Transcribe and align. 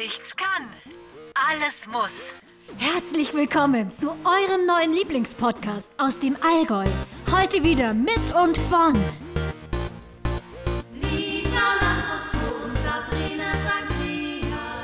nichts 0.00 0.34
kann, 0.34 0.66
alles 1.34 1.74
muss. 1.92 2.10
Herzlich 2.78 3.34
willkommen 3.34 3.92
zu 3.92 4.08
eurem 4.08 4.64
neuen 4.64 4.94
Lieblingspodcast 4.94 5.90
aus 5.98 6.18
dem 6.18 6.38
Allgäu. 6.40 6.86
Heute 7.30 7.62
wieder 7.62 7.92
mit 7.92 8.34
und 8.34 8.56
von 8.56 8.94
Lisa 10.94 11.74
Lambrusco 11.82 12.64
und 12.64 12.74
Sabrina 12.76 13.52
Sagrina. 13.66 14.80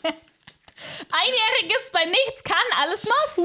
Einjähriges 1.10 1.90
bei 1.92 2.06
nichts 2.06 2.42
kann, 2.42 2.56
alles 2.74 3.04
muss. 3.04 3.36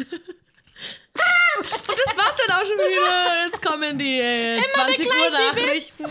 war's 2.16 2.36
dann 2.46 2.47
auch 2.58 2.64
schon 2.67 2.76
wieder. 2.79 3.44
Jetzt 3.46 3.62
kommen 3.62 3.98
die 3.98 4.18
äh, 4.18 4.61
20 4.66 5.07
Uhr 5.07 5.30
Nachrichten. 5.30 6.04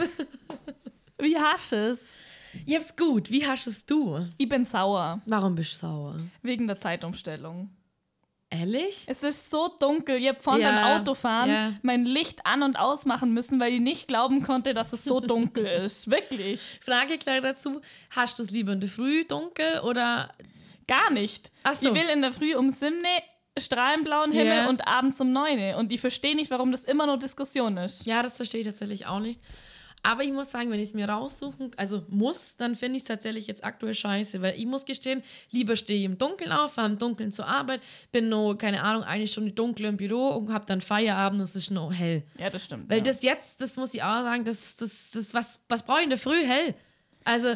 Wie 1.19 1.37
hast 1.37 1.71
du 1.71 1.75
es? 1.75 2.17
Ich 2.65 2.75
hab's 2.75 2.95
gut. 2.95 3.29
Wie 3.29 3.45
hast 3.47 3.67
es 3.67 3.85
du? 3.85 4.25
Ich 4.37 4.49
bin 4.49 4.65
sauer 4.65 5.21
Warum 5.25 5.55
bist 5.55 5.73
du 5.75 5.87
sauer? 5.87 6.17
wegen 6.41 6.67
der 6.67 6.79
Zeitumstellung. 6.79 7.69
Ehrlich? 8.49 9.03
Es 9.07 9.23
ist 9.23 9.49
so 9.49 9.67
dunkel. 9.67 10.15
Ich 10.17 10.27
habe 10.29 10.39
vorhin 10.41 10.63
Ja, 10.63 10.71
beim 10.71 11.01
Autofahren 11.01 11.49
ja. 11.49 11.73
mein 11.81 12.05
Licht 12.05 12.45
an- 12.45 12.63
und 12.63 12.77
ausmachen 12.77 13.33
müssen, 13.33 13.59
weil 13.59 13.73
ich 13.73 13.81
nicht 13.81 14.07
glauben 14.07 14.41
konnte, 14.41 14.73
dass 14.73 14.93
es 14.93 15.03
so 15.03 15.19
dunkel 15.19 15.65
ist. 15.85 16.09
Wirklich. 16.09 16.79
Frage 16.81 17.17
gleich 17.17 17.41
dazu. 17.41 17.81
Hast 18.15 18.39
du 18.39 18.43
es 18.43 18.49
lieber 18.51 18.71
in 18.71 18.79
der 18.79 18.89
Früh 18.89 19.25
dunkel 19.25 19.81
oder 19.81 20.31
Gar 20.87 21.11
nicht. 21.11 21.51
Ach 21.63 21.73
so. 21.73 21.89
Ich 21.89 21.93
will 21.95 22.07
in 22.07 22.21
der 22.21 22.31
Früh 22.31 22.55
um 22.55 22.69
7 22.69 22.95
strahlenblauen 23.61 24.31
Himmel 24.31 24.57
Ja. 24.57 24.69
und 24.69 24.87
abends 24.87 25.19
um 25.21 25.31
9. 25.31 25.75
Und 25.75 25.91
ich 25.91 26.01
verstehe 26.01 26.35
nicht, 26.35 26.51
warum 26.51 26.71
das 26.71 26.83
immer 26.83 27.05
nur 27.05 27.17
Diskussion 27.17 27.77
ist. 27.77 28.05
Ja, 28.05 28.21
das 28.23 28.37
verstehe 28.37 28.61
ich 28.61 28.67
tatsächlich 28.67 29.05
auch 29.05 29.19
nicht. 29.19 29.39
Aber 30.03 30.23
ich 30.23 30.31
muss 30.31 30.51
sagen, 30.51 30.69
wenn 30.69 30.79
ich 30.79 30.89
es 30.89 30.93
mir 30.93 31.09
raussuchen, 31.09 31.71
also 31.75 32.03
muss, 32.07 32.55
dann 32.55 32.75
finde 32.75 32.97
ich 32.97 33.03
es 33.03 33.07
tatsächlich 33.07 33.47
jetzt 33.47 33.63
aktuell 33.63 33.95
scheiße, 33.95 34.41
weil 34.41 34.57
ich 34.57 34.65
muss 34.65 34.85
gestehen, 34.85 35.23
lieber 35.51 35.75
stehe 35.75 35.99
ich 35.99 36.05
im 36.05 36.17
Dunkeln 36.17 36.51
auf, 36.51 36.73
fahre 36.73 36.87
im 36.87 36.97
Dunkeln 36.97 37.31
zur 37.33 37.47
Arbeit, 37.47 37.81
bin 38.11 38.29
nur, 38.29 38.57
keine 38.57 38.83
Ahnung, 38.83 39.03
eine 39.03 39.27
Stunde 39.27 39.51
dunkel 39.51 39.87
im 39.87 39.97
Büro 39.97 40.29
und 40.29 40.53
habe 40.53 40.65
dann 40.65 40.81
Feierabend 40.81 41.39
und 41.39 41.43
es 41.45 41.55
ist 41.55 41.71
noch 41.71 41.91
hell. 41.91 42.23
Ja, 42.37 42.49
das 42.49 42.63
stimmt. 42.63 42.89
Weil 42.89 42.99
ja. 42.99 43.03
das 43.03 43.23
jetzt, 43.23 43.59
das 43.59 43.75
muss 43.75 43.93
ich 43.93 44.03
auch 44.03 44.21
sagen, 44.21 44.45
das, 44.45 44.77
das, 44.77 45.11
das 45.11 45.33
was, 45.33 45.59
was 45.67 45.83
brauche 45.83 45.97
ich 45.99 46.03
in 46.03 46.09
der 46.11 46.19
Früh 46.19 46.45
hell? 46.45 46.75
Also, 47.25 47.55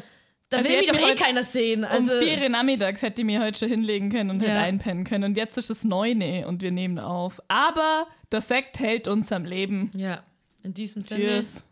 da 0.51 0.57
Also 0.57 0.69
will 0.69 0.75
ich 0.75 0.81
mich 0.81 0.89
hätte 0.99 1.01
doch 1.01 1.09
eh 1.09 1.15
keiner 1.15 1.43
sehen. 1.43 1.79
um 1.83 1.89
Also, 1.89 2.19
vier 2.19 2.41
Uhr 2.41 2.49
nachmittags 2.49 3.01
hätte 3.01 3.21
ich 3.21 3.25
mir 3.25 3.41
heute 3.41 3.57
schon 3.57 3.69
hinlegen 3.69 4.09
können 4.11 4.29
und 4.29 4.41
hätte 4.41 4.51
Ja. 4.51 4.61
einpennen 4.61 5.03
können. 5.05 5.23
Und 5.23 5.37
jetzt 5.37 5.57
ist 5.57 5.69
es 5.71 5.83
9 5.83 6.21
Uhr 6.21 6.47
und 6.47 6.61
wir 6.61 6.71
nehmen 6.71 6.99
auf. 6.99 7.41
Aber 7.47 8.07
der 8.31 8.41
Sekt 8.41 8.79
hält 8.79 9.07
uns 9.07 9.31
am 9.31 9.45
Leben. 9.45 9.89
ja, 9.95 10.23
in 10.63 10.73
diesem 10.75 11.01
Sinne. 11.01 11.21
Cheers. 11.25 11.65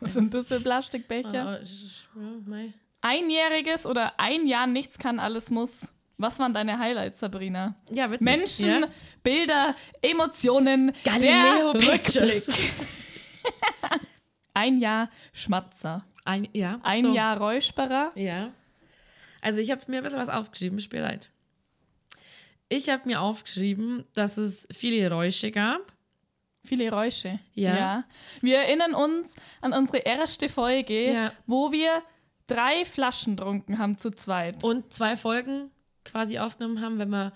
Was 0.00 0.14
sind 0.14 0.34
das 0.34 0.48
für 0.48 0.60
Plastikbecher? 0.60 1.60
Ah. 1.62 2.68
Einjähriges 3.00 3.86
oder 3.86 4.18
ein 4.18 4.46
Jahr 4.46 4.66
nichts 4.66 4.98
kann, 4.98 5.18
alles 5.20 5.50
muss. 5.50 5.88
Was 6.18 6.38
waren 6.38 6.54
deine 6.54 6.78
Highlights, 6.78 7.20
Sabrina? 7.20 7.74
Ja, 7.90 8.10
witzig. 8.10 8.24
Menschen, 8.24 8.68
Ja. 8.82 8.88
Bilder, 9.22 9.74
Emotionen. 10.02 10.92
Galileo 11.04 11.72
der 11.72 11.78
Pictures. 11.80 12.48
Ein 14.54 14.78
Jahr 14.80 15.08
Schmatzer. 15.32 16.04
Ein, 16.24 16.48
ja, 16.52 16.78
Ein 16.82 17.04
so. 17.04 17.14
Jahr 17.14 17.36
Räusperer. 17.38 18.12
Ja. 18.14 18.52
Also 19.40 19.60
ich 19.60 19.70
habe 19.70 19.80
mir 19.88 19.98
ein 19.98 20.02
bisschen 20.04 20.18
was 20.20 20.28
aufgeschrieben, 20.28 20.78
ich 20.78 20.88
bin 20.88 21.00
bereit. 21.00 21.30
Ich 22.68 22.88
habe 22.88 23.06
mir 23.06 23.20
aufgeschrieben, 23.20 24.04
dass 24.14 24.36
es 24.36 24.66
viele 24.72 24.96
Geräusche 25.08 25.50
gab. 25.50 25.92
Viele 26.64 26.84
Geräusche. 26.84 27.40
Ja. 27.54 28.04
Wir 28.40 28.58
erinnern 28.58 28.94
uns 28.94 29.34
an 29.60 29.72
unsere 29.72 29.98
erste 29.98 30.48
Folge, 30.48 31.12
Ja. 31.12 31.32
wo 31.46 31.72
wir 31.72 32.02
drei 32.46 32.84
Flaschen 32.84 33.36
trunken 33.36 33.78
haben 33.78 33.98
zu 33.98 34.10
zweit. 34.12 34.62
und 34.62 34.92
zwei 34.92 35.16
Folgen 35.16 35.70
quasi 36.04 36.38
aufgenommen 36.38 36.80
haben, 36.80 36.98
wenn 36.98 37.10
wir 37.10 37.32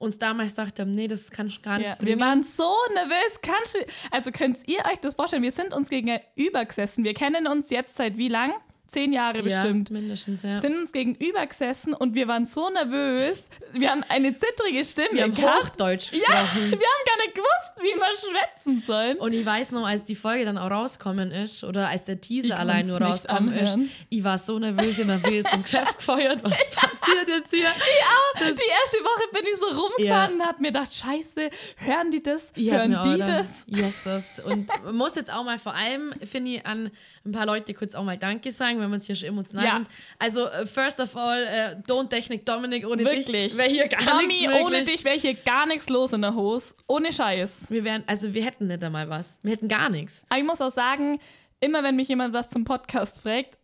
uns 0.00 0.18
damals 0.18 0.54
dachten, 0.54 0.92
nee, 0.92 1.06
das 1.08 1.30
kann 1.30 1.46
ich 1.46 1.62
gar 1.62 1.78
nicht 1.78 1.86
Ja, 1.86 1.94
bringen. 1.94 2.18
wir 2.18 2.24
waren 2.26 2.42
so 2.42 2.72
nervös. 2.94 3.40
Kannst 3.42 3.74
du, 3.76 3.78
also 4.10 4.32
könnt 4.32 4.56
ihr 4.66 4.78
euch 4.90 4.98
das 5.00 5.14
vorstellen? 5.14 5.42
Wir 5.42 5.52
sind 5.52 5.72
uns 5.74 5.90
gegenüber 5.90 6.64
gesessen. 6.64 7.04
Wir 7.04 7.14
kennen 7.14 7.46
uns 7.46 7.70
jetzt 7.70 7.96
seit 7.96 8.16
wie 8.16 8.28
lang? 8.28 8.52
Zehn 8.90 9.12
Jahre 9.12 9.38
ja, 9.38 9.44
bestimmt. 9.44 9.90
mindestens, 9.92 10.42
ja. 10.42 10.58
Sind 10.58 10.76
uns 10.76 10.90
gegenüber 10.90 11.46
gesessen 11.46 11.94
und 11.94 12.16
wir 12.16 12.26
waren 12.26 12.48
so 12.48 12.68
nervös. 12.70 13.44
Wir 13.72 13.88
haben 13.88 14.02
eine 14.08 14.36
zittrige 14.36 14.84
Stimme. 14.84 15.10
wir 15.12 15.22
haben 15.22 15.34
gehabt. 15.34 15.62
Hochdeutsch 15.62 16.10
Ja, 16.12 16.18
wir 16.18 16.36
gesprochen. 16.40 16.72
haben 16.72 17.06
gar 17.06 17.24
nicht 17.24 17.34
gewusst, 17.36 17.72
wie 17.78 17.94
wir 17.94 18.18
schwätzen 18.18 18.80
sollen. 18.84 19.16
Und 19.18 19.32
ich 19.32 19.46
weiß 19.46 19.70
noch, 19.70 19.86
als 19.86 20.02
die 20.02 20.16
Folge 20.16 20.44
dann 20.44 20.58
auch 20.58 20.72
rauskommen 20.72 21.30
ist, 21.30 21.62
oder 21.62 21.88
als 21.88 22.02
der 22.02 22.20
Teaser 22.20 22.58
allein 22.58 22.88
nur 22.88 23.00
rauskommen 23.00 23.54
ist, 23.54 23.78
ich 24.08 24.24
war 24.24 24.38
so 24.38 24.58
nervös, 24.58 24.98
immer 24.98 25.22
will 25.22 25.34
jetzt 25.34 25.54
im 25.54 25.62
Geschäft 25.62 25.98
gefeuert. 25.98 26.42
Was 26.42 26.50
passiert 26.74 27.28
jetzt 27.28 27.54
hier? 27.54 27.68
die 28.40 28.70
erste 28.70 28.98
Woche 29.04 29.30
bin 29.32 29.42
ich 29.44 29.60
so 29.60 29.80
rumgefahren 29.80 30.34
und 30.34 30.46
hab 30.46 30.60
mir 30.60 30.72
gedacht, 30.72 30.92
scheiße, 30.92 31.50
hören 31.76 32.10
die 32.10 32.22
das? 32.22 32.52
Ich 32.56 32.70
hören 32.70 32.98
die 33.04 33.18
das? 33.18 33.48
Jesus. 33.66 34.40
Und 34.40 34.68
man 34.84 34.96
muss 34.96 35.14
jetzt 35.14 35.32
auch 35.32 35.44
mal 35.44 35.58
vor 35.58 35.74
allem, 35.74 36.12
finde 36.24 36.52
ich, 36.52 36.66
an 36.66 36.90
ein 37.24 37.32
paar 37.32 37.46
Leute 37.46 37.72
kurz 37.74 37.94
auch 37.94 38.02
mal 38.02 38.18
Danke 38.18 38.50
sagen, 38.50 38.79
wenn 38.80 38.88
wir 38.90 38.94
uns 38.94 39.06
hier 39.06 39.14
schon 39.14 39.28
emotional 39.28 39.64
Ja. 39.64 39.72
sind. 39.76 39.88
Also, 40.18 40.46
äh, 40.46 40.66
first 40.66 40.98
of 41.00 41.14
all, 41.16 41.42
äh, 41.44 41.76
Don't 41.86 42.08
Technik 42.08 42.44
Dominik, 42.46 42.86
ohne 42.86 43.04
Wirklich. 43.04 43.26
dich 43.26 43.56
wäre 43.56 43.68
hier 43.68 43.88
gar 43.88 44.00
Tommy, 44.00 44.26
nichts 44.26 44.42
möglich. 44.46 44.64
ohne 44.66 44.82
dich 44.82 45.04
wäre 45.04 45.18
hier 45.18 45.34
gar 45.34 45.66
nichts 45.66 45.88
los 45.88 46.12
in 46.12 46.22
der 46.22 46.34
Hose. 46.34 46.74
Ohne 46.88 47.12
Scheiß. 47.12 47.66
Wir 47.70 47.84
wären, 47.84 48.02
also 48.06 48.34
wir 48.34 48.44
hätten 48.44 48.66
nicht 48.66 48.82
einmal 48.82 49.08
was. 49.08 49.38
Wir 49.42 49.52
hätten 49.52 49.68
gar 49.68 49.88
nichts. 49.90 50.24
Aber 50.28 50.40
ich 50.40 50.46
muss 50.46 50.60
auch 50.60 50.70
sagen, 50.72 51.20
immer 51.60 51.82
wenn 51.82 51.94
mich 51.96 52.08
jemand 52.08 52.32
was 52.34 52.48
zum 52.50 52.64
Podcast 52.64 53.20
fragt, 53.22 53.58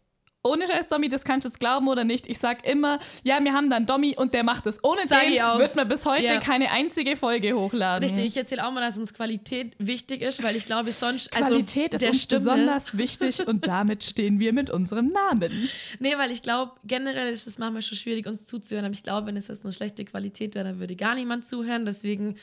ohne 0.46 0.66
Scheiß, 0.66 0.88
Domi, 0.88 1.08
das 1.08 1.24
kannst 1.24 1.44
du 1.44 1.48
jetzt 1.48 1.58
glauben 1.58 1.88
oder 1.88 2.04
nicht. 2.04 2.26
Ich 2.26 2.38
sag 2.38 2.66
immer, 2.66 2.98
ja, 3.22 3.42
wir 3.42 3.52
haben 3.52 3.70
dann 3.70 3.86
Domi 3.86 4.14
und 4.16 4.34
der 4.34 4.44
macht 4.44 4.66
es. 4.66 4.82
Ohne 4.82 5.06
Sag 5.06 5.22
den 5.22 5.34
wird 5.58 5.76
man 5.76 5.88
bis 5.88 6.06
heute 6.06 6.24
Ja. 6.24 6.40
keine 6.40 6.70
einzige 6.70 7.16
Folge 7.16 7.54
hochladen. 7.54 8.08
Richtig, 8.08 8.26
ich 8.26 8.36
erzähle 8.36 8.66
auch 8.66 8.72
mal, 8.72 8.80
dass 8.80 8.98
uns 8.98 9.12
Qualität 9.14 9.74
wichtig 9.78 10.22
ist, 10.22 10.42
weil 10.42 10.56
ich 10.56 10.66
glaube, 10.66 10.92
sonst. 10.92 11.30
Qualität 11.30 11.94
also, 11.94 12.06
ist 12.06 12.12
uns 12.12 12.22
Stimme, 12.22 12.40
besonders 12.40 12.98
wichtig 12.98 13.46
und 13.46 13.66
damit 13.66 14.04
stehen 14.04 14.40
wir 14.40 14.52
mit 14.52 14.70
unserem 14.70 15.08
Namen. 15.08 15.68
Nee, 15.98 16.16
weil 16.16 16.30
ich 16.30 16.42
glaube, 16.42 16.72
generell 16.84 17.32
ist 17.32 17.46
es 17.46 17.58
manchmal 17.58 17.82
schon 17.82 17.98
schwierig, 17.98 18.26
uns 18.26 18.46
zuzuhören. 18.46 18.84
Aber 18.84 18.94
ich 18.94 19.02
glaube, 19.02 19.26
wenn 19.26 19.36
es 19.36 19.48
jetzt 19.48 19.64
eine 19.64 19.72
schlechte 19.72 20.04
Qualität 20.04 20.54
wäre, 20.54 20.64
dann 20.64 20.80
würde 20.80 20.96
gar 20.96 21.14
niemand 21.14 21.44
zuhören. 21.44 21.84
Deswegen, 21.86 22.36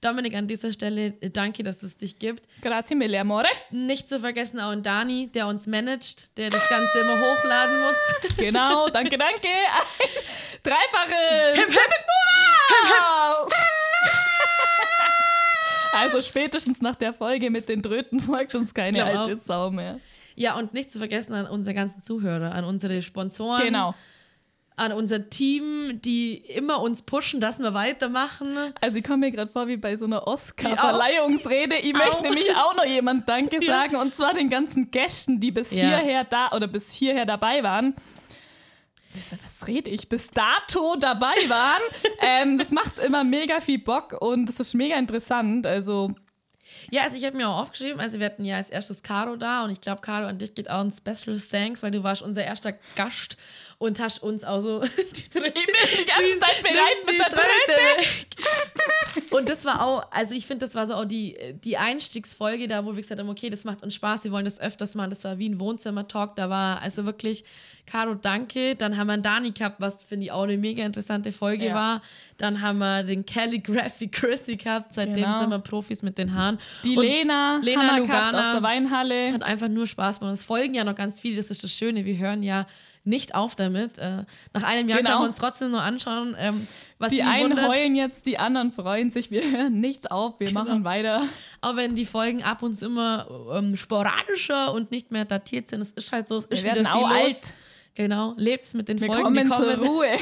Dominik, 0.00 0.34
an 0.34 0.46
dieser 0.46 0.72
Stelle 0.72 1.14
äh, 1.20 1.28
danke, 1.30 1.62
dass 1.62 1.82
es 1.82 1.96
dich 1.98 2.18
gibt. 2.18 2.46
Grazie 2.62 2.94
mille, 2.94 3.20
amore. 3.20 3.46
Nicht 3.70 4.08
zu 4.08 4.18
vergessen 4.20 4.58
auch 4.58 4.70
an 4.70 4.82
Dani, 4.82 5.30
der 5.34 5.46
uns 5.46 5.66
managt, 5.66 6.36
der 6.38 6.48
das 6.48 6.66
Ganze 6.70 7.00
immer 7.00 7.18
hochladen 7.20 7.80
muss. 7.82 7.96
Genau, 8.38 8.88
danke, 8.88 9.18
danke. 9.18 9.48
Dreifaches. 10.62 11.58
Hip, 11.58 11.68
hip, 11.68 11.94
wow. 12.84 13.52
Also 15.92 16.22
spätestens 16.22 16.80
nach 16.80 16.94
der 16.94 17.12
Folge 17.12 17.50
mit 17.50 17.68
den 17.68 17.82
Dröten 17.82 18.20
folgt 18.20 18.54
uns 18.54 18.72
keine 18.72 19.04
auch. 19.04 19.20
alte 19.26 19.36
Sau 19.36 19.70
mehr. 19.70 19.98
Ja, 20.36 20.56
und 20.56 20.72
nicht 20.72 20.90
zu 20.90 20.98
vergessen 20.98 21.34
an 21.34 21.46
unsere 21.46 21.74
ganzen 21.74 22.02
Zuhörer, 22.04 22.52
an 22.52 22.64
unsere 22.64 23.02
Sponsoren, 23.02 23.62
Genau. 23.64 23.94
An 24.80 24.92
unser 24.92 25.28
Team, 25.28 26.00
die 26.02 26.36
immer 26.38 26.80
uns 26.80 27.02
pushen, 27.02 27.40
dass 27.40 27.58
wir 27.58 27.74
weitermachen. 27.74 28.56
Also 28.80 28.98
ich 28.98 29.04
komme 29.04 29.18
mir 29.26 29.30
gerade 29.30 29.52
vor 29.52 29.68
wie 29.68 29.76
bei 29.76 29.96
so 29.96 30.06
einer 30.06 30.26
Oscar-Verleihungsrede. 30.26 31.76
Ich 31.76 31.92
möchte 31.92 32.18
Au. 32.18 32.22
nämlich 32.22 32.54
auch 32.56 32.74
noch 32.74 32.86
jemand 32.86 33.28
Danke 33.28 33.60
sagen 33.64 33.96
und 33.96 34.14
zwar 34.14 34.32
den 34.34 34.48
ganzen 34.48 34.90
Gästen, 34.90 35.38
die 35.40 35.50
bis 35.50 35.70
Ja. 35.72 35.88
hierher 35.98 36.24
da 36.24 36.50
oder 36.52 36.66
bis 36.66 36.90
hierher 36.92 37.26
dabei 37.26 37.62
waren. 37.62 37.94
Was- 39.14 39.38
Was 39.42 39.66
rede 39.68 39.90
ich? 39.90 40.08
Bis 40.08 40.30
dato 40.30 40.96
dabei 40.96 41.34
waren. 41.48 41.82
ähm, 42.20 42.58
das 42.58 42.70
macht 42.70 42.98
immer 43.00 43.24
mega 43.24 43.60
viel 43.60 43.78
Bock 43.80 44.16
und 44.20 44.46
das 44.46 44.60
ist 44.60 44.74
mega 44.74 44.96
interessant. 44.96 45.66
Also 45.66 46.12
Ja, 46.90 47.02
also 47.02 47.16
ich 47.16 47.24
habe 47.24 47.36
mir 47.36 47.48
auch 47.48 47.60
aufgeschrieben, 47.60 48.00
also 48.00 48.18
wir 48.18 48.26
hatten 48.26 48.44
ja 48.44 48.56
als 48.56 48.70
erstes 48.70 49.02
Caro 49.02 49.36
da 49.36 49.64
und 49.64 49.70
ich 49.70 49.80
glaube, 49.80 50.00
Caro, 50.00 50.26
an 50.26 50.38
dich 50.38 50.54
geht 50.54 50.68
auch 50.70 50.80
ein 50.80 50.90
Special 50.90 51.38
Thanks, 51.38 51.82
weil 51.82 51.90
du 51.90 52.02
warst 52.02 52.22
unser 52.22 52.44
erster 52.44 52.72
Gast 52.96 53.36
und 53.78 54.00
hast 54.00 54.22
uns 54.22 54.44
auch 54.44 54.60
so 54.60 54.80
die 54.80 55.40
bin 55.40 55.52
die 55.54 56.06
ganze 56.06 56.38
Zeit 56.38 56.62
bereit 56.62 57.06
mit 57.06 57.18
der 57.18 57.28
Tröte. 57.28 58.06
Und 59.30 59.48
das 59.48 59.64
war 59.64 59.82
auch, 59.84 60.06
also 60.10 60.34
ich 60.34 60.46
finde, 60.46 60.64
das 60.64 60.74
war 60.74 60.86
so 60.86 60.94
auch 60.94 61.04
die, 61.04 61.36
die 61.64 61.76
Einstiegsfolge 61.76 62.68
da, 62.68 62.84
wo 62.84 62.90
wir 62.90 63.02
gesagt 63.02 63.20
haben, 63.20 63.28
okay, 63.28 63.50
das 63.50 63.64
macht 63.64 63.82
uns 63.82 63.94
Spaß, 63.94 64.24
wir 64.24 64.32
wollen 64.32 64.44
das 64.44 64.60
öfters 64.60 64.94
machen. 64.94 65.10
Das 65.10 65.24
war 65.24 65.38
wie 65.38 65.48
ein 65.48 65.60
Wohnzimmer-Talk, 65.60 66.36
da 66.36 66.50
war 66.50 66.80
also 66.82 67.06
wirklich, 67.06 67.44
Caro, 67.86 68.14
danke. 68.14 68.76
Dann 68.76 68.96
haben 68.96 69.06
wir 69.08 69.14
einen 69.14 69.22
Dani 69.22 69.50
gehabt, 69.50 69.76
was 69.80 70.02
finde 70.02 70.26
ich 70.26 70.32
auch 70.32 70.44
eine 70.44 70.56
mega 70.56 70.84
interessante 70.84 71.32
Folge 71.32 71.66
Ja. 71.66 71.74
war. 71.74 72.02
Dann 72.38 72.60
haben 72.60 72.78
wir 72.78 73.02
den 73.02 73.26
Calligraphy 73.26 74.08
Chrissy 74.08 74.56
gehabt, 74.56 74.94
seitdem 74.94 75.24
Genau. 75.24 75.38
sind 75.40 75.50
wir 75.50 75.58
Profis 75.58 76.02
mit 76.02 76.16
den 76.18 76.34
Haaren. 76.34 76.58
Die 76.84 76.96
Und 76.96 77.04
Lena, 77.04 77.60
Lena 77.62 77.96
Lugana 77.98 78.40
aus 78.40 78.52
der 78.54 78.62
Weinhalle. 78.62 79.32
hat 79.32 79.42
einfach 79.42 79.68
nur 79.68 79.86
Spaß 79.86 80.20
gemacht. 80.20 80.34
Es 80.34 80.44
folgen 80.44 80.74
ja 80.74 80.84
noch 80.84 80.94
ganz 80.94 81.20
viele, 81.20 81.36
das 81.36 81.50
ist 81.50 81.64
das 81.64 81.72
Schöne. 81.72 82.04
Wir 82.04 82.16
hören 82.18 82.42
ja 82.42 82.66
nicht 83.02 83.34
auf 83.34 83.56
damit. 83.56 83.96
Äh, 83.98 84.24
nach 84.52 84.62
einem 84.62 84.88
Jahr 84.88 84.98
Genau. 84.98 85.10
können 85.10 85.22
wir 85.22 85.26
uns 85.26 85.36
trotzdem 85.36 85.70
nur 85.70 85.80
anschauen, 85.82 86.36
ähm, 86.38 86.66
was 86.98 87.12
Die 87.12 87.22
einen 87.22 87.50
wundert. 87.50 87.66
heulen 87.68 87.94
jetzt, 87.96 88.26
die 88.26 88.38
anderen 88.38 88.72
freuen 88.72 89.10
sich. 89.10 89.30
Wir 89.30 89.42
hören 89.50 89.72
nicht 89.72 90.10
auf, 90.10 90.38
wir 90.38 90.48
Genau. 90.48 90.64
machen 90.64 90.84
weiter. 90.84 91.22
Auch 91.62 91.76
wenn 91.76 91.96
die 91.96 92.04
Folgen 92.04 92.42
ab 92.42 92.62
und 92.62 92.76
zu 92.76 92.86
immer 92.86 93.26
ähm, 93.54 93.74
sporadischer 93.76 94.72
und 94.72 94.90
nicht 94.90 95.10
mehr 95.10 95.24
datiert 95.24 95.68
sind. 95.68 95.80
Es 95.80 95.90
ist 95.92 96.12
halt 96.12 96.28
so, 96.28 96.36
es 96.38 96.44
ist 96.46 96.62
Wir 96.62 96.72
wieder 96.72 96.84
viel 96.84 96.92
auch 96.92 97.08
los. 97.08 97.18
alt. 97.24 97.54
Genau, 98.00 98.32
lebt's 98.38 98.72
mit 98.72 98.88
den 98.88 98.98
Wir 98.98 99.08
Folgen, 99.08 99.24
kommen 99.24 99.44
die 99.44 99.54
zur 99.54 99.74
kommen. 99.74 99.86
Ruhe. 99.86 100.06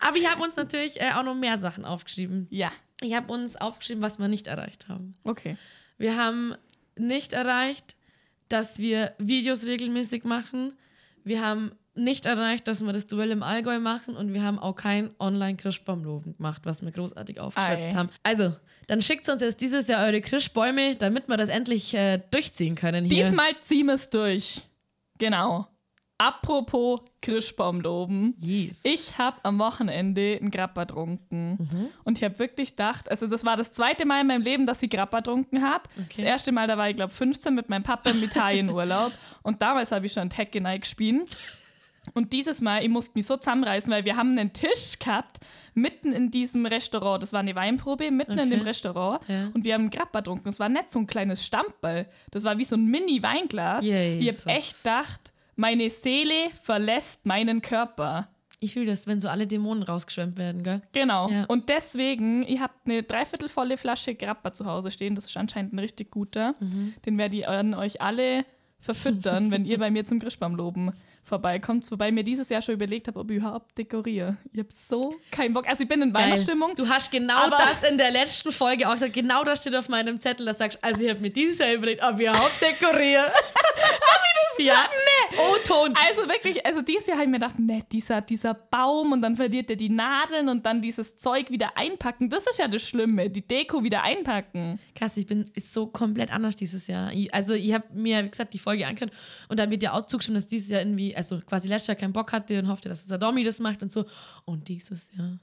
Aber 0.00 0.16
ich 0.16 0.28
habe 0.28 0.42
uns 0.42 0.56
natürlich 0.56 1.00
äh, 1.00 1.12
auch 1.12 1.22
noch 1.22 1.36
mehr 1.36 1.56
Sachen 1.56 1.84
aufgeschrieben. 1.84 2.48
Ja, 2.50 2.72
Ich 3.00 3.14
habe 3.14 3.32
uns 3.32 3.54
aufgeschrieben, 3.56 4.02
was 4.02 4.18
wir 4.18 4.26
nicht 4.28 4.48
erreicht 4.48 4.88
haben. 4.88 5.16
okay. 5.24 5.56
Wir 6.00 6.16
haben 6.16 6.54
nicht 6.96 7.32
erreicht, 7.32 7.96
dass 8.48 8.78
wir 8.78 9.14
Videos 9.18 9.64
regelmäßig 9.64 10.22
machen. 10.22 10.74
Wir 11.24 11.44
haben 11.44 11.72
nicht 11.96 12.24
erreicht, 12.24 12.68
dass 12.68 12.84
wir 12.84 12.92
das 12.92 13.08
Duell 13.08 13.32
im 13.32 13.42
Allgäu 13.42 13.80
machen 13.80 14.16
und 14.16 14.32
wir 14.32 14.44
haben 14.44 14.60
auch 14.60 14.76
kein 14.76 15.12
Online-Christbaumloben 15.18 16.36
gemacht, 16.36 16.62
was 16.64 16.82
wir 16.82 16.92
großartig 16.92 17.40
aufgeschwätzt 17.40 17.96
haben. 17.96 18.10
Also, 18.22 18.54
dann 18.86 19.02
schickt 19.02 19.28
uns 19.28 19.42
jetzt 19.42 19.60
dieses 19.60 19.88
Jahr 19.88 20.06
eure 20.06 20.20
Christbäume, 20.20 20.94
damit 20.94 21.26
wir 21.28 21.36
das 21.36 21.48
endlich 21.48 21.94
äh, 21.94 22.20
durchziehen 22.30 22.76
können 22.76 23.04
hier. 23.04 23.24
Diesmal 23.24 23.58
ziehen 23.60 23.86
wir 23.86 23.94
es 23.94 24.08
durch. 24.08 24.62
Genau. 25.18 25.66
Apropos 26.20 27.00
Christbaumloben. 27.22 28.34
Yes. 28.38 28.80
Ich 28.82 29.18
habe 29.18 29.36
am 29.44 29.60
Wochenende 29.60 30.36
einen 30.40 30.50
Grappa 30.50 30.82
getrunken. 30.82 31.90
Und 32.02 32.18
ich 32.18 32.24
habe 32.24 32.36
wirklich 32.40 32.70
gedacht, 32.70 33.08
also 33.08 33.28
das 33.28 33.44
war 33.44 33.56
das 33.56 33.70
zweite 33.70 34.04
Mal 34.04 34.22
in 34.22 34.26
meinem 34.26 34.42
Leben, 34.42 34.66
dass 34.66 34.82
ich 34.82 34.90
Grappa 34.90 35.18
getrunken 35.18 35.62
habe. 35.62 35.84
Das 36.08 36.18
erste 36.18 36.50
Mal, 36.50 36.66
da 36.66 36.76
war 36.76 36.90
ich 36.90 36.96
glaube 36.96 37.12
15 37.12 37.54
mit 37.54 37.68
meinem 37.68 37.84
Papa 37.84 38.10
im 38.10 38.20
Italienurlaub. 38.20 39.12
Und 39.44 39.62
damals 39.62 39.92
habe 39.92 40.06
ich 40.06 40.12
schon 40.12 40.28
Tekken 40.28 40.64
gespielt. 40.80 41.36
Und 42.14 42.32
dieses 42.32 42.60
Mal, 42.60 42.82
ich 42.82 42.88
musste 42.88 43.12
mich 43.14 43.26
so 43.26 43.36
zusammenreißen, 43.36 43.90
weil 43.92 44.04
wir 44.04 44.16
haben 44.16 44.38
einen 44.38 44.52
Tisch 44.52 44.98
gehabt, 44.98 45.38
mitten 45.74 46.12
in 46.12 46.30
diesem 46.30 46.66
Restaurant. 46.66 47.22
Das 47.22 47.32
war 47.32 47.40
eine 47.40 47.54
Weinprobe, 47.54 48.10
mitten 48.10 48.32
in 48.32 48.40
Okay. 48.40 48.50
dem 48.50 48.62
Restaurant. 48.62 49.20
Ja. 49.28 49.48
Und 49.54 49.64
wir 49.64 49.74
haben 49.74 49.90
Grappa 49.90 50.20
getrunken. 50.20 50.48
Es 50.48 50.58
war 50.60 50.68
nicht 50.68 50.90
so 50.90 50.98
ein 50.98 51.06
kleines 51.06 51.44
Stammball. 51.44 52.06
Das 52.30 52.44
war 52.44 52.58
wie 52.58 52.64
so 52.64 52.76
ein 52.76 52.84
Mini-Weinglas. 52.86 53.84
Ich 53.84 53.92
habe 53.92 54.50
echt 54.50 54.82
gedacht, 54.82 55.32
meine 55.56 55.90
Seele 55.90 56.50
verlässt 56.62 57.24
meinen 57.26 57.62
Körper. 57.62 58.28
Ich 58.60 58.72
fühle 58.72 58.86
das, 58.86 59.06
wenn 59.06 59.20
so 59.20 59.28
alle 59.28 59.46
Dämonen 59.46 59.84
rausgeschwemmt 59.84 60.36
werden, 60.36 60.64
gell? 60.64 60.82
Genau. 60.92 61.28
Ja. 61.30 61.44
Und 61.44 61.68
deswegen, 61.68 62.42
ihr 62.44 62.60
habt 62.60 62.86
eine 62.88 63.04
dreiviertelvolle 63.04 63.76
Flasche 63.76 64.16
Grappa 64.16 64.52
zu 64.52 64.66
Hause 64.66 64.90
stehen. 64.90 65.14
Das 65.14 65.26
ist 65.26 65.36
anscheinend 65.36 65.72
ein 65.74 65.78
richtig 65.78 66.10
guter. 66.10 66.56
Mhm. 66.58 66.94
Den 67.06 67.18
werde 67.18 67.36
ich 67.36 67.46
an 67.46 67.74
euch 67.74 68.00
alle 68.02 68.44
verfüttern, 68.80 69.50
wenn 69.52 69.64
ihr 69.64 69.78
bei 69.78 69.92
mir 69.92 70.04
zum 70.06 70.18
Vorbeikommt. 71.28 71.90
Wobei 71.90 72.08
ich 72.08 72.14
mir 72.14 72.24
dieses 72.24 72.48
Jahr 72.48 72.62
schon 72.62 72.74
überlegt 72.74 73.06
habe, 73.08 73.20
ob 73.20 73.30
ich 73.30 73.36
überhaupt 73.36 73.76
dekoriere. 73.76 74.36
Ich 74.52 74.58
habe 74.58 74.68
so 74.72 75.14
keinen 75.30 75.52
Bock. 75.52 75.68
Also 75.68 75.82
ich 75.82 75.88
bin 75.88 76.00
in 76.02 76.12
Geil. 76.12 76.24
Weihnachtsstimmung. 76.24 76.74
Du 76.74 76.88
hast 76.88 77.10
genau 77.10 77.50
das 77.50 77.82
in 77.88 77.98
der 77.98 78.10
letzten 78.10 78.50
Folge 78.50 78.88
auch 78.88 78.94
gesagt. 78.94 79.12
Genau 79.12 79.44
das 79.44 79.60
steht 79.60 79.74
auf 79.74 79.88
meinem 79.88 80.20
Zettel. 80.20 80.46
Da 80.46 80.54
sagst 80.54 80.82
also 80.82 81.02
ich 81.02 81.10
habe 81.10 81.20
mir 81.20 81.30
dieses 81.30 81.58
Jahr 81.58 81.74
überlegt, 81.74 82.02
ob 82.02 82.18
ich 82.18 82.26
überhaupt 82.26 82.60
dekoriere. 82.60 83.26
ja. 84.58 84.84
Nee. 85.30 85.38
Oh, 85.38 85.56
Ton. 85.64 85.94
Also 86.08 86.28
wirklich, 86.28 86.64
also 86.64 86.82
dieses 86.82 87.06
Jahr 87.06 87.18
habe 87.18 87.24
ich 87.24 87.30
mir 87.30 87.38
gedacht, 87.38 87.58
ne, 87.58 87.82
dieser, 87.90 88.20
dieser 88.20 88.54
Baum 88.54 89.12
und 89.12 89.22
dann 89.22 89.36
verliert 89.36 89.70
er 89.70 89.76
die 89.76 89.88
Nadeln 89.88 90.48
und 90.48 90.64
dann 90.64 90.80
dieses 90.80 91.18
Zeug 91.18 91.50
wieder 91.50 91.76
einpacken. 91.76 92.30
Das 92.30 92.46
ist 92.46 92.58
ja 92.58 92.68
das 92.68 92.82
Schlimme, 92.82 93.30
die 93.30 93.46
Deko 93.46 93.82
wieder 93.82 94.02
einpacken. 94.02 94.78
Krass, 94.94 95.16
ich 95.16 95.26
bin 95.26 95.46
ist 95.54 95.72
so 95.72 95.86
komplett 95.86 96.32
anders 96.32 96.56
dieses 96.56 96.86
Jahr. 96.86 97.12
Ich, 97.12 97.32
also 97.32 97.54
ich 97.54 97.72
habe 97.72 97.84
mir, 97.92 98.24
wie 98.24 98.30
gesagt, 98.30 98.54
die 98.54 98.58
Folge 98.58 98.86
angehört 98.86 99.12
und 99.48 99.58
da 99.58 99.70
wird 99.70 99.82
ja 99.82 99.92
auch 99.92 100.06
zugestimmt, 100.06 100.36
dass 100.36 100.46
dieses 100.46 100.70
Jahr 100.70 100.80
irgendwie, 100.80 101.14
also 101.14 101.40
quasi 101.40 101.68
letztes 101.68 101.88
Jahr 101.88 101.96
keinen 101.96 102.12
Bock 102.12 102.32
hatte 102.32 102.58
und 102.58 102.68
hoffte, 102.68 102.88
dass 102.88 103.02
das 103.02 103.12
Adomi 103.12 103.44
das 103.44 103.60
macht 103.60 103.82
und 103.82 103.92
so. 103.92 104.04
Und 104.44 104.68
dieses 104.68 105.08
Jahr. 105.16 105.38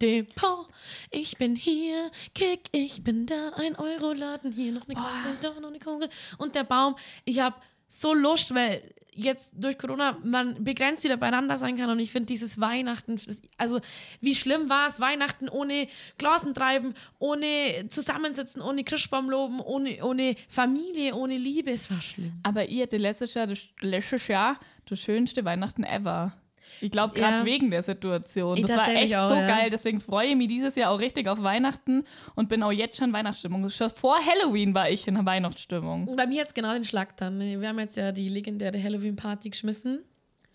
Depot, 0.00 0.68
ich 1.10 1.38
bin 1.38 1.56
hier, 1.56 2.10
Kick, 2.32 2.68
ich 2.70 3.02
bin 3.02 3.26
da, 3.26 3.50
ein 3.56 3.74
Euro-Laden, 3.74 4.52
hier 4.52 4.70
noch 4.70 4.86
eine 4.86 4.94
Kugel, 4.94 5.36
da 5.40 5.60
noch 5.60 5.68
eine 5.68 5.80
Kugel. 5.80 6.08
Und 6.38 6.54
der 6.54 6.62
Baum, 6.62 6.94
ich 7.24 7.40
habe 7.40 7.56
so 7.88 8.14
Lust, 8.14 8.54
weil 8.54 8.82
jetzt 9.18 9.52
durch 9.56 9.76
Corona 9.78 10.16
man 10.22 10.62
begrenzt 10.62 11.04
wieder 11.04 11.16
beieinander 11.16 11.58
sein 11.58 11.76
kann 11.76 11.90
und 11.90 11.98
ich 11.98 12.12
finde 12.12 12.26
dieses 12.26 12.60
Weihnachten, 12.60 13.20
also 13.56 13.80
wie 14.20 14.34
schlimm 14.34 14.68
war 14.68 14.86
es, 14.86 15.00
Weihnachten 15.00 15.48
ohne 15.48 15.88
Klasentreiben, 16.18 16.94
ohne 17.18 17.86
Zusammensitzen, 17.88 18.62
ohne 18.62 18.84
Christbaumloben, 18.84 19.60
ohne, 19.60 20.04
ohne 20.04 20.36
Familie, 20.48 21.14
ohne 21.14 21.36
Liebe, 21.36 21.72
es 21.72 21.90
war 21.90 22.00
schlimm. 22.00 22.38
Aber 22.44 22.66
ihr 22.66 22.84
hattet 22.84 23.00
letztes 23.00 23.34
Jahr, 23.34 23.46
das, 23.46 23.60
letztes 23.80 24.28
Jahr 24.28 24.58
das 24.86 25.00
schönste 25.00 25.44
Weihnachten 25.44 25.82
ever. 25.84 26.32
Ich 26.80 26.90
glaube, 26.90 27.14
gerade 27.14 27.38
Ja. 27.38 27.44
wegen 27.44 27.70
der 27.70 27.82
Situation. 27.82 28.56
Ich 28.56 28.66
Das 28.66 28.76
war 28.76 28.88
echt 28.88 29.14
auch, 29.16 29.28
so 29.30 29.34
ja. 29.34 29.46
geil. 29.46 29.70
Deswegen 29.70 30.00
freue 30.00 30.28
ich 30.28 30.36
mich 30.36 30.48
dieses 30.48 30.76
Jahr 30.76 30.90
auch 30.90 31.00
richtig 31.00 31.28
auf 31.28 31.42
Weihnachten 31.42 32.04
und 32.34 32.48
bin 32.48 32.62
auch 32.62 32.72
jetzt 32.72 32.96
schon 32.98 33.08
in 33.08 33.12
Weihnachtsstimmung. 33.12 33.68
Schon 33.70 33.90
vor 33.90 34.16
Halloween 34.24 34.74
war 34.74 34.88
ich 34.90 35.06
in 35.08 35.24
Weihnachtsstimmung. 35.26 36.14
Bei 36.16 36.26
mir 36.26 36.36
jetzt 36.36 36.54
genau 36.54 36.72
den 36.72 36.84
Schlag 36.84 37.16
dann. 37.16 37.40
Wir 37.40 37.68
haben 37.68 37.78
jetzt 37.78 37.96
ja 37.96 38.12
die 38.12 38.28
legendäre 38.28 38.82
Halloween-Party 38.82 39.50
geschmissen. 39.50 40.00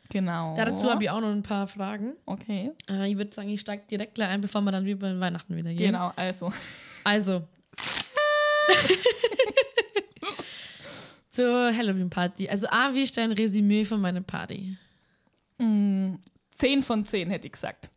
Genau. 0.09 0.53
Dazu 0.55 0.89
habe 0.89 1.03
ich 1.03 1.09
auch 1.09 1.21
noch 1.21 1.31
ein 1.31 1.43
paar 1.43 1.67
Fragen. 1.67 2.13
Okay. 2.25 2.71
Äh, 2.89 3.09
ich 3.09 3.17
würde 3.17 3.33
sagen, 3.33 3.49
ich 3.49 3.61
steige 3.61 3.83
direkt 3.89 4.15
gleich 4.15 4.29
ein, 4.29 4.41
bevor 4.41 4.61
wir 4.61 4.71
dann 4.71 4.85
über 4.85 5.07
den 5.07 5.19
Weihnachten 5.19 5.55
wieder 5.55 5.73
gehen. 5.73 5.93
Genau, 5.93 6.11
also. 6.15 6.51
Also. 7.03 7.43
Zur 11.31 11.75
Halloween-Party. 11.75 12.47
Also, 12.49 12.67
A, 12.67 12.93
wie 12.93 13.01
ist 13.01 13.17
dein 13.17 13.31
Resümee 13.31 13.85
von 13.85 13.99
meiner 13.99 14.21
Party? 14.21 14.77
10 16.51 16.83
von 16.83 17.05
10 17.05 17.29
hätte 17.29 17.47
ich 17.47 17.53
gesagt. 17.53 17.89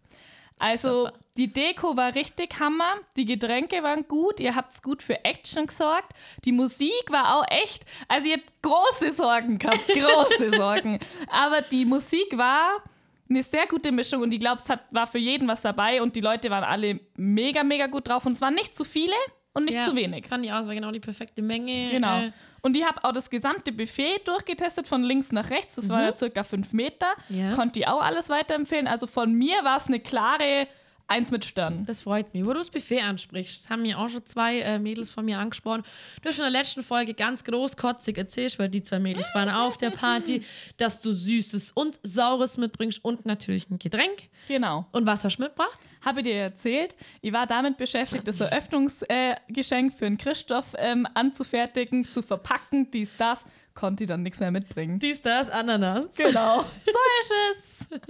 Also, 0.58 1.06
Super. 1.06 1.18
die 1.36 1.52
Deko 1.52 1.96
war 1.96 2.14
richtig 2.14 2.58
Hammer, 2.58 2.94
die 3.16 3.26
Getränke 3.26 3.82
waren 3.82 4.08
gut, 4.08 4.40
ihr 4.40 4.56
habt 4.56 4.82
gut 4.82 5.02
für 5.02 5.22
Action 5.22 5.66
gesorgt, 5.66 6.14
die 6.46 6.52
Musik 6.52 7.10
war 7.10 7.36
auch 7.36 7.44
echt, 7.48 7.84
also 8.08 8.28
ihr 8.28 8.38
habt 8.38 8.50
große 8.62 9.12
Sorgen 9.12 9.58
gehabt, 9.58 9.86
große 9.88 10.56
Sorgen. 10.56 10.98
Aber 11.30 11.60
die 11.60 11.84
Musik 11.84 12.38
war 12.38 12.82
eine 13.28 13.42
sehr 13.42 13.66
gute 13.66 13.92
Mischung 13.92 14.22
und 14.22 14.32
ich 14.32 14.40
glaube, 14.40 14.62
es 14.62 14.70
hat, 14.70 14.80
war 14.92 15.06
für 15.06 15.18
jeden 15.18 15.46
was 15.46 15.60
dabei 15.60 16.00
und 16.00 16.16
die 16.16 16.20
Leute 16.20 16.48
waren 16.48 16.64
alle 16.64 17.00
mega, 17.16 17.62
mega 17.62 17.86
gut 17.86 18.08
drauf 18.08 18.24
und 18.24 18.32
es 18.32 18.40
waren 18.40 18.54
nicht 18.54 18.74
zu 18.76 18.84
viele 18.84 19.14
und 19.56 19.64
nicht 19.64 19.82
zu 19.84 19.96
wenig. 19.96 20.26
Fand 20.26 20.44
ich 20.44 20.52
auch, 20.52 20.60
es 20.60 20.66
war 20.66 20.74
genau 20.74 20.90
die 20.90 21.00
perfekte 21.00 21.42
Menge. 21.42 21.90
Genau. 21.90 22.20
Äh, 22.20 22.32
Und 22.62 22.76
ich 22.76 22.84
habe 22.84 23.02
auch 23.04 23.12
das 23.12 23.30
gesamte 23.30 23.72
Buffet 23.72 24.20
durchgetestet, 24.24 24.86
von 24.86 25.02
links 25.02 25.32
nach 25.32 25.50
rechts. 25.50 25.76
Das 25.76 25.88
war 25.88 26.02
ja 26.02 26.16
circa 26.16 26.42
fünf 26.44 26.72
Meter. 26.72 27.06
Mhm. 27.28 27.38
Ja. 27.38 27.54
Konnte 27.54 27.80
ich 27.80 27.88
auch 27.88 28.02
alles 28.02 28.28
weiterempfehlen. 28.28 28.86
Also 28.86 29.06
von 29.06 29.32
mir 29.32 29.56
war 29.64 29.76
es 29.78 29.86
eine 29.86 30.00
klare 30.00 30.66
Eins 31.08 31.30
mit 31.30 31.44
Stern. 31.44 31.84
Das 31.86 32.00
freut 32.02 32.34
mich. 32.34 32.44
Wo 32.44 32.48
du 32.48 32.58
das 32.58 32.70
Buffet 32.70 33.00
ansprichst, 33.00 33.62
das 33.62 33.70
haben 33.70 33.82
mir 33.82 33.96
auch 33.98 34.08
schon 34.08 34.26
zwei 34.26 34.58
äh, 34.58 34.80
Mädels 34.80 35.12
von 35.12 35.24
mir 35.24 35.38
angesprochen. 35.38 35.84
Du 36.20 36.28
hast 36.28 36.38
in 36.38 36.42
der 36.42 36.50
letzten 36.50 36.82
Folge 36.82 37.14
ganz 37.14 37.44
großkotzig 37.44 38.18
erzählt, 38.18 38.58
weil 38.58 38.68
die 38.68 38.82
zwei 38.82 38.98
Mädels 38.98 39.32
waren 39.32 39.48
auf 39.48 39.78
der 39.78 39.90
Party, 39.90 40.42
dass 40.78 41.00
du 41.00 41.12
Süßes 41.12 41.70
und 41.72 42.00
Saures 42.02 42.56
mitbringst 42.56 43.04
und 43.04 43.24
natürlich 43.24 43.70
ein 43.70 43.78
Getränk. 43.78 44.28
Genau. 44.48 44.86
Und 44.90 45.06
was 45.06 45.24
hast 45.24 45.36
du 45.36 45.44
mitgebracht? 45.44 45.78
Habe 46.04 46.20
ich 46.20 46.26
dir 46.26 46.34
erzählt. 46.34 46.96
Ich 47.20 47.32
war 47.32 47.46
damit 47.46 47.76
beschäftigt, 47.76 48.26
das 48.26 48.40
Eröffnungsgeschenk 48.40 49.92
äh, 49.92 49.96
für 49.96 50.04
den 50.06 50.18
Christoph 50.18 50.74
ähm, 50.76 51.06
anzufertigen, 51.14 52.10
zu 52.10 52.20
verpacken, 52.20 52.90
dies, 52.90 53.16
das. 53.16 53.44
Konnte 53.74 54.04
ich 54.04 54.08
dann 54.08 54.22
nichts 54.22 54.40
mehr 54.40 54.50
mitbringen. 54.50 54.98
Dies, 54.98 55.20
das, 55.20 55.50
Ananas. 55.50 56.14
Genau. 56.16 56.64
So 56.84 56.98
ist 57.20 57.32
es. 57.52 58.00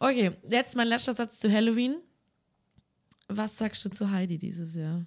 Okay, 0.00 0.30
jetzt 0.48 0.76
mein 0.76 0.88
letzter 0.88 1.12
Satz 1.12 1.38
zu 1.38 1.50
Halloween. 1.52 1.96
Was 3.28 3.56
sagst 3.56 3.84
du 3.84 3.90
zu 3.90 4.10
Heidi 4.10 4.38
dieses 4.38 4.74
Jahr? 4.74 5.06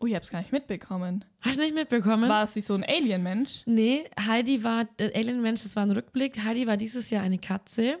Oh, 0.00 0.06
ich 0.06 0.14
hab's 0.14 0.30
gar 0.30 0.40
nicht 0.40 0.52
mitbekommen. 0.52 1.24
Hast 1.40 1.58
du 1.58 1.62
nicht 1.62 1.74
mitbekommen? 1.74 2.28
War 2.28 2.46
sie 2.46 2.60
so 2.60 2.74
ein 2.74 2.84
Alien-Mensch? 2.84 3.62
Nee, 3.66 4.04
Heidi 4.20 4.62
war, 4.62 4.84
der 4.84 5.14
Alien-Mensch, 5.16 5.62
das 5.64 5.74
war 5.74 5.82
ein 5.84 5.90
Rückblick. 5.90 6.44
Heidi 6.44 6.66
war 6.66 6.76
dieses 6.76 7.10
Jahr 7.10 7.22
eine 7.24 7.38
Katze. 7.38 7.98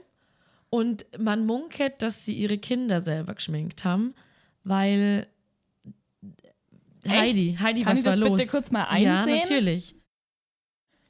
Und 0.70 1.06
man 1.18 1.46
munkelt, 1.46 2.02
dass 2.02 2.24
sie 2.24 2.34
ihre 2.34 2.58
Kinder 2.58 3.00
selber 3.00 3.34
geschminkt 3.34 3.84
haben, 3.84 4.14
weil 4.64 5.26
Heidi, 7.06 7.56
Heidi, 7.58 7.82
Kann 7.82 7.92
was 7.92 7.98
ich 8.00 8.04
war 8.04 8.12
das 8.12 8.20
los? 8.20 8.36
bitte 8.38 8.50
kurz 8.50 8.70
mal 8.70 8.82
Ja, 9.00 9.20
einsehen? 9.22 9.38
natürlich. 9.38 9.94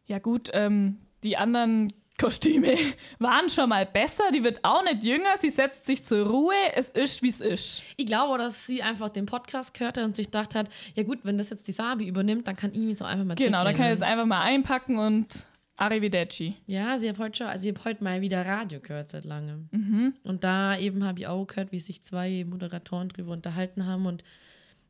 Ja 0.07 0.21
gut, 0.21 0.49
ähm, 0.53 0.99
die 1.25 1.37
anderen 1.37 1.93
Kostüme 2.19 2.77
waren 3.19 3.49
schon 3.49 3.69
mal 3.69 3.87
besser. 3.87 4.25
Die 4.35 4.43
wird 4.43 4.65
auch 4.65 4.83
nicht 4.83 5.05
jünger. 5.05 5.37
Sie 5.39 5.51
setzt 5.51 5.87
sich 5.87 6.03
zur 6.05 6.27
Ruhe. 6.27 6.55
Es 6.75 6.91
ist, 6.91 7.23
wie 7.23 7.29
es 7.29 7.41
ist. 7.41 7.83
Ich 7.97 8.07
glaube, 8.07 8.37
dass 8.39 8.67
sie 8.67 8.83
einfach 8.83 9.09
den 9.09 9.27
Podcast 9.27 9.73
gehört 9.73 9.97
hat 9.97 10.05
und 10.05 10.17
sich 10.17 10.27
gedacht 10.27 10.55
hat, 10.55 10.69
ja 10.95 11.05
gut, 11.05 11.21
wenn 11.23 11.39
das 11.39 11.51
jetzt 11.51 11.69
die 11.69 11.73
Sabi 11.73 12.09
übernimmt, 12.09 12.49
dann 12.49 12.57
kann 12.57 12.73
ich 12.73 12.81
mich 12.81 12.99
so 12.99 13.05
einfach 13.05 13.25
mal 13.25 13.35
Genau, 13.37 13.63
dann 13.65 13.75
kann 13.75 13.87
ich 13.87 13.93
jetzt 13.93 14.03
einfach 14.03 14.27
mal 14.27 14.43
einpacken 14.43 14.99
und 14.99 15.47
Arrivederci. 15.77 16.57
Ja, 16.67 16.99
sie 16.99 17.09
hat 17.09 17.19
heute 17.19 17.39
schon, 17.39 17.47
also 17.47 17.69
ich 17.69 17.75
habe 17.77 17.89
heute 17.89 18.03
mal 18.03 18.21
wieder 18.21 18.45
Radio 18.45 18.81
gehört 18.81 19.11
seit 19.13 19.25
langem. 19.25 19.69
Mhm. 19.71 20.15
Und 20.25 20.43
da 20.43 20.77
eben 20.77 21.05
habe 21.05 21.21
ich 21.21 21.29
auch 21.29 21.47
gehört, 21.47 21.71
wie 21.71 21.79
sich 21.79 22.03
zwei 22.03 22.45
Moderatoren 22.45 23.09
drüber 23.11 23.33
unterhalten 23.33 23.87
haben 23.87 24.07
und 24.07 24.25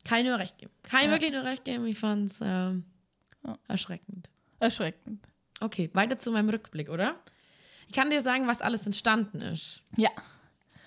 kein 0.05 0.25
nur 0.25 0.39
recht 0.39 0.57
geben. 0.57 0.73
Kein 0.83 1.07
Ja. 1.07 1.11
wirklich 1.11 1.33
nur 1.33 1.45
recht 1.45 1.65
geben. 1.67 1.85
Ich 1.87 1.99
fand 1.99 2.31
es 2.31 2.41
ähm, 2.43 2.85
erschreckend. 3.69 4.31
Erschreckend. 4.61 5.29
Okay, 5.61 5.91
weiter 5.93 6.19
zu 6.19 6.31
meinem 6.31 6.49
Rückblick, 6.51 6.89
oder? 6.89 7.17
Ich 7.87 7.93
kann 7.95 8.11
dir 8.11 8.21
sagen, 8.21 8.47
was 8.47 8.61
alles 8.61 8.87
entstanden 8.87 9.41
ist. 9.41 9.81
Ja. 9.97 10.11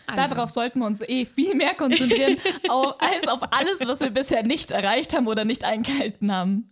Also. 0.07 0.33
Darauf 0.35 0.49
sollten 0.49 0.79
wir 0.79 0.85
uns 0.87 1.01
eh 1.01 1.25
viel 1.25 1.55
mehr 1.55 1.73
konzentrieren, 1.75 2.37
au- 2.69 2.91
als 2.97 3.27
auf 3.27 3.41
alles, 3.53 3.79
was 3.85 3.99
wir 4.01 4.09
bisher 4.09 4.43
nicht 4.43 4.71
erreicht 4.71 5.13
haben 5.13 5.27
oder 5.27 5.45
nicht 5.45 5.63
eingehalten 5.63 6.31
haben. 6.31 6.69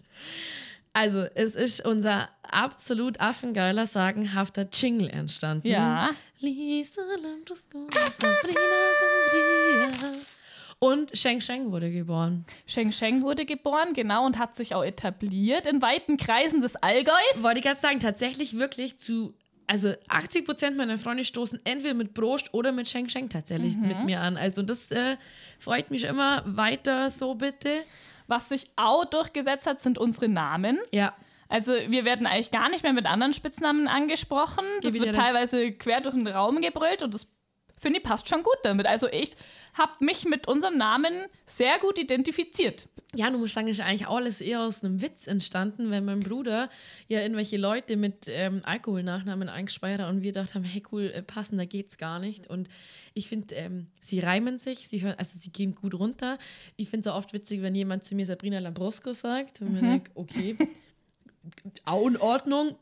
Also, 0.92 1.26
es 1.36 1.56
ist 1.56 1.86
unser 1.86 2.30
absolut 2.44 3.20
affengeiler, 3.22 3.86
sagenhafter 3.86 4.68
Jingle 4.74 5.08
entstanden. 5.10 5.68
Ja. 5.68 6.10
Lisa 6.40 7.02
Lambrusco, 7.22 7.88
Sabrina 7.92 8.60
Sangria. 10.02 10.20
Und 10.80 11.18
Sheng 11.18 11.42
Sheng 11.42 11.72
wurde 11.72 11.92
geboren. 11.92 12.46
Sheng 12.66 12.92
Sheng 12.94 13.22
wurde 13.22 13.46
geboren, 13.46 13.94
genau, 13.94 14.26
und 14.26 14.38
hat 14.38 14.56
sich 14.56 14.74
auch 14.76 14.84
etabliert 14.84 15.68
in 15.68 15.82
weiten 15.82 16.16
Kreisen 16.16 16.62
des 16.62 16.78
Allgäus. 16.78 17.44
Wollte 17.44 17.60
ich 17.60 17.66
gerade 17.66 17.80
sagen, 17.80 18.00
tatsächlich 18.00 18.58
wirklich 18.58 18.98
zu, 18.98 19.34
also 19.68 19.94
80 20.08 20.46
Prozent 20.46 20.78
meiner 20.78 20.98
Freunde 20.98 21.26
stoßen 21.26 21.60
entweder 21.66 21.94
mit 21.96 22.14
Brust 22.14 22.54
oder 22.54 22.72
mit 22.72 22.88
Sheng 22.88 23.10
Sheng 23.10 23.28
tatsächlich 23.28 23.76
mit 23.76 24.06
mir 24.06 24.22
an. 24.22 24.38
Also 24.38 24.62
das 24.62 24.90
äh, 24.92 25.18
freut 25.60 25.92
mich 25.92 26.06
immer. 26.06 26.44
Weiter 26.46 27.10
so 27.10 27.36
bitte. 27.36 27.84
Was 28.28 28.50
sich 28.50 28.70
auch 28.78 29.06
durchgesetzt 29.06 29.68
hat, 29.68 29.82
sind 29.82 29.98
unsere 29.98 30.30
Namen. 30.30 30.80
Ja. 30.92 31.14
Also 31.50 31.74
wir 31.88 32.06
werden 32.06 32.28
eigentlich 32.28 32.52
gar 32.52 32.70
nicht 32.70 32.84
mehr 32.84 32.94
mit 32.94 33.08
anderen 33.08 33.34
Spitznamen 33.34 33.88
angesprochen. 33.88 34.64
Das 34.82 34.94
wird 34.94 35.08
recht. 35.08 35.16
teilweise 35.16 35.72
quer 35.72 36.00
durch 36.00 36.14
den 36.14 36.28
Raum 36.28 36.62
gebrüllt 36.62 37.02
und 37.02 37.14
das 37.14 37.28
finde 37.80 38.00
ich 38.00 38.04
passt 38.04 38.30
schon 38.30 38.44
gut 38.44 38.58
damit. 38.64 38.86
Also 38.86 39.08
ich 39.08 39.36
habe 39.74 39.94
mich 40.04 40.26
mit 40.26 40.48
unserem 40.48 40.78
Namen 40.78 41.26
sehr 41.48 41.80
gut 41.80 41.98
identifiziert. 41.98 42.88
Ja, 43.16 43.32
du 43.32 43.40
musst 43.40 43.56
sagen, 43.56 43.68
ist 43.68 43.80
eigentlich 43.80 44.08
alles 44.08 44.40
eher 44.40 44.62
aus 44.62 44.84
einem 44.84 45.02
Witz 45.02 45.26
entstanden, 45.26 45.90
weil 45.90 46.02
mein 46.02 46.20
Bruder 46.20 46.70
ja 47.08 47.22
irgendwelche 47.22 47.58
Leute 47.58 47.98
mit 47.98 48.26
ähm, 48.28 48.62
Alkoholnachnamen 48.64 49.50
eingespeichert 49.50 50.02
hat 50.02 50.10
und 50.14 50.22
wir 50.22 50.32
dachten, 50.32 50.64
hey 50.64 50.84
cool, 50.92 51.12
äh, 51.12 51.24
passender 51.24 51.66
geht's 51.66 51.98
gar 51.98 52.20
nicht. 52.20 52.48
Und 52.48 52.70
ich 53.16 53.28
finde, 53.28 53.56
ähm, 53.56 53.88
sie 54.00 54.20
reimen 54.20 54.60
sich, 54.60 54.88
sie 54.88 55.02
hören, 55.02 55.16
also 55.18 55.40
sie 55.40 55.52
gehen 55.52 55.74
gut 55.74 55.96
runter. 55.96 56.38
Ich 56.76 56.90
finde 56.90 57.10
es 57.10 57.14
auch 57.14 57.18
oft 57.18 57.34
witzig, 57.34 57.64
wenn 57.64 57.74
jemand 57.74 58.04
zu 58.04 58.14
mir 58.14 58.28
Sabrina 58.28 58.60
Lambrosco 58.60 59.14
sagt 59.14 59.62
und 59.62 59.74
mir 59.74 59.82
denkt, 59.82 60.12
okay, 60.14 60.56
auch 61.86 62.08
in 62.08 62.18
Ordnung, 62.18 62.76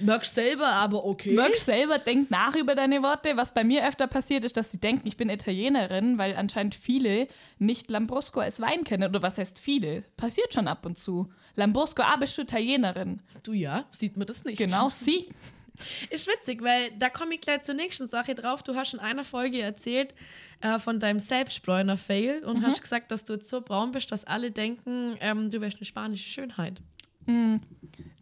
merkst 0.00 0.34
selber, 0.34 0.66
aber 0.66 1.04
okay. 1.04 1.34
Merck 1.34 1.56
selber 1.56 1.98
denkt 1.98 2.30
nach 2.30 2.54
über 2.54 2.74
deine 2.74 3.02
Worte. 3.02 3.36
Was 3.36 3.52
bei 3.52 3.64
mir 3.64 3.86
öfter 3.86 4.06
passiert, 4.06 4.44
ist, 4.44 4.56
dass 4.56 4.70
sie 4.70 4.78
denken, 4.78 5.06
ich 5.06 5.16
bin 5.16 5.28
Italienerin, 5.28 6.18
weil 6.18 6.36
anscheinend 6.36 6.74
viele 6.74 7.28
nicht 7.58 7.90
Lambrusco 7.90 8.40
als 8.40 8.60
Wein 8.60 8.84
kennen. 8.84 9.08
Oder 9.08 9.22
was 9.22 9.38
heißt 9.38 9.58
viele? 9.58 10.02
Passiert 10.16 10.54
schon 10.54 10.68
ab 10.68 10.86
und 10.86 10.98
zu. 10.98 11.32
Lambrusco, 11.54 12.02
ah, 12.02 12.16
bist 12.16 12.38
du 12.38 12.42
Italienerin? 12.42 13.20
Du 13.42 13.52
ja, 13.52 13.86
sieht 13.90 14.16
man 14.16 14.26
das 14.26 14.44
nicht. 14.44 14.58
Genau, 14.58 14.90
sie. 14.90 15.28
Ist 16.10 16.26
witzig, 16.26 16.62
weil 16.62 16.90
da 16.98 17.08
komme 17.08 17.34
ich 17.34 17.40
gleich 17.40 17.62
zur 17.62 17.74
nächsten 17.74 18.08
Sache 18.08 18.34
drauf. 18.34 18.62
Du 18.62 18.74
hast 18.74 18.94
in 18.94 19.00
einer 19.00 19.24
Folge 19.24 19.60
erzählt 19.60 20.14
äh, 20.60 20.78
von 20.78 20.98
deinem 20.98 21.20
Selbstbräuner-Fail 21.20 22.44
und 22.44 22.66
hast 22.66 22.82
gesagt, 22.82 23.12
dass 23.12 23.24
du 23.24 23.34
jetzt 23.34 23.48
so 23.48 23.60
braun 23.60 23.92
bist, 23.92 24.10
dass 24.10 24.24
alle 24.24 24.50
denken, 24.50 25.16
ähm, 25.20 25.50
du 25.50 25.60
wärst 25.60 25.76
eine 25.76 25.86
spanische 25.86 26.28
Schönheit. 26.28 26.80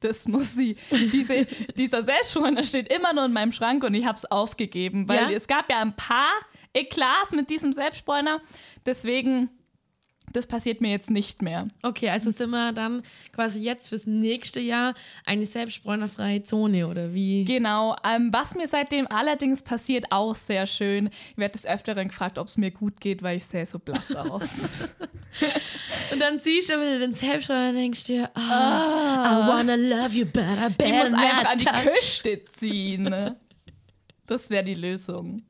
Das 0.01 0.29
muss 0.29 0.55
sie. 0.55 0.77
Diese, 1.13 1.47
dieser 1.77 2.05
Selbstschwunder 2.05 2.65
steht 2.65 2.93
immer 2.93 3.13
nur 3.15 3.25
in 3.25 3.33
meinem 3.33 3.53
Schrank 3.53 3.83
und 3.83 3.95
ich 3.95 4.05
habe 4.05 4.19
es 4.19 4.25
aufgegeben, 4.31 5.09
weil 5.09 5.17
Ja? 5.17 5.31
es 5.31 5.49
gab 5.49 5.71
ja 5.71 5.81
ein 5.81 5.97
paar 5.97 6.33
Eklats 6.75 7.33
mit 7.33 7.49
diesem 7.49 7.73
Selbstbräuner. 7.73 8.41
Deswegen, 8.85 9.49
das 10.37 10.47
passiert 10.47 10.81
mir 10.81 10.91
jetzt 10.91 11.11
nicht 11.11 11.43
mehr. 11.43 11.69
Okay, 11.83 12.11
also 12.11 12.31
sind 12.31 12.51
wir 12.51 12.73
dann 12.73 13.03
quasi 13.33 13.63
jetzt 13.63 13.89
fürs 13.89 14.07
nächste 14.07 14.61
Jahr 14.61 14.95
eine 15.25 15.47
selbstbräunerfreie 15.47 16.43
Zone 16.43 16.87
oder 16.87 17.15
wie? 17.15 17.45
Genau. 17.45 17.97
Ähm, 18.05 18.33
was 18.33 18.55
mir 18.55 18.67
seitdem 18.67 19.07
allerdings 19.09 19.63
passiert, 19.63 20.07
auch 20.11 20.35
sehr 20.35 20.67
schön. 20.67 21.11
Ich 21.33 21.39
werde 21.39 21.53
des 21.53 21.67
Öfteren 21.67 22.09
gefragt, 22.09 22.39
ob 22.39 22.49
es 22.49 22.57
mir 22.57 22.71
gut 22.71 23.01
geht, 23.01 23.23
weil 23.23 23.39
ich 23.39 23.47
sehe 23.47 23.65
so 23.65 23.79
blass 23.79 24.15
aus. 24.17 24.89
Und 26.13 26.21
dann 26.21 26.39
siehst 26.39 26.69
du 26.71 26.75
wieder 26.75 26.99
den 26.99 27.13
Selbstbräuner 27.13 27.71
und 27.71 27.77
denkst 27.77 28.05
dir, 28.05 28.31
oh, 28.37 28.41
I 28.41 29.49
wanna 29.49 29.75
love 29.75 30.17
you, 30.17 30.27
but 30.27 30.43
I 30.43 30.67
ich 30.69 30.77
better 30.77 31.05
muss 31.05 31.13
einfach 31.15 31.43
not 31.43 31.47
an 31.47 31.59
die 31.59 31.65
touch. 31.65 31.95
Küste 31.95 32.45
ziehen. 32.45 33.37
Das 34.27 34.51
wäre 34.51 34.65
die 34.65 34.75
Lösung. 34.75 35.43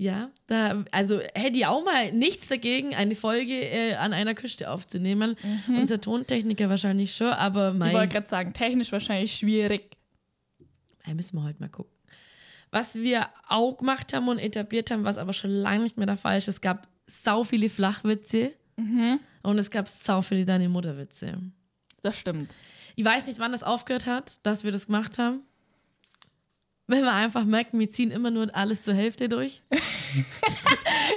Ja, 0.00 0.30
da, 0.46 0.82
also 0.92 1.20
hätte 1.34 1.58
ich 1.58 1.66
auch 1.66 1.84
mal 1.84 2.10
nichts 2.10 2.48
dagegen, 2.48 2.94
eine 2.94 3.14
Folge 3.14 3.52
äh, 3.52 3.96
an 3.96 4.14
einer 4.14 4.34
Küste 4.34 4.70
aufzunehmen. 4.70 5.36
Unser 5.68 6.00
Tontechniker 6.00 6.70
wahrscheinlich 6.70 7.14
schon, 7.14 7.26
aber 7.28 7.72
Ich 7.72 7.78
mein, 7.78 7.92
wollte 7.92 8.14
gerade 8.14 8.26
sagen, 8.26 8.54
technisch 8.54 8.92
wahrscheinlich 8.92 9.36
schwierig. 9.36 9.94
Ja, 11.06 11.12
müssen 11.12 11.36
wir 11.36 11.44
heute 11.44 11.60
mal 11.60 11.68
gucken. 11.68 11.92
Was 12.70 12.94
wir 12.94 13.28
auch 13.46 13.76
gemacht 13.76 14.14
haben 14.14 14.28
und 14.28 14.38
etabliert 14.38 14.90
haben, 14.90 15.04
was 15.04 15.18
aber 15.18 15.34
schon 15.34 15.50
lange 15.50 15.82
nicht 15.82 15.98
mehr 15.98 16.06
der 16.06 16.16
Fall 16.16 16.38
ist, 16.38 16.48
es 16.48 16.62
gab 16.62 16.88
sau 17.06 17.44
viele 17.44 17.68
Flachwitze 17.68 18.52
und 19.42 19.58
es 19.58 19.70
gab 19.70 19.86
sau 19.86 20.22
viele 20.22 20.46
deine 20.46 20.70
Mutterwitze. 20.70 21.36
Das 22.02 22.18
stimmt. 22.18 22.50
Ich 22.96 23.04
weiß 23.04 23.26
nicht, 23.26 23.38
wann 23.38 23.52
das 23.52 23.62
aufgehört 23.62 24.06
hat, 24.06 24.38
dass 24.44 24.64
wir 24.64 24.72
das 24.72 24.86
gemacht 24.86 25.18
haben. 25.18 25.42
Wenn 26.90 27.02
wir 27.04 27.12
einfach 27.12 27.44
merken, 27.44 27.78
wir 27.78 27.90
ziehen 27.90 28.10
immer 28.10 28.30
nur 28.30 28.54
alles 28.54 28.82
zur 28.82 28.94
Hälfte 28.94 29.28
durch. 29.28 29.62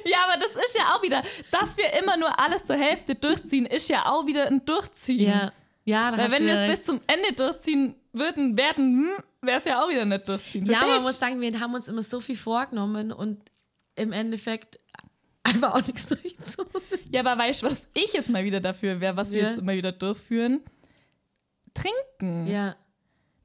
Ja, 0.06 0.18
aber 0.28 0.38
das 0.40 0.52
ist 0.66 0.78
ja 0.78 0.94
auch 0.94 1.02
wieder, 1.02 1.24
dass 1.50 1.78
wir 1.78 1.92
immer 2.00 2.18
nur 2.18 2.38
alles 2.40 2.64
zur 2.66 2.76
Hälfte 2.76 3.16
durchziehen, 3.16 3.66
ist 3.66 3.90
ja 3.90 4.06
auch 4.06 4.26
wieder 4.28 4.46
ein 4.48 4.64
Durchziehen. 4.66 5.30
Ja, 5.30 5.52
ja 5.86 6.16
Weil 6.18 6.32
wenn 6.32 6.46
wir 6.46 6.54
es 6.56 6.78
bis 6.78 6.86
zum 6.86 7.02
Ende 7.08 7.34
durchziehen 7.34 7.96
würden, 8.12 8.58
werden, 8.58 9.10
wäre 9.42 9.58
es 9.60 9.66
ja 9.66 9.82
auch 9.84 9.90
wieder 9.90 10.06
nicht 10.06 10.28
durchziehen. 10.28 10.66
Ja, 10.66 10.80
man 10.80 10.88
Verstehst? 10.88 11.06
muss 11.08 11.20
sagen, 11.20 11.42
wir 11.42 11.60
haben 11.60 11.74
uns 11.74 11.88
immer 11.88 12.04
so 12.04 12.20
viel 12.20 12.36
vorgenommen 12.36 13.12
und 13.12 13.40
im 13.96 14.12
Endeffekt 14.12 14.80
einfach 15.42 15.74
auch 15.74 15.88
nichts 15.88 16.06
durchzogen. 16.10 16.82
Ja, 17.10 17.22
aber 17.22 17.38
weißt 17.42 17.64
du, 17.64 17.68
was 17.68 17.88
ich 17.94 18.14
jetzt 18.14 18.30
mal 18.30 18.44
wieder 18.44 18.60
dafür 18.60 19.00
wäre, 19.00 19.16
was 19.18 19.32
wir 19.32 19.42
Ja. 19.42 19.50
jetzt 19.50 19.60
immer 19.60 19.74
wieder 19.74 19.92
durchführen? 19.94 20.62
Trinken. 21.74 22.46
Ja, 22.48 22.76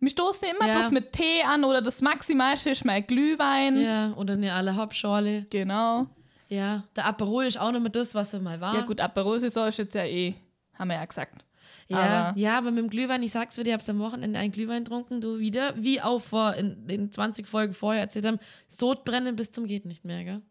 Wir 0.00 0.10
stoßen 0.10 0.48
immer 0.48 0.68
Ja. 0.68 0.78
bloß 0.78 0.90
mit 0.92 1.12
Tee 1.12 1.42
an 1.44 1.64
oder 1.64 1.82
das 1.82 2.00
Maximalste 2.00 2.70
ist 2.70 2.84
mal 2.84 3.02
Glühwein. 3.02 3.80
ja, 3.80 4.12
oder 4.14 4.34
eine 4.34 4.52
alle 4.52 4.76
Hauptschorle. 4.76 5.46
Genau. 5.50 6.06
Ja, 6.48 6.84
der 6.96 7.04
Aperol 7.06 7.44
ist 7.44 7.58
auch 7.60 7.72
noch 7.72 7.80
mit 7.80 7.94
das, 7.96 8.14
was 8.14 8.32
er 8.32 8.40
mal 8.40 8.60
war. 8.60 8.74
Ja 8.74 8.82
gut, 8.82 9.00
Aperol-Saison 9.00 9.68
ist 9.68 9.78
jetzt 9.78 9.94
ja 9.94 10.04
eh, 10.04 10.34
haben 10.78 10.88
wir 10.88 10.94
ja 10.96 11.04
gesagt. 11.04 11.44
Ja, 11.88 11.98
Aber- 12.30 12.38
ja, 12.38 12.56
aber 12.58 12.70
mit 12.70 12.84
dem 12.84 12.90
Glühwein, 12.90 13.22
ich 13.22 13.32
sag's 13.32 13.56
dir, 13.56 13.66
ich 13.66 13.72
hab's 13.72 13.88
am 13.88 13.98
Wochenende 13.98 14.38
einen 14.38 14.52
Glühwein 14.52 14.84
getrunken, 14.84 15.20
du 15.20 15.38
wieder, 15.38 15.74
wie 15.76 16.00
auch 16.00 16.20
vor 16.20 16.54
in 16.54 16.86
den 16.86 17.10
20 17.12 17.46
Folgen 17.46 17.72
vorher 17.74 18.02
erzählt 18.02 18.24
haben, 18.26 18.38
Sodbrennen 18.68 19.36
bis 19.36 19.50
zum 19.52 19.66
geht 19.66 19.84
nicht 19.84 20.04
mehr, 20.04 20.24
gell? 20.24 20.42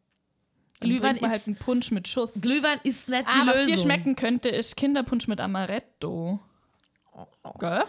Dann 0.80 0.90
Glühwein 0.92 1.18
ist, 1.18 1.28
halt 1.30 1.48
einen 1.48 1.56
Punsch 1.56 1.90
mit 1.90 2.08
Schuss. 2.08 2.40
Glühwein 2.42 2.80
ist 2.84 3.10
nicht 3.10 3.22
die 3.34 3.40
Ah, 3.40 3.48
was 3.48 3.58
Lösung. 3.58 3.76
dir 3.76 3.82
schmecken 3.82 4.16
könnte, 4.16 4.50
ist 4.50 4.76
Kinderpunsch 4.78 5.28
mit 5.28 5.40
Amaretto. 5.42 6.40
Gell? 7.60 7.84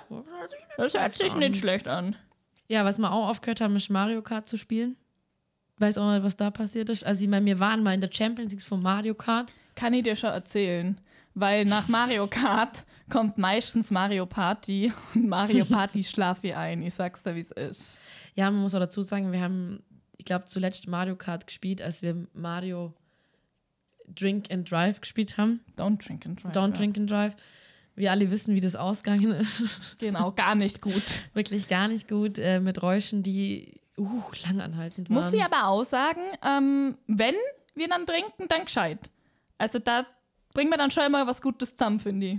Das 0.77 0.95
hört 0.95 1.17
sich 1.17 1.35
nicht 1.35 1.57
schlecht 1.57 1.89
an. 1.89 2.17
Ja, 2.69 2.85
was 2.85 2.99
wir 2.99 3.11
auch 3.13 3.29
aufgehört 3.29 3.61
haben, 3.61 3.77
ist 3.77 3.91
Mario 3.91 4.23
Kart 4.23 4.49
zu 4.49 4.57
spielen. 4.57 4.97
Weiß 5.79 5.97
auch 5.99 6.13
nicht, 6.13 6.25
was 6.25 6.37
da 6.37 6.51
passiert 6.51 6.89
ist. 6.89 7.05
Also, 7.05 7.23
ich 7.23 7.31
meine, 7.31 7.47
wir 7.47 7.59
waren 7.59 7.83
mal 7.83 7.95
in 7.95 8.01
der 8.01 8.13
Champions 8.13 8.53
League 8.53 8.63
von 8.63 8.83
Mario 8.83 9.15
Kart. 9.15 9.53
Kann 9.75 9.95
ich 9.95 10.03
dir 10.03 10.17
schon 10.17 10.31
erzählen. 10.31 11.01
Weil 11.35 11.65
nach 11.65 11.89
Mario 11.89 12.27
Kart 12.27 12.85
kommt 13.09 13.39
meistens 13.39 13.91
Mario 13.91 14.27
Party 14.27 14.93
und 15.15 15.29
Mario 15.29 15.65
Party 15.71 16.03
schlafe 16.03 16.49
ich 16.49 16.57
ein. 16.57 16.83
Ich 16.83 16.95
sag's 16.95 17.23
dir, 17.23 17.35
wie 17.37 17.41
es 17.41 17.53
ist. 17.53 18.01
Ja, 18.35 18.51
man 18.51 18.63
muss 18.63 18.75
auch 18.75 18.81
dazu 18.81 19.03
sagen, 19.03 19.31
wir 19.31 19.41
haben, 19.41 19.83
ich 20.17 20.25
glaube, 20.25 20.47
zuletzt 20.47 20.89
Mario 20.89 21.17
Kart 21.17 21.47
gespielt, 21.47 21.81
als 21.81 22.03
wir 22.03 22.27
Mario 22.35 22.93
Drink 24.09 24.51
and 24.51 24.69
Drive 24.69 25.01
gespielt 25.01 25.39
haben. 25.39 25.61
Don't 25.77 26.05
drink 26.05 26.27
and 26.27 26.43
drive. 26.43 26.53
Don't 26.53 26.71
ja. 26.71 26.77
Drink 26.77 26.99
and 26.99 27.11
Drive. 27.11 27.37
Wir 27.99 28.13
alle 28.13 28.31
wissen, 28.31 28.55
wie 28.55 28.61
das 28.61 28.77
ausgegangen 28.77 29.33
ist. 29.33 29.97
Genau, 29.99 30.31
gar 30.33 30.55
nicht 30.55 30.81
gut. 30.81 31.05
Wirklich 31.35 31.67
gar 31.67 31.89
nicht 31.89 32.09
gut. 32.09 32.39
Äh, 32.39 32.61
mit 32.61 32.81
Räuschen, 32.81 33.23
die 33.23 33.81
uh, 33.99 34.23
langanhaltend 34.47 35.11
waren. 35.11 35.17
Muss 35.17 35.33
ich 35.33 35.43
aber 35.43 35.67
auch 35.67 35.85
sagen, 35.85 36.21
ähm, 36.47 36.97
wenn 37.09 37.35
wir 37.75 37.89
dann 37.89 38.07
trinken, 38.07 38.47
dann 38.49 38.65
gescheit. 38.65 39.11
Also 39.59 39.81
da 39.81 40.07
bringen 40.55 40.71
wir 40.71 40.79
dann 40.79 40.93
schon 40.93 41.05
immer 41.05 41.27
was 41.27 41.43
Gutes 41.43 41.77
zusammen, 41.77 41.99
finde 41.99 42.27
ich. 42.27 42.39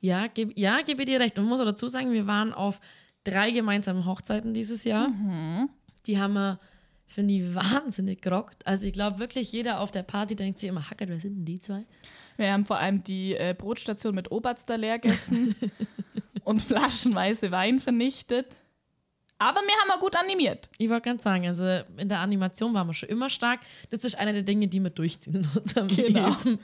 Ja, 0.00 0.26
geb, 0.26 0.58
ja, 0.58 0.80
gebe 0.80 1.04
dir 1.04 1.20
recht. 1.20 1.38
Und 1.38 1.44
man 1.44 1.50
muss 1.50 1.60
auch 1.60 1.64
dazu 1.64 1.88
sagen, 1.88 2.10
wir 2.10 2.26
waren 2.26 2.52
auf 2.52 2.80
drei 3.24 3.50
gemeinsamen 3.50 4.06
Hochzeiten 4.06 4.54
dieses 4.54 4.84
Jahr. 4.84 5.08
Mhm. 5.08 5.68
Die 6.06 6.18
haben 6.18 6.32
wir, 6.32 6.58
finde 7.06 7.34
ich, 7.34 7.54
wahnsinnig 7.54 8.20
gerockt. 8.22 8.66
Also 8.66 8.86
ich 8.86 8.92
glaube 8.92 9.18
wirklich, 9.18 9.52
jeder 9.52 9.80
auf 9.80 9.90
der 9.90 10.02
Party 10.02 10.34
denkt 10.34 10.58
sich 10.58 10.68
immer, 10.68 10.88
Hacker, 10.90 11.08
wer 11.08 11.20
sind 11.20 11.36
denn 11.36 11.44
die 11.44 11.60
zwei? 11.60 11.84
Wir 12.36 12.52
haben 12.52 12.64
vor 12.64 12.78
allem 12.78 13.02
die 13.04 13.34
äh, 13.34 13.54
Brotstation 13.56 14.14
mit 14.14 14.30
Oberster 14.32 14.76
leer 14.78 14.98
gegessen 14.98 15.54
und 16.44 16.62
flaschenweise 16.62 17.50
Wein 17.50 17.80
vernichtet. 17.80 18.56
Aber 19.38 19.60
wir 19.60 19.74
haben 19.80 19.90
auch 19.90 20.00
gut 20.00 20.14
animiert. 20.14 20.68
Ich 20.78 20.88
wollte 20.88 21.02
ganz 21.08 21.24
sagen, 21.24 21.46
also 21.48 21.64
in 21.96 22.08
der 22.08 22.20
Animation 22.20 22.72
waren 22.74 22.86
wir 22.86 22.94
schon 22.94 23.08
immer 23.08 23.28
stark. 23.28 23.60
Das 23.90 24.04
ist 24.04 24.16
eine 24.16 24.32
der 24.32 24.42
Dinge, 24.42 24.68
die 24.68 24.80
wir 24.80 24.90
durchziehen 24.90 25.34
in 25.34 25.48
unserem 25.60 25.88
Genau. 25.88 26.28
Leben. 26.44 26.58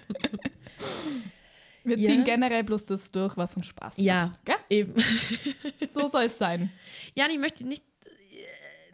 Wir 1.85 1.97
Ja. 1.99 2.09
ziehen 2.11 2.25
generell 2.25 2.65
bloß 2.65 2.85
das 2.85 3.11
durch, 3.11 3.37
was 3.37 3.57
uns 3.57 3.67
Spaß 3.67 3.97
macht. 3.97 3.99
Ja, 4.05 4.35
Gell? 4.45 4.57
eben. 4.69 4.95
So 5.93 6.07
soll 6.07 6.25
es 6.25 6.37
sein. 6.39 6.71
Jan, 7.15 7.31
ich 7.31 7.39
möchte 7.39 7.65
nicht, 7.67 7.83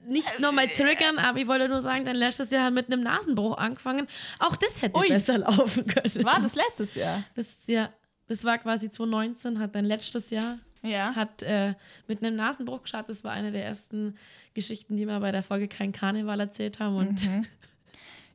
nicht 0.07 0.39
nochmal 0.41 0.69
triggern, 0.69 1.19
aber 1.19 1.39
ich 1.39 1.47
wollte 1.47 1.69
nur 1.69 1.81
sagen, 1.81 2.05
dein 2.05 2.17
letztes 2.17 2.51
Jahr 2.51 2.65
hat 2.65 2.75
mit 2.75 2.87
einem 2.93 3.03
Nasenbruch 3.03 3.57
angefangen. 3.59 4.07
Auch 4.39 4.57
das 4.57 4.83
hätte 4.83 4.99
Ui. 4.99 5.09
besser 5.09 5.39
laufen 5.39 5.87
können. 5.87 6.25
War 6.25 6.41
das 6.41 6.55
letztes 6.55 6.95
Jahr? 6.95 7.25
Das, 7.35 7.57
ja, 7.67 7.91
das 8.27 8.45
war 8.45 8.59
quasi 8.59 8.91
2019, 8.91 9.59
hat 9.59 9.75
dein 9.75 9.85
letztes 9.85 10.31
Jahr 10.31 10.59
Ja. 10.83 11.15
hat 11.15 11.43
äh, 11.43 11.75
mit 12.07 12.23
einem 12.25 12.37
Nasenbruch 12.37 12.83
geschaut. 12.83 13.09
Das 13.09 13.25
war 13.25 13.33
eine 13.33 13.53
der 13.53 13.65
ersten 13.65 14.17
Geschichten, 14.55 14.97
die 14.97 15.07
wir 15.07 15.19
bei 15.21 15.33
der 15.33 15.43
Folge 15.43 15.69
Kein 15.69 15.93
Karneval 15.93 16.41
erzählt 16.41 16.79
haben. 16.81 16.97
Und 16.97 17.21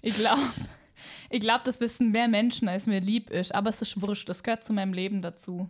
Ich 0.02 0.16
glaube, 0.16 0.42
ich 1.30 1.42
glaub, 1.42 1.64
das 1.66 1.80
wissen 1.82 2.12
mehr 2.12 2.28
Menschen, 2.28 2.68
als 2.70 2.86
mir 2.88 3.00
lieb 3.02 3.30
ist. 3.30 3.54
Aber 3.54 3.70
es 3.70 3.82
ist 3.82 4.02
wurscht. 4.02 4.30
Das 4.30 4.44
gehört 4.44 4.64
zu 4.64 4.74
meinem 4.74 4.94
Leben 4.94 5.22
dazu. 5.22 5.70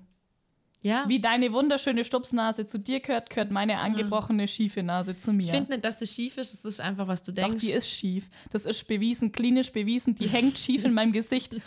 Ja, 0.81 1.03
Wie 1.07 1.19
deine 1.19 1.51
wunderschöne 1.51 2.05
Stupsnase 2.05 2.65
zu 2.65 2.79
dir 2.79 3.01
gehört, 3.01 3.29
gehört 3.29 3.51
meine 3.51 3.79
angebrochene, 3.79 4.47
schiefe 4.47 4.81
Nase 4.81 5.17
zu 5.17 5.33
mir. 5.33 5.43
ich 5.43 5.51
finde 5.51 5.71
nicht, 5.73 5.83
dass 5.85 6.01
es 6.01 6.13
schief 6.13 6.37
ist. 6.37 6.53
Es 6.53 6.63
ist 6.63 6.79
einfach, 6.79 7.07
was 7.07 7.21
du 7.23 7.33
Doch, 7.33 7.43
denkst. 7.47 7.65
die 7.65 7.71
ist 7.71 7.89
schief. 7.89 8.29
Das 8.49 8.65
ist 8.65 8.87
bewiesen, 8.87 9.31
klinisch 9.33 9.71
bewiesen. 9.73 10.15
Die 10.15 10.27
hängt 10.27 10.57
schief 10.57 10.85
in 10.85 10.93
meinem 10.93 11.11
Gesicht. 11.11 11.57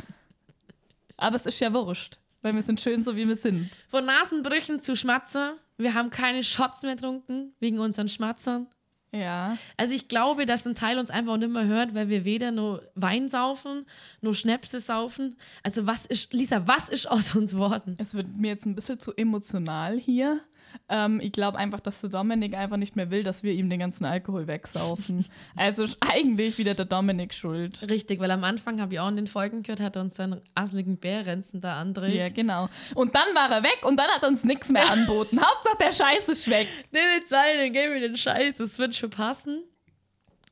Aber 1.19 1.37
es 1.37 1.45
ist 1.45 1.61
ja 1.61 1.73
wurscht, 1.75 2.19
weil 2.41 2.55
wir 2.55 2.63
sind 2.63 2.81
schön, 2.81 3.05
so 3.05 3.15
wie 3.15 3.29
wir 3.29 3.37
sind. 3.37 3.71
Von 3.89 4.07
Nasenbrüchen 4.07 4.81
zu 4.81 4.97
Schmatzer. 4.97 5.57
Wir 5.77 5.93
haben 5.95 6.11
keine 6.11 6.43
Shots 6.43 6.83
mehr 6.83 6.95
getrunken 6.97 7.53
wegen 7.61 7.79
unseren 7.81 8.09
Schmatzern. 8.09 8.67
Ja. 9.13 9.59
Also 9.77 9.93
ich 9.93 10.09
glaube, 10.09 10.47
dass 10.47 10.67
ein 10.67 10.75
Teil 10.75 10.99
uns 10.99 11.11
einfach 11.11 11.37
nicht 11.37 11.51
mehr 11.53 11.67
hört, 11.67 11.95
weil 11.95 12.09
wir 12.09 12.25
weder 12.25 12.51
nur 12.51 12.83
Wein 12.95 13.29
saufen, 13.29 13.85
nur 14.23 14.35
Schnäpse 14.35 14.81
saufen. 14.81 15.37
Also 15.63 15.87
was 15.87 16.07
ist, 16.07 16.33
Lisa, 16.33 16.67
was 16.67 16.89
ist 16.89 17.11
aus 17.11 17.35
uns 17.35 17.55
worden? 17.57 17.95
Es 17.99 18.15
wird 18.15 18.29
mir 18.37 18.49
jetzt 18.49 18.65
ein 18.65 18.75
bisschen 18.75 18.99
zu 18.99 19.15
emotional 19.15 19.99
hier. 19.99 20.41
Ähm, 20.89 21.21
ich 21.21 21.33
glaube 21.33 21.59
einfach, 21.59 21.81
dass 21.81 22.01
der 22.01 22.11
Dominik 22.11 22.55
einfach 22.55 22.77
nicht 22.77 22.97
mehr 22.97 23.11
will, 23.11 23.23
dass 23.23 23.43
wir 23.43 23.53
ihm 23.53 23.71
den 23.71 23.81
ganzen 23.81 24.05
Alkohol 24.05 24.47
wegsaufen. 24.47 25.27
also 25.57 25.83
ist 25.85 25.99
eigentlich 26.01 26.59
wieder 26.59 26.75
der 26.75 26.85
Dominik 26.85 27.35
schuld. 27.35 27.89
Richtig, 27.89 28.21
weil 28.21 28.31
am 28.31 28.45
Anfang 28.45 28.81
habe 28.81 28.95
ich 28.95 29.01
auch 29.01 29.09
in 29.09 29.17
den 29.17 29.27
Folgen 29.27 29.63
gehört, 29.63 29.81
hat 29.81 29.97
er 29.97 30.03
uns 30.03 30.17
seinen 30.17 30.41
asseligen 30.55 30.97
Bärrenzen 30.99 31.61
da 31.61 31.81
andreht. 31.81 32.15
Ja, 32.15 32.29
genau. 32.29 32.69
Und 32.95 33.15
dann 33.15 33.35
war 33.35 33.51
er 33.51 33.63
weg 33.63 33.81
und 33.83 33.97
dann 33.99 34.09
hat 34.09 34.23
er 34.23 34.29
uns 34.29 34.45
nichts 34.45 34.69
mehr 34.69 34.91
anboten. 34.91 35.41
Hauptsache 35.45 35.77
der 35.81 35.93
Scheiß 35.93 36.29
ist 36.29 36.51
weg. 36.51 36.67
Nicht 36.91 37.29
sein, 37.29 37.59
dann 37.59 37.73
gib 37.73 37.91
mir 37.91 38.01
den 38.01 38.17
Scheiß, 38.17 38.57
das 38.59 38.79
wird 38.79 38.95
schon 38.95 39.11
passen. 39.11 39.63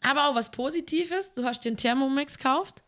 Aber 0.02 0.28
auch 0.28 0.34
was 0.34 0.50
Positives, 0.50 1.34
du 1.34 1.44
hast 1.44 1.64
den 1.64 1.76
Thermomix 1.76 2.38
gekauft, 2.38 2.82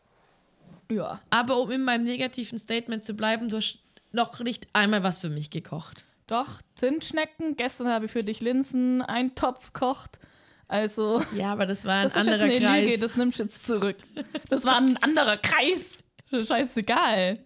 Ja. 0.91 1.21
aber 1.31 1.59
um 1.59 1.71
in 1.71 1.83
meinem 1.85 2.05
negativen 2.05 2.59
Statement 2.59 3.05
zu 3.05 3.15
bleiben, 3.15 3.49
du 3.49 3.57
hast 3.57 3.79
noch 4.13 4.41
nicht 4.41 4.67
einmal 4.73 5.03
was 5.03 5.21
für 5.21 5.29
mich 5.31 5.51
gekocht. 5.51 6.05
Doch, 6.27 6.63
Zimtschnecken. 6.77 7.57
Gestern 7.57 7.89
habe 7.89 8.07
ich 8.07 8.11
für 8.13 8.25
dich 8.25 8.41
Linsen 8.41 9.03
Eintopf 9.03 9.73
gekocht. 9.73 10.19
Also, 10.69 11.21
Ja, 11.37 11.53
aber 11.53 11.67
das 11.67 11.85
war 11.85 11.97
ein 11.99 12.03
das 12.05 12.13
ist 12.17 12.27
jetzt 12.27 12.29
anderer 12.41 12.51
eine 12.51 12.59
Kreis. 12.61 12.85
Lüge, 12.87 12.99
das 12.99 13.17
nimmst 13.17 13.39
du 13.39 13.43
jetzt 13.45 13.67
zurück. 13.67 13.97
Das 14.49 14.65
war 14.65 14.77
ein 14.79 14.97
anderer 15.03 15.37
Kreis. 15.37 16.03
Scheißegal. 16.31 17.39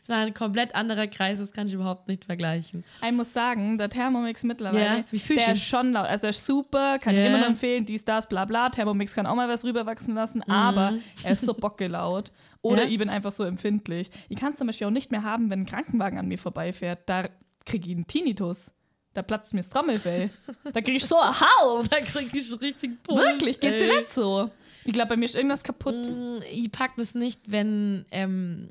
das 0.00 0.08
war 0.08 0.16
ein 0.24 0.32
komplett 0.32 0.74
anderer 0.74 1.06
Kreis, 1.06 1.38
das 1.38 1.52
kann 1.52 1.66
ich 1.66 1.74
überhaupt 1.74 2.08
nicht 2.08 2.24
vergleichen. 2.24 2.82
Ich 3.06 3.12
muss 3.12 3.32
sagen, 3.34 3.76
der 3.76 3.90
Thermomix 3.90 4.42
mittlerweile, 4.42 5.04
Ja, 5.12 5.36
der 5.36 5.52
ist 5.52 5.62
schon 5.64 5.92
laut. 5.92 6.06
Also 6.06 6.26
er 6.28 6.30
ist 6.30 6.46
super, 6.46 6.98
kann 6.98 7.14
Ja. 7.14 7.22
ich 7.22 7.28
immer 7.28 7.46
empfehlen, 7.46 7.84
dies, 7.84 8.04
das, 8.06 8.26
bla 8.26 8.46
bla. 8.46 8.70
Thermomix 8.70 9.14
kann 9.14 9.26
auch 9.26 9.34
mal 9.34 9.48
was 9.48 9.64
rüberwachsen 9.64 10.14
lassen, 10.14 10.42
aber 10.44 10.94
er 11.22 11.32
ist 11.32 11.44
so 11.44 11.52
bockelaut. 11.52 12.32
Oder. 12.62 12.84
Ja. 12.84 12.88
ich 12.88 12.98
bin 12.98 13.08
einfach 13.10 13.32
so 13.32 13.44
empfindlich. 13.44 14.10
Ich 14.30 14.38
kann 14.38 14.52
es 14.52 14.58
zum 14.58 14.66
Beispiel 14.66 14.86
auch 14.86 14.90
nicht 14.92 15.10
mehr 15.10 15.22
haben, 15.22 15.50
wenn 15.50 15.60
ein 15.60 15.66
Krankenwagen 15.66 16.18
an 16.18 16.26
mir 16.28 16.38
vorbeifährt. 16.38 17.00
Da 17.06 17.28
kriege 17.66 17.88
ich 17.88 17.94
einen 17.94 18.06
Tinnitus. 18.06 18.70
Da 19.12 19.22
platzt 19.22 19.52
mir 19.54 19.60
das 19.60 19.68
Trommelfell. 19.68 20.30
da 20.64 20.80
kriege 20.80 20.96
ich 20.96 21.04
so 21.04 21.18
einen 21.18 21.34
Hals. 21.40 21.88
Da 21.88 21.96
krieg 21.98 22.32
ich 22.34 22.60
richtig 22.60 23.02
Puls. 23.02 23.20
Wirklich, 23.22 23.58
geht's 23.60 23.76
dir 23.78 23.96
nicht 24.00 24.10
so? 24.10 24.50
Ich 24.84 24.92
glaube, 24.92 25.08
bei 25.10 25.16
mir 25.16 25.24
ist 25.26 25.34
irgendwas 25.34 25.62
kaputt. 25.64 25.94
Mm, 25.96 26.42
Ich 26.50 26.70
pack 26.72 26.96
das 26.96 27.14
nicht, 27.14 27.40
wenn, 27.50 28.06
ähm, 28.12 28.70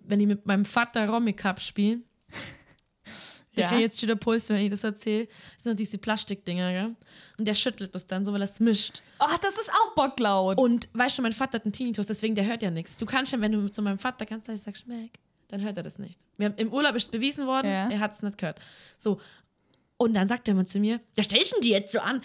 wenn 0.00 0.20
ich 0.20 0.26
mit 0.26 0.46
meinem 0.46 0.64
Vater 0.64 1.08
Romy 1.08 1.32
Cup 1.34 1.60
spiele. 1.60 2.00
Der 3.56 3.64
Ja. 3.64 3.68
kriegt 3.68 3.82
jetzt 3.82 4.00
schon 4.00 4.08
wieder 4.08 4.16
Puls, 4.16 4.48
wenn 4.48 4.56
ich 4.64 4.70
das 4.70 4.82
erzähle. 4.82 5.28
Das 5.54 5.62
sind 5.62 5.78
diese 5.78 5.96
Plastikdinger, 5.98 6.72
gell? 6.72 6.96
Und 7.38 7.46
der 7.46 7.54
schüttelt 7.54 7.94
das 7.94 8.04
dann 8.06 8.24
so, 8.24 8.32
weil 8.32 8.40
er 8.40 8.48
es 8.48 8.58
mischt. 8.58 9.02
Oh, 9.20 9.26
das 9.40 9.54
ist 9.56 9.70
auch 9.70 9.94
bocklaut. 9.94 10.58
Und 10.58 10.88
weißt 10.92 11.18
du, 11.18 11.22
mein 11.22 11.32
Vater 11.32 11.58
hat 11.58 11.64
einen 11.64 11.72
Tinnitus, 11.72 12.08
deswegen 12.08 12.34
der 12.34 12.46
hört 12.46 12.62
ja 12.64 12.70
nichts. 12.72 12.96
Du 12.96 13.06
kannst 13.06 13.32
ja, 13.32 13.40
wenn 13.40 13.52
du 13.52 13.68
zu 13.70 13.80
meinem 13.82 13.98
Vater 14.00 14.26
ganz 14.26 14.48
leise 14.48 14.64
sagst, 14.64 14.82
schmeck, 14.82 15.20
dann 15.48 15.62
hört 15.62 15.76
er 15.76 15.82
das 15.82 15.98
nicht. 15.98 16.20
Wir 16.36 16.46
haben, 16.46 16.56
Im 16.56 16.72
Urlaub 16.72 16.94
ist 16.94 17.04
es 17.06 17.10
bewiesen 17.10 17.46
worden, 17.46 17.66
Ja. 17.68 17.88
er 17.90 18.00
hat 18.00 18.12
es 18.12 18.22
nicht 18.22 18.38
gehört. 18.38 18.60
So. 18.98 19.20
Und 19.96 20.14
dann 20.14 20.26
sagt 20.26 20.48
er 20.48 20.54
mal 20.54 20.66
zu 20.66 20.80
mir, 20.80 21.00
ja, 21.16 21.22
stell 21.22 21.38
denn 21.42 21.60
die 21.62 21.70
jetzt 21.70 21.92
so 21.92 22.00
an? 22.00 22.20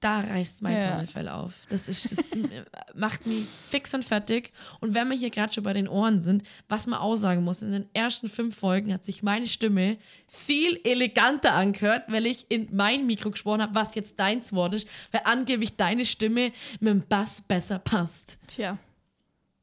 Da 0.00 0.20
reißt 0.20 0.62
mein 0.62 0.76
Ja. 0.76 0.90
Trommelfell 0.90 1.28
auf. 1.28 1.54
Das, 1.70 1.88
ist, 1.88 2.12
das 2.16 2.38
macht 2.94 3.26
mich 3.26 3.46
fix 3.46 3.92
und 3.94 4.04
fertig. 4.04 4.52
Und 4.78 4.94
wenn 4.94 5.08
wir 5.10 5.16
hier 5.16 5.30
gerade 5.30 5.52
schon 5.52 5.64
bei 5.64 5.72
den 5.72 5.88
Ohren 5.88 6.22
sind, 6.22 6.44
was 6.68 6.86
man 6.86 7.00
aussagen 7.00 7.42
muss, 7.42 7.62
in 7.62 7.72
den 7.72 7.88
ersten 7.94 8.28
fünf 8.28 8.56
Folgen 8.56 8.92
hat 8.92 9.04
sich 9.04 9.24
meine 9.24 9.48
Stimme 9.48 9.98
viel 10.28 10.78
eleganter 10.84 11.54
angehört, 11.54 12.04
weil 12.06 12.26
ich 12.26 12.46
in 12.48 12.68
mein 12.70 13.06
Mikro 13.08 13.32
gesprochen 13.32 13.60
habe, 13.60 13.74
was 13.74 13.96
jetzt 13.96 14.20
deins 14.20 14.52
Wort 14.52 14.74
ist, 14.74 14.88
weil 15.10 15.22
angeblich 15.24 15.74
deine 15.74 16.04
Stimme 16.04 16.52
mit 16.78 16.92
dem 16.92 17.02
Bass 17.08 17.42
besser 17.42 17.80
passt. 17.80 18.38
Tja, 18.46 18.78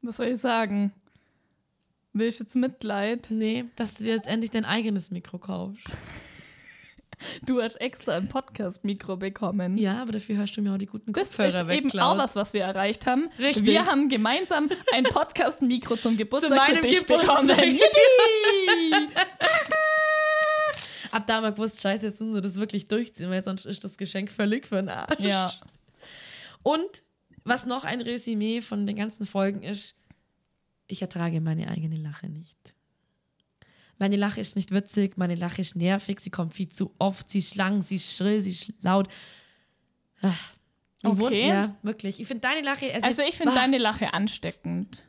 was 0.02 0.18
soll 0.18 0.28
ich 0.28 0.38
sagen? 0.40 0.92
Will 2.18 2.28
ich 2.30 2.40
jetzt 2.40 2.56
Mitleid? 2.56 3.28
Nee, 3.30 3.66
dass 3.76 3.96
du 3.96 4.06
dir 4.06 4.14
jetzt 4.16 4.28
endlich 4.28 4.50
dein 4.50 4.64
eigenes 4.64 5.12
Mikro 5.12 5.38
kaufst. 5.38 5.84
Du 7.46 7.62
hast 7.62 7.76
extra 7.78 8.14
ein 8.16 8.30
Podcast-Mikro 8.30 9.18
bekommen. 9.18 9.78
Ja, 9.78 10.02
aber 10.02 10.14
dafür 10.14 10.38
hörst 10.38 10.56
du 10.56 10.62
mir 10.62 10.74
auch 10.74 10.78
die 10.78 10.86
guten 10.86 11.12
Das 11.12 11.28
Kopfhörer 11.30 11.48
ist 11.50 11.60
eben 11.60 11.70
wegklaut. 11.86 12.02
auch 12.02 12.18
was, 12.18 12.36
was 12.38 12.54
wir 12.54 12.62
erreicht 12.64 13.06
haben. 13.06 13.30
Richtig. 13.38 13.66
Wir 13.66 13.86
haben 13.86 14.08
gemeinsam 14.08 14.70
ein 14.94 15.04
Podcast-Mikro 15.04 15.98
zum 15.98 16.16
Geburtstag 16.16 16.52
meinem 16.56 16.82
für 16.84 16.88
dich 16.88 17.00
Geburtstag. 17.06 17.48
bekommen. 17.58 19.10
Ab 21.12 21.28
da 21.28 21.42
wir 21.42 21.52
gewusst, 21.52 21.82
scheiße, 21.82 22.06
jetzt 22.06 22.20
müssen 22.22 22.34
wir 22.34 22.42
das 22.42 22.56
wirklich 22.56 22.88
durchziehen, 22.88 23.30
weil 23.30 23.42
sonst 23.44 23.66
ist 23.66 23.84
das 23.84 23.98
Geschenk 23.98 24.32
völlig 24.32 24.68
für 24.68 24.76
den 24.78 24.88
Arsch. 24.90 25.20
ja, 25.20 25.52
Und 26.64 27.04
was 27.46 27.66
noch 27.66 27.84
ein 27.86 28.00
Resümee 28.02 28.62
von 28.62 28.86
den 28.88 28.96
ganzen 28.96 29.26
Folgen 29.26 29.64
ist, 29.64 29.98
ich 30.88 31.02
ertrage 31.02 31.42
meine 31.42 31.68
eigene 31.70 31.96
Lache 31.96 32.28
nicht. 32.30 32.58
Meine 33.98 34.18
Lache 34.18 34.42
ist 34.42 34.56
nicht 34.58 34.72
witzig, 34.72 35.18
meine 35.18 35.36
Lache 35.36 35.62
ist 35.62 35.76
nervig, 35.76 36.20
sie 36.20 36.30
kommt 36.30 36.54
viel 36.54 36.68
zu 36.70 36.94
oft, 37.00 37.30
sie 37.30 37.40
ist 37.40 37.56
lang, 37.56 37.82
sie 37.82 37.96
ist 37.96 38.16
schrill, 38.18 38.42
sie 38.42 38.52
ist 38.52 38.74
laut. 38.82 39.08
Ich 40.22 40.30
wohn- 41.04 41.22
Okay. 41.22 41.48
Ja, 41.48 41.76
wirklich. 41.84 42.20
Ich 42.20 42.28
finde 42.28 42.42
deine 42.42 42.62
Lache. 42.62 42.94
also 43.04 43.22
ich 43.22 43.36
finde 43.36 43.54
Ah. 43.54 43.56
deine 43.56 43.78
Lache 43.78 44.14
ansteckend. 44.14 45.04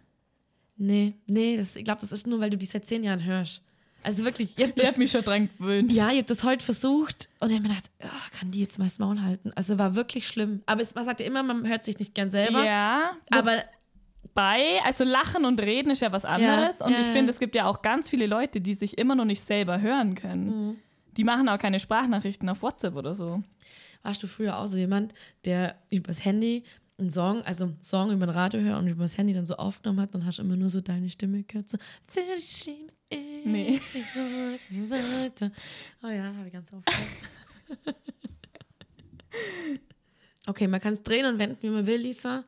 Nee, 0.76 1.14
nee, 1.26 1.56
das, 1.56 1.74
ich 1.74 1.84
glaube, 1.84 2.00
das 2.02 2.12
ist 2.12 2.26
nur, 2.26 2.38
weil 2.38 2.50
du 2.50 2.58
die 2.58 2.66
seit 2.66 2.86
zehn 2.86 3.02
Jahren 3.02 3.24
hörst. 3.24 3.62
Also 4.02 4.24
wirklich, 4.24 4.56
Ich 4.56 4.64
habe 4.86 4.98
mich 4.98 5.10
schon 5.10 5.22
dran 5.24 5.48
gewöhnt. 5.58 5.92
ja, 5.92 6.10
ihr 6.12 6.18
habt 6.18 6.30
das 6.30 6.44
heute 6.44 6.64
versucht 6.64 7.28
und 7.40 7.48
ich 7.50 7.56
habe 7.56 7.66
mir 7.68 7.74
gedacht, 7.74 7.90
oh, 8.04 8.38
kann 8.38 8.50
die 8.52 8.60
jetzt 8.60 8.78
mal 8.78 8.84
das 8.84 8.98
Maul 9.00 9.20
halten? 9.22 9.50
Also 9.56 9.78
war 9.78 9.96
wirklich 9.96 10.28
schlimm. 10.28 10.62
Aber 10.66 10.80
es, 10.82 10.94
man 10.94 11.02
sagt 11.04 11.18
ja 11.20 11.26
immer, 11.26 11.42
man 11.42 11.66
hört 11.66 11.84
sich 11.84 11.98
nicht 11.98 12.14
gern 12.14 12.30
selber. 12.30 12.64
ja 12.64 13.16
Aber 13.30 13.64
Wobei, 14.36 14.82
also 14.84 15.02
Lachen 15.02 15.46
und 15.46 15.58
Reden 15.62 15.90
ist 15.90 16.00
ja 16.00 16.12
was 16.12 16.26
anderes. 16.26 16.82
und 16.82 16.92
ja, 16.92 17.00
ich 17.00 17.06
ja. 17.06 17.12
finde, 17.12 17.30
es 17.30 17.40
gibt 17.40 17.54
ja 17.54 17.66
auch 17.66 17.80
ganz 17.80 18.10
viele 18.10 18.26
Leute, 18.26 18.60
die 18.60 18.74
sich 18.74 18.98
immer 18.98 19.14
noch 19.14 19.24
nicht 19.24 19.40
selber 19.40 19.80
hören 19.80 20.14
können. 20.14 20.46
Mhm. 20.46 20.76
Die 21.16 21.24
machen 21.24 21.48
auch 21.48 21.56
keine 21.56 21.80
Sprachnachrichten 21.80 22.46
auf 22.50 22.60
WhatsApp 22.60 22.96
oder 22.96 23.14
so. 23.14 23.42
warst 24.02 24.22
du 24.22 24.26
früher 24.26 24.58
auch 24.58 24.66
so 24.66 24.76
jemand, 24.76 25.14
der 25.46 25.76
übers 25.90 26.22
Handy 26.22 26.64
einen 26.98 27.10
Song, 27.10 27.42
also 27.44 27.64
einen 27.64 27.82
Song 27.82 28.10
über 28.10 28.26
ein 28.26 28.30
Radio 28.30 28.60
hört 28.60 28.78
und 28.78 28.88
übers 28.88 29.16
Handy 29.16 29.32
dann 29.32 29.46
so 29.46 29.56
aufgenommen 29.56 30.00
hat, 30.00 30.14
dann 30.14 30.26
hast 30.26 30.38
du 30.38 30.42
immer 30.42 30.56
nur 30.56 30.68
so 30.68 30.82
deine 30.82 31.08
Stimme 31.08 31.42
gehört, 31.42 31.70
so 31.70 31.78
Nee. 33.46 33.80
Oh 36.02 36.08
ja, 36.08 36.24
habe 36.24 36.46
ich 36.46 36.52
ganz 36.52 36.70
aufgehört. 36.74 37.96
okay, 40.46 40.68
man 40.68 40.80
kann 40.80 40.92
es 40.92 41.02
drehen 41.02 41.24
und 41.24 41.38
wenden, 41.38 41.56
wie 41.62 41.70
man 41.70 41.86
will, 41.86 42.00
Lisa. 42.00 42.44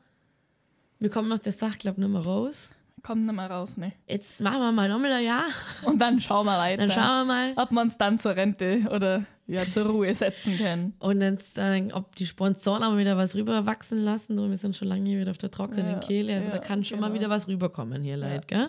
Wir 0.98 1.10
kommen 1.10 1.30
aus 1.32 1.40
der 1.40 1.52
Sache, 1.52 1.78
glaube 1.78 2.00
ich, 2.00 2.06
nicht 2.06 2.12
mehr 2.12 2.22
raus. 2.24 2.70
Kommt 3.02 3.24
nicht 3.26 3.34
mehr 3.34 3.48
raus, 3.48 3.76
ne? 3.76 3.92
Jetzt 4.08 4.40
machen 4.40 4.58
wir 4.60 4.72
mal 4.72 4.88
nochmal 4.88 5.12
ein 5.12 5.24
Jahr. 5.24 5.44
Und 5.84 6.00
dann 6.00 6.20
schauen 6.20 6.46
wir 6.46 6.58
weiter. 6.58 6.86
Dann 6.86 6.90
schauen 6.90 7.26
wir 7.28 7.32
mal. 7.32 7.52
ob 7.56 7.70
wir 7.70 7.80
uns 7.80 7.96
dann 7.96 8.18
zur 8.18 8.34
Rente 8.34 8.80
oder 8.90 9.24
ja, 9.46 9.68
zur 9.70 9.86
Ruhe 9.86 10.12
setzen 10.12 10.58
können. 10.58 10.94
Und 10.98 11.22
äh, 11.22 11.88
ob 11.92 12.16
die 12.16 12.26
Sponsoren 12.26 12.82
aber 12.82 12.98
wieder 12.98 13.16
was 13.16 13.36
rüberwachsen 13.36 14.02
lassen. 14.02 14.38
Und 14.38 14.50
wir 14.50 14.58
sind 14.58 14.76
schon 14.76 14.88
lange 14.88 15.08
hier 15.08 15.20
wieder 15.20 15.30
auf 15.30 15.38
der 15.38 15.50
trockenen 15.50 15.92
Ja, 15.92 15.98
Kehle. 16.00 16.34
Also 16.34 16.48
da 16.48 16.56
ja, 16.56 16.60
kann 16.60 16.84
schon 16.84 16.98
mal 16.98 17.06
genau. 17.08 17.20
wieder 17.20 17.30
was 17.30 17.46
rüberkommen 17.46 18.02
hier, 18.02 18.16
Leid, 18.16 18.48
gell? 18.48 18.68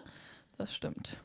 Das 0.57 0.73
stimmt. 0.73 1.17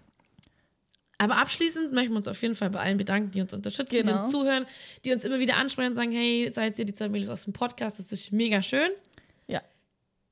Aber 1.19 1.37
abschließend 1.37 1.93
möchten 1.93 2.12
wir 2.12 2.17
uns 2.17 2.29
auf 2.29 2.40
jeden 2.43 2.55
Fall 2.55 2.71
bei 2.71 2.81
allen 2.81 2.97
bedanken, 2.99 3.31
die 3.31 3.40
uns 3.40 3.53
unterstützen, 3.53 3.95
die 3.95 4.03
Genau. 4.03 4.14
uns 4.14 4.31
zuhören, 4.31 4.67
die 5.05 5.12
uns 5.12 5.25
immer 5.25 5.38
wieder 5.38 5.57
ansprechen 5.57 5.88
und 5.90 5.95
sagen, 5.95 6.11
hey, 6.12 6.51
seid 6.51 6.79
ihr 6.79 6.85
die 6.85 6.93
zwei 6.95 7.09
Mädels 7.09 7.29
aus 7.29 7.45
dem 7.45 7.53
Podcast, 7.53 7.99
das 7.99 8.11
ist 8.11 8.33
mega 8.33 8.62
schön. 8.62 8.90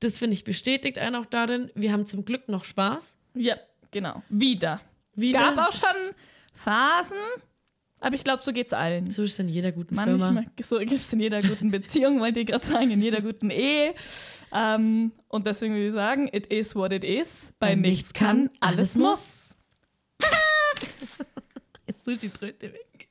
Das 0.03 0.17
finde 0.17 0.33
ich 0.33 0.43
bestätigt 0.43 0.99
einen 0.99 1.15
auch 1.15 1.25
darin. 1.25 1.71
Wir 1.75 1.93
haben 1.93 2.05
zum 2.05 2.25
Glück 2.25 2.49
noch 2.49 2.65
Spaß. 2.65 3.17
Ja, 3.35 3.55
genau. 3.91 4.21
Wieder. 4.27 4.81
Wieder? 5.15 5.49
Es 5.49 5.55
gab 5.55 5.69
auch 5.69 5.71
schon 5.71 6.13
Phasen, 6.53 7.17
aber 8.01 8.15
ich 8.15 8.25
glaube, 8.25 8.43
so 8.43 8.51
geht's 8.51 8.73
allen. 8.73 9.09
So 9.09 9.23
ist 9.23 9.33
es 9.33 9.39
in 9.39 9.47
jeder 9.47 9.71
guten 9.71 9.95
Firma. 9.95 10.31
Manchmal, 10.31 10.45
so 10.61 10.77
gibt 10.79 10.91
es 10.91 11.13
in 11.13 11.21
jeder 11.21 11.41
guten 11.41 11.71
Beziehung, 11.71 12.19
wollte 12.19 12.41
ich 12.41 12.47
gerade 12.47 12.65
sagen, 12.65 12.91
in 12.91 13.01
jeder 13.01 13.21
guten 13.21 13.49
Ehe. 13.49 13.95
Ähm, 14.51 15.13
und 15.29 15.47
deswegen 15.47 15.73
würde 15.73 15.87
ich 15.87 15.93
sagen, 15.93 16.27
it 16.33 16.47
is 16.47 16.75
what 16.75 16.91
it 16.91 17.05
is. 17.05 17.53
Bei 17.59 17.69
Bei 17.69 17.75
nichts 17.75 17.97
nichts 17.97 18.13
kann, 18.13 18.47
kann, 18.47 18.57
alles 18.59 18.79
alles 18.79 18.95
muss. 18.95 19.57
Jetzt 21.87 22.03
tut 22.03 22.21
die 22.21 22.29
Tröte 22.29 22.73
weg. 22.73 23.07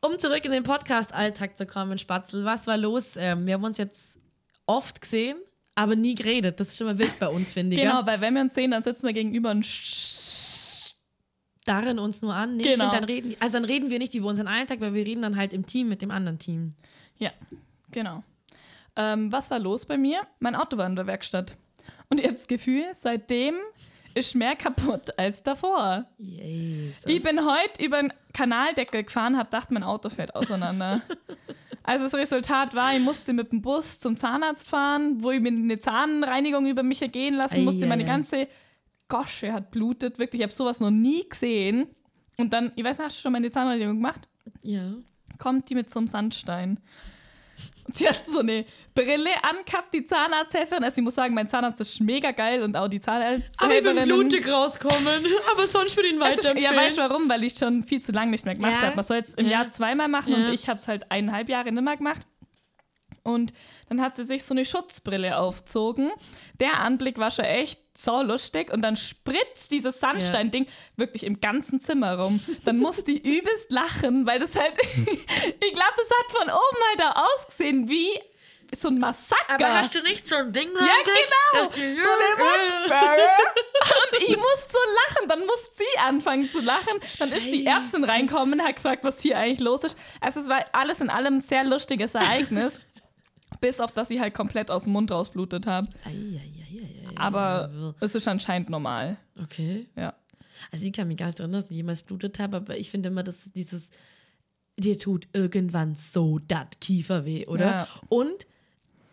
Um 0.00 0.18
zurück 0.18 0.44
in 0.44 0.50
den 0.50 0.64
Podcast-Alltag 0.64 1.56
zu 1.56 1.66
kommen, 1.66 1.96
Spatzel, 1.96 2.44
was 2.44 2.66
war 2.66 2.76
los? 2.76 3.16
Ähm, 3.16 3.46
wir 3.46 3.54
haben 3.54 3.64
uns 3.64 3.78
jetzt 3.78 4.20
oft 4.66 5.00
gesehen, 5.00 5.36
aber 5.74 5.96
nie 5.96 6.14
geredet. 6.14 6.60
Das 6.60 6.68
ist 6.68 6.78
schon 6.78 6.86
mal 6.86 6.98
wild 6.98 7.18
bei 7.18 7.28
uns, 7.28 7.52
finde 7.52 7.76
ich. 7.76 7.82
Genau, 7.82 8.06
weil 8.06 8.20
wenn 8.20 8.34
wir 8.34 8.42
uns 8.42 8.54
sehen, 8.54 8.70
dann 8.70 8.82
sitzen 8.82 9.06
wir 9.06 9.12
gegenüber 9.12 9.50
und 9.50 9.64
sch- 9.64 10.94
Darren 11.66 11.98
uns 11.98 12.20
nur 12.20 12.34
an. 12.34 12.56
Nee, 12.56 12.62
Genau. 12.64 12.84
find, 12.90 12.94
dann 12.94 13.04
reden, 13.04 13.34
also 13.40 13.54
dann 13.54 13.64
reden 13.64 13.88
wir 13.88 13.98
nicht 13.98 14.14
über 14.14 14.28
unseren 14.28 14.48
Alltag, 14.48 14.80
weil 14.80 14.92
wir 14.92 15.06
reden 15.06 15.22
dann 15.22 15.36
halt 15.36 15.54
im 15.54 15.64
Team 15.64 15.88
mit 15.88 16.02
dem 16.02 16.10
anderen 16.10 16.38
Team. 16.38 16.70
Ja, 17.16 17.30
genau. 17.90 18.22
Ähm, 18.96 19.32
was 19.32 19.50
war 19.50 19.58
los 19.58 19.86
bei 19.86 19.96
mir? 19.96 20.26
Mein 20.40 20.54
Auto 20.54 20.76
war 20.76 20.86
in 20.86 20.94
der 20.94 21.06
Werkstatt. 21.06 21.56
Und 22.10 22.18
ich 22.20 22.26
habe 22.26 22.34
das 22.34 22.46
Gefühl, 22.48 22.84
seitdem 22.92 23.54
ist 24.12 24.34
mehr 24.34 24.56
kaputt 24.56 25.18
als 25.18 25.42
davor. 25.42 26.04
Jesus. 26.18 27.04
Ich 27.06 27.22
bin 27.22 27.40
heute 27.46 27.82
über 27.82 28.00
den 28.00 28.12
Kanaldeckel 28.34 29.02
gefahren, 29.04 29.36
habe 29.38 29.46
gedacht, 29.50 29.70
mein 29.70 29.82
Auto 29.84 30.10
fällt 30.10 30.34
auseinander. 30.36 31.00
also 31.84 32.04
das 32.06 32.14
Resultat 32.14 32.74
war, 32.74 32.94
ich 32.94 33.00
musste 33.00 33.32
mit 33.32 33.52
dem 33.52 33.62
Bus 33.62 34.00
zum 34.00 34.16
Zahnarzt 34.16 34.68
fahren, 34.68 35.22
wo 35.22 35.30
ich 35.30 35.40
mir 35.40 35.48
eine 35.48 35.78
Zahnreinigung 35.78 36.66
über 36.66 36.82
mich 36.82 37.00
ergehen 37.02 37.34
lassen 37.34 37.56
Ei, 37.56 37.62
musste. 37.62 37.84
ei, 37.84 37.88
Meine 37.88 38.02
ei. 38.04 38.06
ganze 38.06 38.48
Gosche 39.08 39.52
hat 39.52 39.70
blutet. 39.70 40.18
Wirklich, 40.18 40.40
ich 40.40 40.44
habe 40.46 40.54
sowas 40.54 40.80
noch 40.80 40.90
nie 40.90 41.28
gesehen. 41.28 41.86
Und 42.38 42.52
dann, 42.52 42.72
ich 42.74 42.82
weiß 42.84 42.98
nicht, 42.98 43.06
hast 43.06 43.18
du 43.18 43.22
schon 43.22 43.32
meine 43.32 43.50
Zahnreinigung 43.50 43.96
gemacht? 43.96 44.28
Ja. 44.62 44.94
kommt 45.38 45.68
die 45.70 45.74
mit 45.74 45.90
so 45.90 45.98
einem 46.00 46.08
Sandstein. 46.08 46.80
Und 47.86 47.94
sie 47.94 48.08
hat 48.08 48.22
so 48.26 48.40
eine 48.40 48.64
Brille 48.94 49.30
angehabt, 49.42 49.92
die 49.92 50.04
Zahnarzthelferin. 50.06 50.84
Also 50.84 50.98
ich 50.98 51.04
muss 51.04 51.14
sagen, 51.16 51.34
mein 51.34 51.48
Zahnarzt 51.48 51.80
ist 51.80 52.00
mega 52.00 52.30
geil 52.30 52.62
und 52.62 52.76
auch 52.76 52.88
die 52.88 53.00
Zahnarzthelferin. 53.00 54.44
rauskommen, 54.52 55.26
aber 55.52 55.66
sonst 55.66 55.96
würde 55.96 56.08
ich 56.08 56.14
ihn 56.14 56.22
Also, 56.22 56.48
ja, 56.50 56.74
weißt 56.74 56.98
du 56.98 57.02
warum? 57.02 57.28
Weil 57.28 57.42
ich 57.44 57.58
schon 57.58 57.82
viel 57.82 58.00
zu 58.00 58.12
lange 58.12 58.30
nicht 58.30 58.44
mehr 58.44 58.54
gemacht 58.54 58.74
Ja. 58.80 58.82
habe. 58.82 58.96
Man 58.96 59.04
soll 59.04 59.18
es 59.18 59.34
im 59.34 59.46
Ja. 59.46 59.52
Jahr 59.52 59.70
zweimal 59.70 60.08
machen 60.08 60.32
Ja. 60.32 60.38
und 60.46 60.52
ich 60.52 60.68
habe 60.68 60.78
es 60.78 60.86
halt 60.88 61.10
eineinhalb 61.10 61.48
Jahre 61.48 61.72
nicht 61.72 61.82
mehr 61.82 61.96
gemacht. 61.96 62.26
Und 63.26 63.54
dann 63.88 64.02
hat 64.02 64.16
sie 64.16 64.24
sich 64.24 64.44
so 64.44 64.52
eine 64.52 64.66
Schutzbrille 64.66 65.38
aufgezogen. 65.38 66.12
Der 66.60 66.80
Anblick 66.80 67.16
war 67.18 67.30
schon 67.30 67.46
echt 67.46 67.80
so 67.96 68.20
lustig. 68.22 68.70
Und 68.70 68.82
dann 68.82 68.96
spritzt 68.96 69.70
dieses 69.70 69.98
Sandstein-Ding 70.00 70.66
wirklich 70.96 71.24
im 71.24 71.40
ganzen 71.40 71.80
Zimmer 71.80 72.18
rum. 72.18 72.40
Dann 72.66 72.78
muss 72.78 73.02
die 73.02 73.16
übelst 73.18 73.70
lachen, 73.72 74.26
weil 74.26 74.40
das 74.40 74.54
halt, 74.60 74.74
ich 75.06 75.72
glaube, 75.72 75.94
das 75.96 76.10
hat 76.10 76.32
von 76.32 76.48
oben 76.50 76.78
halt 76.90 77.00
da 77.00 77.24
ausgesehen 77.34 77.88
wie 77.88 78.10
so 78.76 78.88
ein 78.88 78.98
Massaker. 78.98 79.82
du 79.92 80.02
nicht 80.02 80.28
so 80.28 80.36
ein 80.36 80.52
Ding 80.52 80.68
ja, 80.68 80.86
genau. 81.04 81.70
So 81.70 81.80
eine 81.80 81.98
Mundberge. 82.38 83.22
Und 83.82 84.22
ich 84.22 84.36
muss 84.36 84.68
so 84.70 84.78
lachen. 85.08 85.28
Dann 85.28 85.40
muss 85.40 85.76
sie 85.76 85.98
anfangen 85.98 86.48
zu 86.48 86.60
lachen. 86.60 86.98
Dann 87.18 87.32
ist 87.32 87.46
die 87.46 87.64
Scheiße. 87.64 87.78
Ärztin 87.78 88.04
reinkommen, 88.04 88.62
hat 88.62 88.76
gefragt, 88.76 89.04
was 89.04 89.20
hier 89.20 89.38
eigentlich 89.38 89.60
los 89.60 89.84
ist. 89.84 89.98
Also 90.20 90.40
es 90.40 90.48
war 90.48 90.64
alles 90.72 91.00
in 91.00 91.10
allem 91.10 91.36
ein 91.36 91.40
sehr 91.40 91.64
lustiges 91.64 92.14
Ereignis. 92.14 92.80
bis 93.60 93.80
auf, 93.80 93.92
dass 93.92 94.10
ich 94.10 94.20
halt 94.20 94.34
komplett 94.34 94.70
aus 94.70 94.84
dem 94.84 94.92
Mund 94.92 95.10
rausblutet 95.10 95.66
habe. 95.66 95.88
Aber 97.16 97.94
es 98.00 98.14
ist 98.14 98.28
anscheinend 98.28 98.68
normal. 98.68 99.16
Okay. 99.40 99.88
Ja. 99.96 100.14
Also 100.70 100.84
ich 100.84 100.92
kann 100.92 101.08
mich 101.08 101.16
gar 101.16 101.26
nicht 101.26 101.40
erinnern, 101.40 101.60
dass 101.62 101.70
ich 101.70 101.76
jemals 101.76 102.02
blutet 102.02 102.38
habe, 102.38 102.58
aber 102.58 102.76
ich 102.76 102.90
finde 102.90 103.08
immer, 103.08 103.22
dass 103.22 103.50
dieses, 103.52 103.90
dir 104.76 104.98
tut 104.98 105.28
irgendwann 105.32 105.94
so 105.96 106.38
dat 106.38 106.80
Kieferweh, 106.80 107.46
oder? 107.46 107.64
Ja. 107.64 107.88
Und 108.08 108.46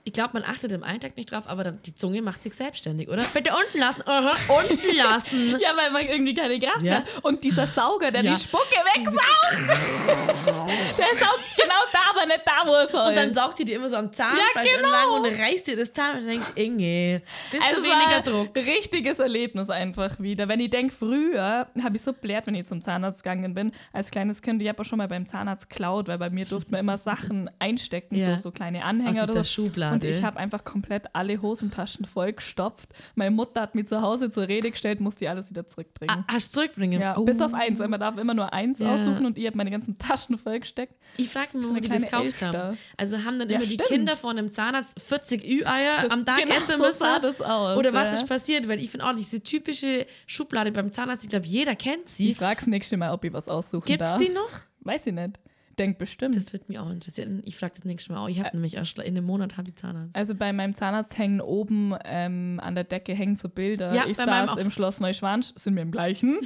ich 0.03 0.13
glaube, 0.13 0.31
man 0.33 0.43
achtet 0.43 0.71
im 0.71 0.83
Alltag 0.83 1.15
nicht 1.15 1.31
drauf, 1.31 1.43
aber 1.47 1.63
dann, 1.63 1.79
die 1.83 1.93
Zunge 1.95 2.21
macht 2.21 2.41
sich 2.43 2.53
selbstständig, 2.55 3.07
oder? 3.09 3.23
Bitte 3.33 3.51
unten 3.55 3.79
lassen, 3.79 4.01
aha, 4.05 4.35
unten 4.47 4.95
lassen. 4.97 5.59
Ja, 5.59 5.69
weil 5.75 5.91
man 5.91 6.05
irgendwie 6.07 6.33
keine 6.33 6.59
Kraft 6.59 6.81
Ja. 6.81 6.95
hat. 6.95 7.05
Und 7.23 7.43
dieser 7.43 7.67
Sauger, 7.67 8.09
der 8.11 8.23
Ja. 8.23 8.33
die 8.33 8.41
Spucke 8.41 8.63
wegsaugt, 8.95 9.77
der 10.97 11.19
saugt 11.19 11.39
genau 11.55 11.81
da, 11.93 11.99
aber 12.11 12.25
nicht 12.25 12.41
da, 12.45 12.67
wo 12.67 12.73
er 12.73 12.87
soll. 12.89 13.09
Und 13.09 13.15
dann 13.15 13.33
saugt 13.33 13.59
die 13.59 13.65
dir 13.65 13.75
immer 13.75 13.89
so 13.89 13.95
am 13.95 14.11
Zahnfleisch 14.11 14.41
Ja, 14.55 14.77
genau. 14.77 14.87
entlang 14.87 15.33
und 15.33 15.39
reißt 15.39 15.67
dir 15.67 15.77
das 15.77 15.93
Zahn 15.93 16.11
und 16.11 16.17
dann 16.17 16.27
denkst 16.27 16.51
Inge, 16.55 17.21
bisschen 17.51 17.65
Also 17.69 17.83
weniger 17.83 18.21
Druck. 18.21 18.55
Richtiges 18.55 19.19
Erlebnis 19.19 19.69
einfach 19.69 20.19
wieder. 20.19 20.47
Wenn 20.47 20.59
ich 20.59 20.69
denke, 20.69 20.93
früher 20.93 21.67
habe 21.83 21.95
ich 21.95 22.01
so 22.01 22.13
blärt, 22.13 22.47
wenn 22.47 22.55
ich 22.55 22.65
zum 22.65 22.81
Zahnarzt 22.81 23.23
gegangen 23.23 23.53
bin. 23.53 23.71
Als 23.93 24.11
kleines 24.11 24.41
Kind, 24.41 24.61
ich 24.61 24.67
habe 24.69 24.81
auch 24.81 24.85
schon 24.85 24.97
mal 24.97 25.07
beim 25.07 25.27
Zahnarzt 25.27 25.69
geklaut, 25.69 26.07
weil 26.07 26.17
bei 26.17 26.29
mir 26.29 26.45
durfte 26.45 26.71
man 26.71 26.79
immer 26.79 26.97
Sachen 26.97 27.49
einstecken, 27.59 28.15
Ja. 28.15 28.35
so, 28.35 28.43
so 28.43 28.51
kleine 28.51 28.83
Anhänger 28.83 29.23
Aus 29.23 29.29
oder 29.29 29.43
so. 29.43 29.49
Schublade. 29.63 29.90
Und 29.93 30.03
ich 30.03 30.23
habe 30.23 30.37
einfach 30.37 30.63
komplett 30.63 31.13
alle 31.15 31.41
Hosentaschen 31.41 32.05
vollgestopft. 32.05 32.89
Meine 33.15 33.31
Mutter 33.31 33.61
hat 33.61 33.75
mich 33.75 33.87
zu 33.87 34.01
Hause 34.01 34.29
zur 34.29 34.47
Rede 34.47 34.71
gestellt, 34.71 34.99
musste 34.99 35.19
die 35.19 35.27
alles 35.29 35.49
wieder 35.49 35.67
zurückbringen. 35.67 36.23
Ah, 36.27 36.33
hast 36.33 36.55
du 36.55 36.59
zurückbringen? 36.59 37.01
Ja, 37.01 37.17
Oh. 37.17 37.23
bis 37.25 37.41
auf 37.41 37.53
eins, 37.53 37.79
weil 37.79 37.87
man 37.87 37.99
darf 37.99 38.17
immer 38.17 38.33
nur 38.33 38.53
eins 38.53 38.79
Ja. 38.79 38.95
aussuchen 38.95 39.25
und 39.25 39.37
ich 39.37 39.45
habe 39.45 39.57
meine 39.57 39.71
ganzen 39.71 39.97
Taschen 39.97 40.37
vollgesteckt. 40.37 40.95
Ich 41.17 41.29
frage 41.29 41.57
mich, 41.57 41.65
So 41.65 41.75
wo 41.75 41.79
die 41.79 41.89
das 41.89 42.01
gekauft 42.03 42.41
haben. 42.41 42.77
Also 42.97 43.17
haben 43.23 43.37
dann 43.39 43.49
Ja, 43.49 43.57
immer 43.57 43.65
die 43.65 43.73
stimmt. 43.73 43.89
Kinder 43.89 44.15
von 44.15 44.37
einem 44.37 44.51
Zahnarzt 44.51 44.93
40 45.01 45.43
Ü-Eier 45.43 46.11
am 46.11 46.25
Tag 46.25 46.37
genau 46.43 46.55
essen 46.55 46.77
so 46.77 46.83
müssen. 46.83 46.99
sah 46.99 47.19
das 47.19 47.41
aus, 47.41 47.77
Oder 47.77 47.93
was 47.93 48.13
ist 48.13 48.27
passiert? 48.27 48.67
Weil 48.67 48.79
ich 48.79 48.89
finde 48.91 49.05
auch 49.07 49.15
diese 49.15 49.41
typische 49.41 50.05
Schublade 50.27 50.71
beim 50.71 50.91
Zahnarzt, 50.91 51.23
ich 51.23 51.29
glaube, 51.29 51.45
jeder 51.45 51.75
kennt 51.75 52.09
sie. 52.09 52.31
Ich 52.31 52.37
frage 52.37 52.59
das 52.59 52.67
nächste 52.67 52.97
Mal, 52.97 53.11
ob 53.13 53.23
ich 53.25 53.33
was 53.33 53.49
aussuchen 53.49 53.85
Gibt 53.85 54.01
es 54.01 54.09
darf. 54.09 54.21
die 54.21 54.29
noch? 54.29 54.49
Weiß 54.81 55.05
ich 55.07 55.13
nicht. 55.13 55.39
Denk 55.81 55.97
bestimmt. 55.97 56.35
Das 56.35 56.53
würde 56.53 56.65
mich 56.67 56.77
auch 56.77 56.91
interessieren. 56.91 57.41
Ich 57.43 57.55
frage 57.55 57.73
das 57.75 57.85
nächste 57.85 58.13
Mal 58.13 58.23
auch. 58.23 58.29
Ich 58.29 58.39
habe 58.39 58.51
nämlich 58.53 58.75
erst 58.75 58.99
in 58.99 59.17
einem 59.17 59.25
Monat 59.25 59.57
habe 59.57 59.69
ich 59.69 59.77
Zahnarzt. 59.77 60.15
Also 60.15 60.35
bei 60.35 60.53
meinem 60.53 60.75
Zahnarzt 60.75 61.17
hängen 61.17 61.41
oben 61.41 61.95
ähm, 62.05 62.59
an 62.61 62.75
der 62.75 62.83
Decke 62.83 63.15
hängen 63.15 63.35
so 63.35 63.49
Bilder. 63.49 63.91
Ja, 63.91 64.05
ich 64.05 64.15
saß 64.15 64.57
im 64.57 64.69
Schloss 64.69 64.99
Neuschwanstein, 64.99 65.57
sind 65.57 65.75
wir 65.75 65.81
im 65.81 65.91
gleichen. 65.91 66.37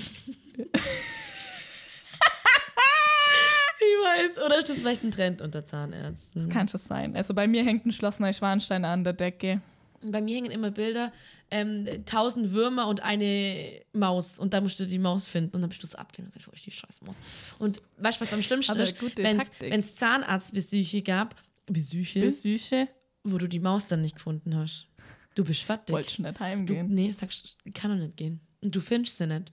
Ich 3.78 4.38
weiß. 4.38 4.46
Oder 4.46 4.58
ist 4.58 4.70
das 4.70 4.78
vielleicht 4.78 5.04
ein 5.04 5.12
Trend 5.12 5.42
unter 5.42 5.66
Zahnärzten? 5.66 6.48
Kann 6.48 6.68
es 6.72 6.86
sein. 6.86 7.16
Also 7.16 7.34
bei 7.34 7.46
mir 7.46 7.66
hängt 7.66 7.86
ein 7.86 7.92
Schloss 7.92 8.22
Neuschwanstein 8.22 8.86
an 8.86 9.04
der 9.04 9.12
Decke. 9.12 9.62
Bei 10.12 10.22
mir 10.22 10.36
hängen 10.36 10.52
immer 10.52 10.72
Bilder, 10.72 11.12
ähm, 11.52 11.88
tausend 12.06 12.52
Würmer 12.52 12.88
und 12.88 13.02
eine 13.02 13.82
Maus. 13.94 14.38
Und 14.40 14.54
da 14.54 14.62
musst 14.62 14.80
du 14.80 14.86
die 14.88 15.00
Maus 15.00 15.28
finden. 15.28 15.56
Und 15.56 15.62
dann 15.62 15.70
bist 15.70 15.84
du 15.84 15.88
so 15.88 15.98
abgelehnt 15.98 16.30
und 16.30 16.34
sagst, 16.34 16.48
wo 16.48 16.52
ist 16.52 16.66
die 16.66 16.72
scheiß 16.72 17.02
Maus? 17.02 17.16
Und 17.60 17.82
weißt 17.98 18.18
du, 18.20 18.22
was 18.22 18.34
am 18.34 18.42
schlimmsten 18.42 18.72
Aber 18.74 18.84
ist? 18.84 18.96
Wenn 19.18 19.80
es 19.80 19.96
Zahnarztbesuche 19.96 21.02
gab, 21.02 21.36
Besuche, 21.68 22.20
Besüche. 22.22 22.88
wo 23.24 23.38
du 23.38 23.48
die 23.48 23.60
Maus 23.60 23.88
dann 23.88 24.02
nicht 24.02 24.16
gefunden 24.16 24.56
hast. 24.56 24.88
Du 25.34 25.44
bist 25.44 25.64
fertig. 25.64 25.94
Wolltest 25.94 26.18
du 26.20 26.22
nicht 26.24 26.36
Du, 26.36 26.40
heimgehen. 26.44 26.88
nee, 26.94 27.12
sagst, 27.12 27.58
kann 27.74 27.92
doch 27.92 27.98
nicht 27.98 28.16
gehen. 28.18 28.40
Und 28.62 28.76
du 28.76 28.80
findest 28.82 29.18
sie 29.18 29.28
nicht. 29.28 29.52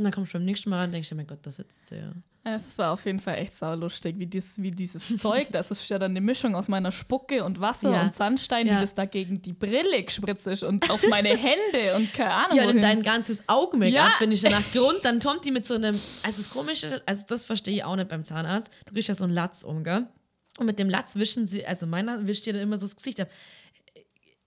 Und 0.00 0.04
dann 0.04 0.12
kommst 0.14 0.32
du 0.32 0.38
beim 0.38 0.46
nächsten 0.46 0.70
Mal 0.70 0.76
ran 0.78 0.86
und 0.86 0.92
denkst 0.92 1.10
dir, 1.10 1.14
mein 1.14 1.26
Gott, 1.26 1.40
da 1.42 1.50
sitzt 1.52 1.90
ja. 1.90 2.12
Es 2.42 2.78
war 2.78 2.92
auf 2.94 3.04
jeden 3.04 3.18
Fall 3.20 3.36
echt 3.36 3.54
saulustig, 3.54 4.18
wie, 4.18 4.24
dies, 4.24 4.54
wie 4.62 4.70
dieses 4.70 5.14
Zeug, 5.18 5.48
das 5.52 5.70
ist 5.70 5.86
ja 5.90 5.98
dann 5.98 6.12
eine 6.12 6.22
Mischung 6.22 6.54
aus 6.54 6.68
meiner 6.68 6.90
Spucke 6.90 7.44
und 7.44 7.60
Wasser 7.60 7.92
Ja. 7.92 8.02
und 8.02 8.14
Sandstein, 8.14 8.66
Ja. 8.66 8.76
wie 8.76 8.80
das 8.80 8.94
da 8.94 9.04
gegen 9.04 9.42
die 9.42 9.52
Brille 9.52 10.02
gespritzt 10.02 10.46
ist 10.46 10.62
und 10.62 10.90
auf 10.90 11.06
meine 11.10 11.28
Hände 11.36 11.96
und 11.96 12.14
keine 12.14 12.32
Ahnung. 12.32 12.56
Ja, 12.56 12.62
und 12.62 12.68
wohin. 12.70 12.80
dein 12.80 13.02
ganzes 13.02 13.46
Augen-Make-up, 13.46 13.92
Ja. 13.92 14.14
wenn 14.20 14.32
ich 14.32 14.40
danach 14.40 14.64
Grund, 14.72 15.00
dann 15.02 15.20
kommt 15.20 15.44
die 15.44 15.50
mit 15.50 15.66
so 15.66 15.74
einem, 15.74 16.00
also 16.22 16.38
das 16.40 16.48
Komische, 16.48 17.02
also 17.04 17.24
das 17.28 17.44
verstehe 17.44 17.74
ich 17.74 17.84
auch 17.84 17.96
nicht 17.96 18.08
beim 18.08 18.24
Zahnarzt, 18.24 18.70
du 18.86 18.94
kriegst 18.94 19.10
ja 19.10 19.14
so 19.14 19.24
einen 19.24 19.34
Latz 19.34 19.62
um, 19.62 19.84
gell? 19.84 20.06
Und 20.58 20.64
mit 20.66 20.78
dem 20.78 20.88
Latz 20.88 21.16
wischen 21.16 21.46
sie, 21.46 21.66
also 21.66 21.86
meiner 21.86 22.26
wischt 22.26 22.46
dir 22.46 22.54
dann 22.54 22.62
immer 22.62 22.76
so 22.78 22.86
das 22.86 22.96
Gesicht 22.96 23.20
ab. 23.20 23.28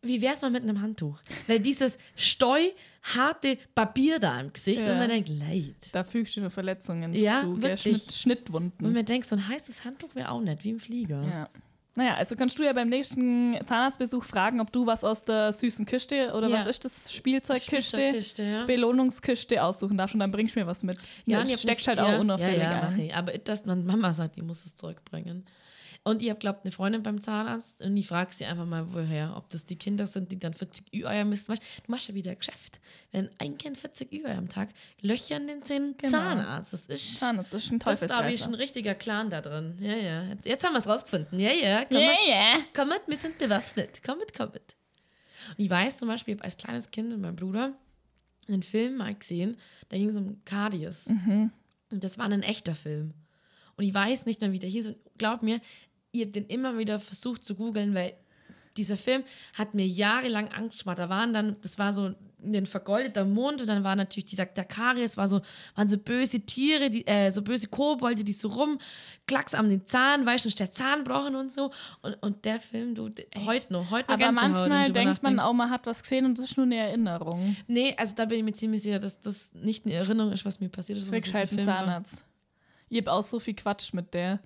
Wie 0.03 0.21
wär's 0.21 0.41
mal 0.41 0.51
mit 0.51 0.63
einem 0.63 0.81
Handtuch? 0.81 1.19
Weil 1.47 1.59
dieses 1.59 1.97
steuharte 2.15 3.57
Papier 3.73 4.19
da 4.19 4.39
im 4.39 4.51
Gesicht 4.53 4.85
Ja. 4.85 4.91
und 4.93 4.99
man 4.99 5.09
denkt, 5.09 5.29
leid. 5.29 5.75
Da 5.91 6.03
fügst 6.03 6.35
du 6.35 6.41
nur 6.41 6.49
Verletzungen 6.49 7.13
Ja, 7.13 7.41
zu. 7.41 7.57
Schnitt, 7.77 8.11
Schnittwunden. 8.13 8.85
Und 8.85 8.93
man 8.93 9.05
denkt, 9.05 9.25
so 9.27 9.35
ein 9.35 9.47
heißes 9.47 9.85
Handtuch 9.85 10.13
wäre 10.15 10.29
auch 10.31 10.41
nett, 10.41 10.63
wie 10.63 10.71
im 10.71 10.79
Flieger. 10.79 11.23
Ja. 11.23 11.49
Naja, 11.95 12.15
also 12.15 12.35
kannst 12.35 12.57
du 12.57 12.63
ja 12.63 12.73
beim 12.73 12.89
nächsten 12.89 13.55
Zahnarztbesuch 13.65 14.23
fragen, 14.23 14.59
ob 14.59 14.71
du 14.71 14.87
was 14.87 15.03
aus 15.03 15.25
der 15.25 15.53
süßen 15.53 15.85
Kiste 15.85 16.33
oder 16.33 16.47
Ja. 16.47 16.59
was 16.61 16.65
ist 16.67 16.83
das? 16.85 17.13
Spielzeugkiste? 17.13 17.97
Spielzeugkiste, 17.97 18.43
ja. 18.43 18.65
Belohnungskiste 18.65 19.63
aussuchen 19.63 19.95
darfst 19.97 20.15
und 20.15 20.19
dann 20.19 20.31
bringst 20.31 20.55
du 20.55 20.59
mir 20.61 20.65
was 20.65 20.81
mit. 20.81 20.97
Ja, 21.25 21.39
das 21.41 21.49
und 21.49 21.53
ich 21.53 21.61
steckst 21.61 21.87
halt 21.87 21.99
ja, 21.99 22.15
auch 22.15 22.19
unauffällig 22.19 22.57
Ja, 22.57 22.71
ja, 22.77 22.81
mach 22.81 22.93
ein. 22.93 22.99
ich. 22.99 23.15
Aber 23.15 23.31
das, 23.37 23.61
dann 23.61 23.85
Mama 23.85 24.11
sagt, 24.11 24.37
die 24.37 24.41
muss 24.41 24.65
es 24.65 24.75
zurückbringen. 24.75 25.45
Und 26.05 26.21
ich 26.21 26.29
habe, 26.29 26.39
glaubt, 26.39 26.65
eine 26.65 26.73
Freundin 26.73 27.01
beim 27.01 27.21
Zahnarzt 27.21 27.79
und 27.79 27.95
ich 27.95 28.07
frage 28.07 28.33
sie 28.33 28.43
einfach 28.43 28.65
mal, 28.65 28.93
woher, 28.93 29.37
ob 29.37 29.49
das 29.51 29.63
die 29.65 29.77
Kinder 29.77 30.05
sind, 30.05 30.33
die 30.33 30.37
dann 30.39 30.53
40 30.53 30.93
Ü-Eier 30.93 31.23
müssen. 31.23 31.45
Du 31.55 31.91
machst 31.91 32.09
ja 32.09 32.13
wieder 32.13 32.31
ein 32.31 32.37
Geschäft. 32.37 32.81
Wenn 33.13 33.29
ein 33.39 33.57
Kind 33.57 33.77
40 33.77 34.11
Ü-Eier 34.11 34.37
am 34.37 34.49
Tag, 34.49 34.69
löchern 35.01 35.47
den 35.47 35.63
Zähnen 35.63 35.95
Genau. 35.97 36.11
Zahnarzt. 36.17 36.73
Das 36.73 36.87
ist, 36.87 37.19
Zahnarzt 37.19 37.53
ist 37.53 37.71
ein 37.71 37.79
das 37.79 38.01
ist, 38.01 38.09
glaube 38.09 38.33
ich, 38.33 38.45
ein 38.45 38.53
richtiger 38.53 38.95
Clan 38.95 39.29
da 39.29 39.39
drin. 39.39 39.75
Ja, 39.79 39.95
ja. 39.95 40.23
Jetzt, 40.23 40.45
jetzt 40.45 40.65
haben 40.65 40.73
wir 40.73 40.79
es 40.79 40.87
rausgefunden. 40.87 41.39
Ja, 41.39 41.51
ja. 41.51 41.85
Komm, 41.85 41.97
Ja, 41.97 42.07
mit, 42.09 42.17
ja. 42.27 42.53
komm 42.75 42.89
mit, 42.89 43.01
wir 43.07 43.17
sind 43.17 43.37
bewaffnet. 43.37 44.01
Komm 44.05 44.17
mit, 44.19 44.33
komm 44.35 44.51
mit. 44.51 44.75
Und 45.57 45.63
ich 45.63 45.69
weiß 45.69 45.99
zum 45.99 46.09
Beispiel, 46.09 46.33
ich 46.33 46.39
hab 46.41 46.45
als 46.45 46.57
kleines 46.57 46.91
Kind 46.91 47.09
mit 47.11 47.19
meinem 47.19 47.37
Bruder, 47.37 47.73
einen 48.49 48.63
Film 48.63 48.97
mal 48.97 49.15
gesehen, 49.15 49.55
da 49.87 49.95
ging 49.95 50.09
es 50.09 50.17
um 50.17 50.43
Cardius. 50.43 51.07
Mhm. 51.07 51.51
Und 51.93 52.03
das 52.03 52.17
war 52.17 52.25
ein 52.25 52.43
echter 52.43 52.75
Film. 52.75 53.13
Und 53.77 53.85
ich 53.85 53.93
weiß 53.93 54.25
nicht 54.25 54.41
mehr, 54.41 54.51
wie 54.51 54.59
der 54.59 54.69
hieß. 54.69 54.87
Und 54.87 54.97
glaub 55.17 55.41
mir, 55.43 55.59
ihr 56.13 56.29
den 56.29 56.45
immer 56.45 56.77
wieder 56.77 56.99
versucht 56.99 57.43
zu 57.43 57.55
googeln, 57.55 57.93
weil 57.93 58.13
dieser 58.77 58.97
Film 58.97 59.23
hat 59.55 59.73
mir 59.73 59.85
jahrelang 59.85 60.47
Angst 60.49 60.83
gemacht. 60.83 60.99
Da 60.99 61.09
waren 61.09 61.33
dann, 61.33 61.57
das 61.61 61.77
war 61.77 61.91
so 61.93 62.13
ein 62.43 62.65
vergoldeter 62.65 63.23
Mond 63.23 63.61
und 63.61 63.67
dann 63.67 63.83
war 63.83 63.95
natürlich 63.95 64.25
dieser 64.25 64.45
der 64.45 64.65
Karies, 64.65 65.15
war 65.15 65.27
so, 65.27 65.41
waren 65.75 65.87
so 65.87 65.97
böse 65.97 66.41
Tiere, 66.41 66.89
die, 66.89 67.05
äh, 67.07 67.31
so 67.31 67.41
böse 67.41 67.67
Kobolde, 67.67 68.23
die 68.23 68.33
so 68.33 68.49
rumklacks 68.49 69.53
am 69.53 69.69
den 69.69 69.85
Zahn, 69.85 70.25
weißt 70.25 70.45
du, 70.45 70.49
der 70.49 70.71
Zahn 70.71 71.03
brochen 71.03 71.35
und 71.35 71.53
so. 71.53 71.71
Und, 72.01 72.21
und 72.21 72.45
der 72.45 72.59
Film, 72.59 72.95
du, 72.95 73.09
heute 73.45 73.71
noch, 73.71 73.91
heute 73.91 74.11
noch 74.11 74.19
Aber 74.19 74.31
manchmal 74.31 74.87
ich 74.87 74.93
denkt 74.93 75.23
man 75.23 75.39
auch, 75.39 75.53
man 75.53 75.69
hat 75.69 75.85
was 75.85 76.01
gesehen 76.01 76.25
und 76.25 76.37
das 76.37 76.45
ist 76.51 76.57
nur 76.57 76.65
eine 76.65 76.77
Erinnerung. 76.77 77.55
Nee, 77.67 77.95
also 77.97 78.13
da 78.15 78.25
bin 78.25 78.39
ich 78.39 78.43
mir 78.43 78.53
ziemlich 78.53 78.83
sicher, 78.83 78.99
dass 78.99 79.19
das 79.21 79.53
nicht 79.53 79.85
eine 79.85 79.95
Erinnerung 79.95 80.33
ist, 80.33 80.45
was 80.45 80.59
mir 80.59 80.69
passiert 80.69 80.97
ist. 80.97 81.13
ein 81.13 81.33
halt 81.33 81.55
war. 81.55 81.63
Zahnarzt. 81.63 82.25
Ich 82.89 82.99
hab 82.99 83.07
auch 83.07 83.23
so 83.23 83.39
viel 83.39 83.53
Quatsch 83.53 83.93
mit 83.93 84.13
der. 84.13 84.39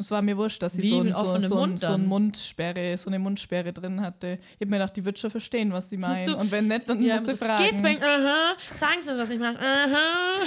Es 0.00 0.12
war 0.12 0.22
mir 0.22 0.36
wurscht, 0.36 0.62
dass 0.62 0.74
sie 0.74 0.82
Wie 0.84 0.90
so, 0.90 1.02
mit 1.02 1.14
ein, 1.14 1.40
so, 1.40 1.48
so, 1.48 1.54
Mund 1.56 1.80
so 1.80 1.86
ein 1.86 1.92
dann? 1.92 2.06
Mundsperre, 2.06 2.96
so 2.96 3.10
eine 3.10 3.18
Mundsperre 3.18 3.72
drin 3.72 4.00
hatte. 4.00 4.38
Ich 4.56 4.64
hab 4.64 4.70
mir 4.70 4.78
gedacht, 4.78 4.96
die 4.96 5.04
wird 5.04 5.18
schon 5.18 5.30
verstehen, 5.30 5.72
was 5.72 5.90
sie 5.90 5.96
meinen. 5.96 6.34
Und 6.34 6.52
wenn 6.52 6.68
nicht, 6.68 6.88
dann 6.88 7.02
Ja, 7.02 7.16
musst 7.16 7.32
du 7.32 7.36
fragen. 7.36 7.64
Geht's 7.64 7.82
bei 7.82 8.00
Aha, 8.00 8.54
sagen 8.74 9.02
Sie 9.02 9.10
uns, 9.10 9.18
was 9.18 9.30
ich 9.30 9.40
mache. 9.40 9.58
Aha. 9.58 10.38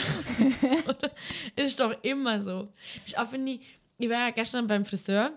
ist 1.57 1.77
doch 1.79 1.93
immer 2.01 2.41
so. 2.41 2.69
Ich, 3.05 3.17
auch 3.17 3.29
wenn 3.33 3.45
ich, 3.45 3.59
ich 3.97 4.09
war 4.09 4.19
ja 4.27 4.29
gestern 4.29 4.67
beim 4.67 4.85
Friseur, 4.85 5.33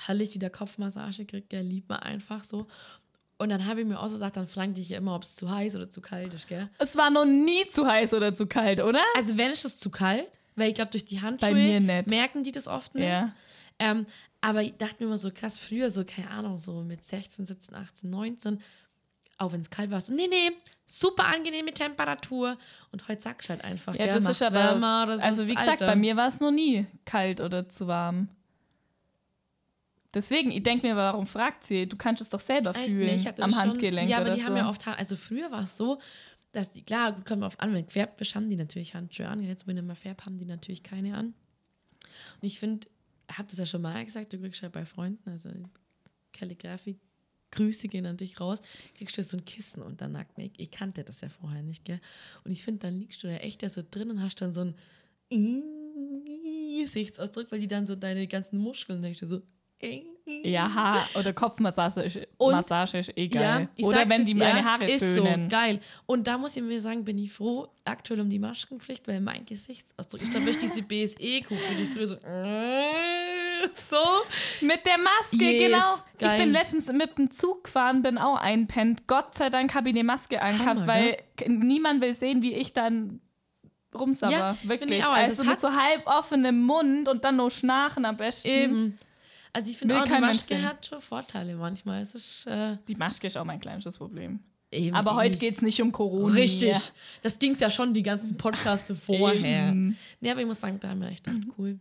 hatte 0.00 0.22
ich 0.22 0.34
wieder 0.34 0.50
Kopfmassage 0.50 1.24
gekriegt, 1.24 1.50
der 1.52 1.62
liebt 1.62 1.88
man 1.88 2.00
einfach 2.00 2.44
so. 2.44 2.66
Und 3.38 3.48
dann 3.48 3.64
habe 3.66 3.80
ich 3.80 3.86
mir 3.86 3.98
auch 3.98 4.08
so 4.08 4.14
gedacht, 4.14 4.36
dann 4.36 4.48
fragt 4.48 4.76
dich 4.76 4.90
ja 4.90 4.98
immer, 4.98 5.14
ob 5.14 5.22
es 5.22 5.34
zu 5.34 5.50
heiß 5.50 5.74
oder 5.76 5.88
zu 5.88 6.02
kalt 6.02 6.34
ist, 6.34 6.46
gell? 6.46 6.68
Es 6.78 6.94
war 6.96 7.08
noch 7.10 7.24
nie 7.24 7.64
zu 7.70 7.86
heiß 7.86 8.12
oder 8.12 8.34
zu 8.34 8.46
kalt, 8.46 8.82
oder? 8.82 9.00
Also 9.16 9.38
wenn 9.38 9.50
ist 9.50 9.64
es 9.64 9.78
zu 9.78 9.88
kalt, 9.90 10.30
weil 10.56 10.68
ich 10.68 10.74
glaube, 10.74 10.90
durch 10.90 11.04
die 11.04 11.20
Handschuhe 11.20 11.80
merken 12.06 12.42
die 12.44 12.52
das 12.52 12.68
oft 12.68 12.94
nicht. 12.94 13.04
Ja. 13.04 13.34
Ähm, 13.78 14.06
aber 14.40 14.62
ich 14.62 14.74
dachte 14.76 14.96
mir 15.00 15.06
immer 15.06 15.18
so 15.18 15.30
krass, 15.32 15.58
früher 15.58 15.90
so, 15.90 16.04
keine 16.04 16.30
Ahnung, 16.30 16.60
so 16.60 16.82
mit 16.82 17.04
16, 17.04 17.46
17, 17.46 17.74
18, 17.74 18.10
19, 18.10 18.60
auch 19.38 19.52
wenn 19.52 19.60
es 19.60 19.70
kalt 19.70 19.90
war, 19.90 20.00
so, 20.00 20.14
nee, 20.14 20.28
nee, 20.28 20.50
super 20.86 21.26
angenehme 21.26 21.72
Temperatur. 21.72 22.56
Und 22.92 23.08
heute 23.08 23.20
sagst 23.22 23.48
du 23.48 23.52
halt 23.54 23.64
einfach, 23.64 23.94
Ja, 23.96 24.04
gell, 24.06 24.14
das 24.14 24.26
ist 24.28 24.42
aber. 24.42 24.54
wärmer, 24.54 25.06
das 25.06 25.20
also, 25.20 25.48
wie 25.48 25.54
gesagt, 25.54 25.70
Alter. 25.82 25.86
bei 25.86 25.96
mir 25.96 26.14
war 26.16 26.28
es 26.28 26.38
noch 26.40 26.52
nie 26.52 26.86
kalt 27.04 27.40
oder 27.40 27.68
zu 27.68 27.88
warm. 27.88 28.28
Deswegen, 30.12 30.52
ich 30.52 30.62
denke 30.62 30.86
mir, 30.86 30.94
warum 30.94 31.26
fragt 31.26 31.64
sie? 31.64 31.88
Du 31.88 31.96
kannst 31.96 32.22
es 32.22 32.30
doch 32.30 32.38
selber 32.38 32.70
Echt? 32.70 32.90
fühlen 32.90 33.16
Nee, 33.20 33.28
am 33.28 33.34
das 33.34 33.50
schon- 33.50 33.58
Handgelenk 33.70 34.08
Ja, 34.08 34.18
aber 34.18 34.26
oder 34.26 34.34
die 34.36 34.40
so. 34.42 34.46
haben 34.46 34.56
ja 34.56 34.68
oft, 34.68 34.86
also 34.86 35.16
früher 35.16 35.50
war 35.50 35.64
es 35.64 35.76
so, 35.76 35.98
dass 36.54 36.70
die, 36.70 36.82
klar, 36.82 37.12
gut, 37.12 37.26
kommt 37.26 37.42
auf 37.42 37.58
an, 37.60 37.74
wenn 37.74 37.86
bist, 38.16 38.34
haben 38.34 38.48
die 38.48 38.56
natürlich 38.56 38.94
Handschuhe 38.94 39.28
an. 39.28 39.42
Jetzt, 39.42 39.66
wenn 39.66 39.76
mal 39.82 39.94
färbt, 39.94 40.24
haben 40.24 40.38
die 40.38 40.46
natürlich 40.46 40.82
keine 40.82 41.16
an. 41.16 41.34
Und 42.40 42.46
ich 42.46 42.58
finde, 42.58 42.86
ich 43.28 43.38
habe 43.38 43.48
das 43.48 43.58
ja 43.58 43.66
schon 43.66 43.82
mal 43.82 44.04
gesagt, 44.04 44.32
du 44.32 44.38
kriegst 44.38 44.62
ja 44.62 44.68
bei 44.68 44.84
Freunden, 44.84 45.28
also 45.28 45.50
Kalligrafie, 46.32 46.98
Grüße 47.50 47.88
gehen 47.88 48.06
an 48.06 48.16
dich 48.16 48.40
raus, 48.40 48.60
kriegst 48.94 49.16
du 49.16 49.22
so 49.22 49.36
ein 49.36 49.44
Kissen 49.44 49.82
unter 49.82 50.06
den 50.06 50.12
Nacken. 50.12 50.44
Ich, 50.44 50.52
ich 50.58 50.70
kannte 50.70 51.04
das 51.04 51.20
ja 51.20 51.28
vorher 51.28 51.62
nicht, 51.62 51.84
gell? 51.84 52.00
Und 52.44 52.52
ich 52.52 52.64
finde, 52.64 52.80
dann 52.80 52.98
liegst 52.98 53.22
du 53.22 53.26
da 53.26 53.34
echt 53.34 53.62
da 53.62 53.68
so 53.68 53.82
drin 53.88 54.10
und 54.10 54.22
hast 54.22 54.40
dann 54.40 54.52
so 54.52 54.62
ein 54.62 54.74
Gesichtsausdruck, 56.80 57.50
weil 57.50 57.60
die 57.60 57.68
dann 57.68 57.86
so 57.86 57.94
deine 57.96 58.26
ganzen 58.26 58.58
Muskeln, 58.58 59.02
denkst 59.02 59.20
du 59.20 59.26
so, 59.26 59.42
ja, 60.26 60.72
Haar- 60.74 61.06
oder 61.18 61.32
Kopfmassage 61.34 62.00
ist, 62.02 62.18
Und- 62.38 62.52
Massage 62.52 62.98
ist 62.98 63.12
eh 63.16 63.28
geil. 63.28 63.68
ich 63.76 63.84
oder 63.84 64.08
wenn 64.08 64.24
die 64.24 64.32
ja, 64.32 64.38
meine 64.54 64.64
Haare 64.64 64.84
ist 64.86 65.04
föhnen. 65.04 65.50
so 65.50 65.56
geil. 65.56 65.80
Und 66.06 66.26
da 66.26 66.38
muss 66.38 66.56
ich 66.56 66.62
mir 66.62 66.80
sagen, 66.80 67.04
bin 67.04 67.18
ich 67.18 67.32
froh 67.32 67.68
aktuell 67.84 68.20
um 68.20 68.30
die 68.30 68.38
Maskenpflicht, 68.38 69.06
weil 69.06 69.20
mein 69.20 69.44
Gesichtsausdruck, 69.44 70.22
ich 70.22 70.30
glaube, 70.30 70.46
durch 70.46 70.56
diese 70.58 70.80
BSE-Kufe, 70.82 71.74
die 71.78 71.84
früher 71.84 72.06
so, 72.06 72.16
so. 73.74 73.96
Mit 74.66 74.84
der 74.86 74.98
Maske, 74.98 75.36
Yes, 75.44 75.62
genau. 75.70 75.94
Ich 76.14 76.18
geil. 76.20 76.38
bin 76.40 76.52
letztens 76.52 76.90
mit 76.92 77.18
dem 77.18 77.30
Zug 77.30 77.64
gefahren, 77.64 78.02
bin 78.02 78.18
auch 78.18 78.36
einpennt. 78.36 79.06
Gott 79.06 79.34
sei 79.34 79.50
Dank 79.50 79.74
habe 79.74 79.88
ich 79.90 79.94
eine 79.94 80.04
Maske 80.04 80.40
angehabt, 80.40 80.66
Hammer, 80.68 80.86
weil 80.86 81.18
k- 81.36 81.48
niemand 81.48 82.00
will 82.00 82.14
sehen, 82.14 82.40
wie 82.42 82.54
ich 82.54 82.72
dann 82.72 83.20
rumsabber. 83.94 84.32
Ja, 84.32 84.56
Wirklich. 84.62 84.98
ich 84.98 85.04
auch. 85.04 85.10
Also 85.10 85.30
Also, 85.30 85.42
es 85.42 85.48
mit 85.48 85.60
so 85.60 85.68
halb 85.70 86.06
offenem 86.06 86.62
Mund 86.62 87.08
und 87.08 87.24
dann 87.24 87.36
nur 87.36 87.50
Schnarchen 87.50 88.04
am 88.04 88.16
besten. 88.16 88.48
Eben. 88.48 88.98
Also 89.54 89.70
ich 89.70 89.78
finde 89.78 89.98
auch, 90.00 90.04
die 90.04 90.10
Maske 90.20 90.60
hat 90.62 90.84
schon 90.84 91.00
Vorteile 91.00 91.54
manchmal. 91.54 92.02
Es 92.02 92.14
ist 92.14 92.46
äh, 92.46 92.76
Die 92.88 92.96
Maske 92.96 93.26
ist 93.28 93.36
auch 93.38 93.44
mein 93.44 93.60
kleinstes 93.60 93.96
Problem. 93.98 94.40
eben 94.70 94.94
Aber 94.96 95.14
heute 95.14 95.38
geht 95.38 95.54
es 95.54 95.62
nicht 95.62 95.80
um 95.80 95.92
Corona. 95.92 96.34
Richtig. 96.34 96.76
Das 97.22 97.38
ging 97.38 97.52
es 97.52 97.60
ja 97.60 97.70
schon 97.70 97.94
die 97.94 98.02
ganzen 98.02 98.36
Podcasts 98.36 98.92
vorher. 99.06 99.68
Eben. 99.68 99.96
Nee, 100.20 100.30
aber 100.32 100.40
ich 100.40 100.46
muss 100.46 100.60
sagen, 100.60 100.78
da 100.80 100.88
haben 100.88 101.00
wir 101.00 101.08
echt 101.08 101.24
gedacht, 101.24 101.42
cool. 101.56 101.78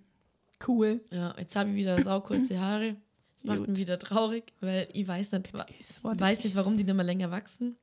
Cool. 0.65 1.01
Ja, 1.11 1.33
jetzt 1.37 1.55
habe 1.55 1.71
ich 1.71 1.75
wieder 1.75 2.01
saukurze 2.01 2.59
Haare. 2.59 2.95
Das 3.35 3.43
macht 3.43 3.57
Gut. 3.59 3.67
mich 3.69 3.79
wieder 3.79 3.99
traurig, 3.99 4.53
weil 4.61 4.87
ich 4.93 5.05
weiß 5.07 5.31
nicht, 5.33 5.51
weiß 5.53 6.43
nicht 6.45 6.55
warum 6.55 6.77
die 6.77 6.83
nicht 6.85 6.93
mehr 6.95 7.03
länger 7.03 7.29
wachsen. 7.31 7.75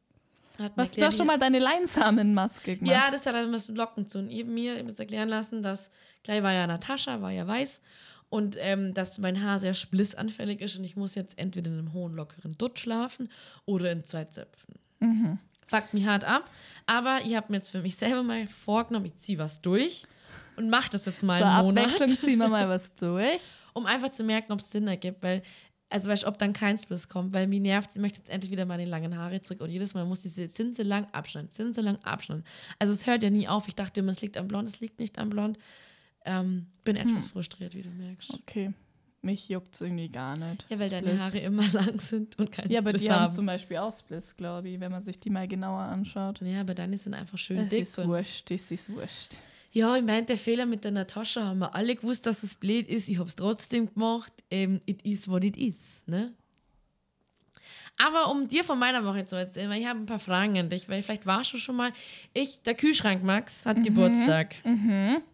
Hat 0.59 0.73
Was, 0.77 0.91
du 0.93 0.93
erklärt, 0.93 1.07
hast 1.09 1.15
die- 1.15 1.19
schon 1.19 1.27
mal 1.27 1.39
deine 1.39 1.59
Leinsamenmaske 1.59 2.77
gemacht? 2.77 2.95
Ja, 2.95 3.11
das 3.11 3.27
hat 3.27 3.35
er 3.35 3.47
mit 3.47 3.69
Locken 3.69 4.09
zu. 4.09 4.19
Und 4.19 4.31
eben 4.31 4.55
mir 4.55 4.77
jetzt 4.83 5.01
erklären 5.01 5.29
lassen, 5.29 5.63
dass 5.63 5.91
gleich 6.23 6.43
war 6.43 6.53
ja 6.53 6.67
Natascha, 6.67 7.21
war 7.21 7.31
ja 7.33 7.47
weiß. 7.47 7.81
Und 8.31 8.57
ähm, 8.59 8.95
dass 8.95 9.19
mein 9.19 9.43
Haar 9.43 9.59
sehr 9.59 9.75
splissanfällig 9.75 10.61
ist 10.61 10.79
und 10.79 10.85
ich 10.85 10.97
muss 10.97 11.17
jetzt 11.17 11.37
entweder 11.37 11.71
in 11.71 11.79
einem 11.79 11.93
hohen, 11.93 12.15
lockeren 12.15 12.53
Dutt 12.53 12.79
schlafen 12.79 13.29
oder 13.67 13.91
in 13.91 14.05
zwei 14.05 14.25
Zöpfen. 14.25 14.75
Mhm. 15.01 15.39
Fuckt 15.67 15.95
mich 15.95 16.07
hart 16.07 16.25
ab. 16.25 16.49
Aber 16.87 17.21
ich 17.25 17.35
habe 17.35 17.47
mir 17.51 17.57
jetzt 17.57 17.69
für 17.71 17.83
mich 17.83 17.97
selber 17.97 18.23
mal 18.23 18.47
vorgenommen, 18.47 19.07
ich 19.07 19.17
ziehe 19.17 19.39
was 19.39 19.61
durch 19.61 20.05
und 20.57 20.71
mache 20.71 20.91
das 20.91 21.07
jetzt 21.07 21.23
mal 21.25 21.39
Zur 21.39 21.49
einen 21.49 21.67
Monat, 21.67 21.85
Abwechslung 21.87 22.09
ziehen 22.09 22.39
wir 22.39 22.49
mal 22.49 22.69
was 22.69 22.95
durch. 22.95 23.41
um 23.73 23.87
einfach 23.87 24.11
zu 24.11 24.23
merken, 24.23 24.53
ob 24.53 24.61
es 24.61 24.71
Sinn 24.71 24.87
ergibt. 24.87 25.23
Weil, 25.25 25.43
also 25.89 26.09
weißt 26.09 26.23
du, 26.23 26.27
ob 26.29 26.39
dann 26.39 26.53
kein 26.53 26.79
Spliss 26.79 27.09
kommt, 27.09 27.35
weil 27.35 27.49
mir 27.49 27.59
nervt, 27.61 27.91
ich 27.95 28.01
möchte 28.01 28.19
jetzt 28.19 28.31
endlich 28.31 28.53
wieder 28.53 28.65
meine 28.65 28.85
langen 28.85 29.17
Haare 29.17 29.43
zurück 29.43 29.61
und 29.61 29.71
jedes 29.71 29.95
Mal 29.95 30.05
muss 30.05 30.23
diese 30.23 30.49
Zinse 30.49 30.85
lang 30.85 31.07
abschneiden, 31.13 31.51
Zinse 31.51 31.81
lang 31.81 31.99
abschneiden. 32.05 32.45
Also 32.79 32.93
es 32.93 33.07
hört 33.07 33.25
ja 33.25 33.31
nie 33.31 33.49
auf. 33.49 33.67
Ich 33.67 33.75
dachte 33.75 34.01
immer, 34.01 34.13
es 34.13 34.21
liegt 34.21 34.37
am 34.37 34.47
Blond, 34.47 34.69
es 34.69 34.79
liegt 34.79 35.01
nicht 35.01 35.19
am 35.19 35.31
Blond. 35.31 35.59
Ähm, 36.25 36.67
bin 36.85 36.97
etwas 36.97 37.27
frustriert, 37.29 37.75
wie 37.75 37.83
du 37.83 37.91
merkst. 37.91 38.35
Okay. 38.35 38.73
Mich 39.23 39.49
juckt 39.51 39.75
es 39.75 39.81
irgendwie 39.83 40.09
gar 40.09 40.37
nicht. 40.37 40.67
Ja, 40.71 40.79
weil 40.79 40.89
deine 40.89 41.09
Spliss. 41.09 41.21
Haare 41.23 41.39
immer 41.41 41.67
lang 41.73 42.01
sind 42.01 42.39
und 42.39 42.51
kein 42.53 42.71
Ja, 42.71 42.81
aber 42.81 42.91
Spliss 42.91 43.03
die 43.03 43.11
haben 43.11 43.33
zum 43.33 43.47
Beispiel 43.47 43.77
auch 43.77 43.93
Spliss, 43.97 44.35
glaube 44.37 44.69
ich, 44.71 44.81
wenn 44.81 44.91
man 44.91 45.03
sich 45.03 45.21
die 45.21 45.29
mal 45.31 45.47
genauer 45.47 45.81
anschaut. 45.81 46.41
ja, 46.43 46.61
aber 46.63 46.75
deine 46.75 46.97
sind 46.97 47.13
einfach 47.15 47.37
schön 47.39 47.59
Das 47.59 47.69
dick. 47.69 47.83
ist 47.83 47.99
Und 47.99 48.09
wurscht, 48.09 48.51
das 48.51 48.71
ist 48.71 48.89
wurscht. 48.91 49.37
ja, 49.73 49.95
ich 49.97 50.03
meine, 50.05 50.25
der 50.25 50.39
Fehler 50.39 50.65
mit 50.65 50.85
der 50.85 50.93
Natascha 50.93 51.45
haben 51.45 51.59
wir 51.59 51.75
alle 51.75 51.97
gewusst, 51.97 52.25
dass 52.25 52.43
es 52.43 52.55
blöd 52.55 52.89
ist. 52.89 53.09
Ich 53.11 53.19
habe 53.19 53.29
es 53.29 53.37
trotzdem 53.37 53.93
gemacht. 53.93 54.33
Ähm, 54.51 54.81
it 54.87 55.03
is 55.03 55.29
what 55.29 55.45
it 55.45 55.57
is, 55.59 56.03
ne? 56.07 56.33
Aber 57.99 58.31
um 58.31 58.49
dir 58.49 58.65
von 58.65 58.79
meiner 58.79 59.05
Woche 59.05 59.27
zu 59.27 59.37
erzählen, 59.37 59.69
weil 59.69 59.81
ich 59.83 59.87
habe 59.87 59.99
ein 59.99 60.07
paar 60.07 60.19
Fragen 60.21 60.59
an 60.59 60.71
dich, 60.71 60.89
weil 60.89 61.03
vielleicht 61.03 61.27
warst 61.27 61.53
du 61.53 61.59
schon 61.59 61.77
mal. 61.77 61.93
Ich, 62.33 62.63
der 62.63 62.75
Kühlschrank 62.75 63.23
Max, 63.23 63.67
hat 63.67 63.83
Geburtstag. 63.85 64.55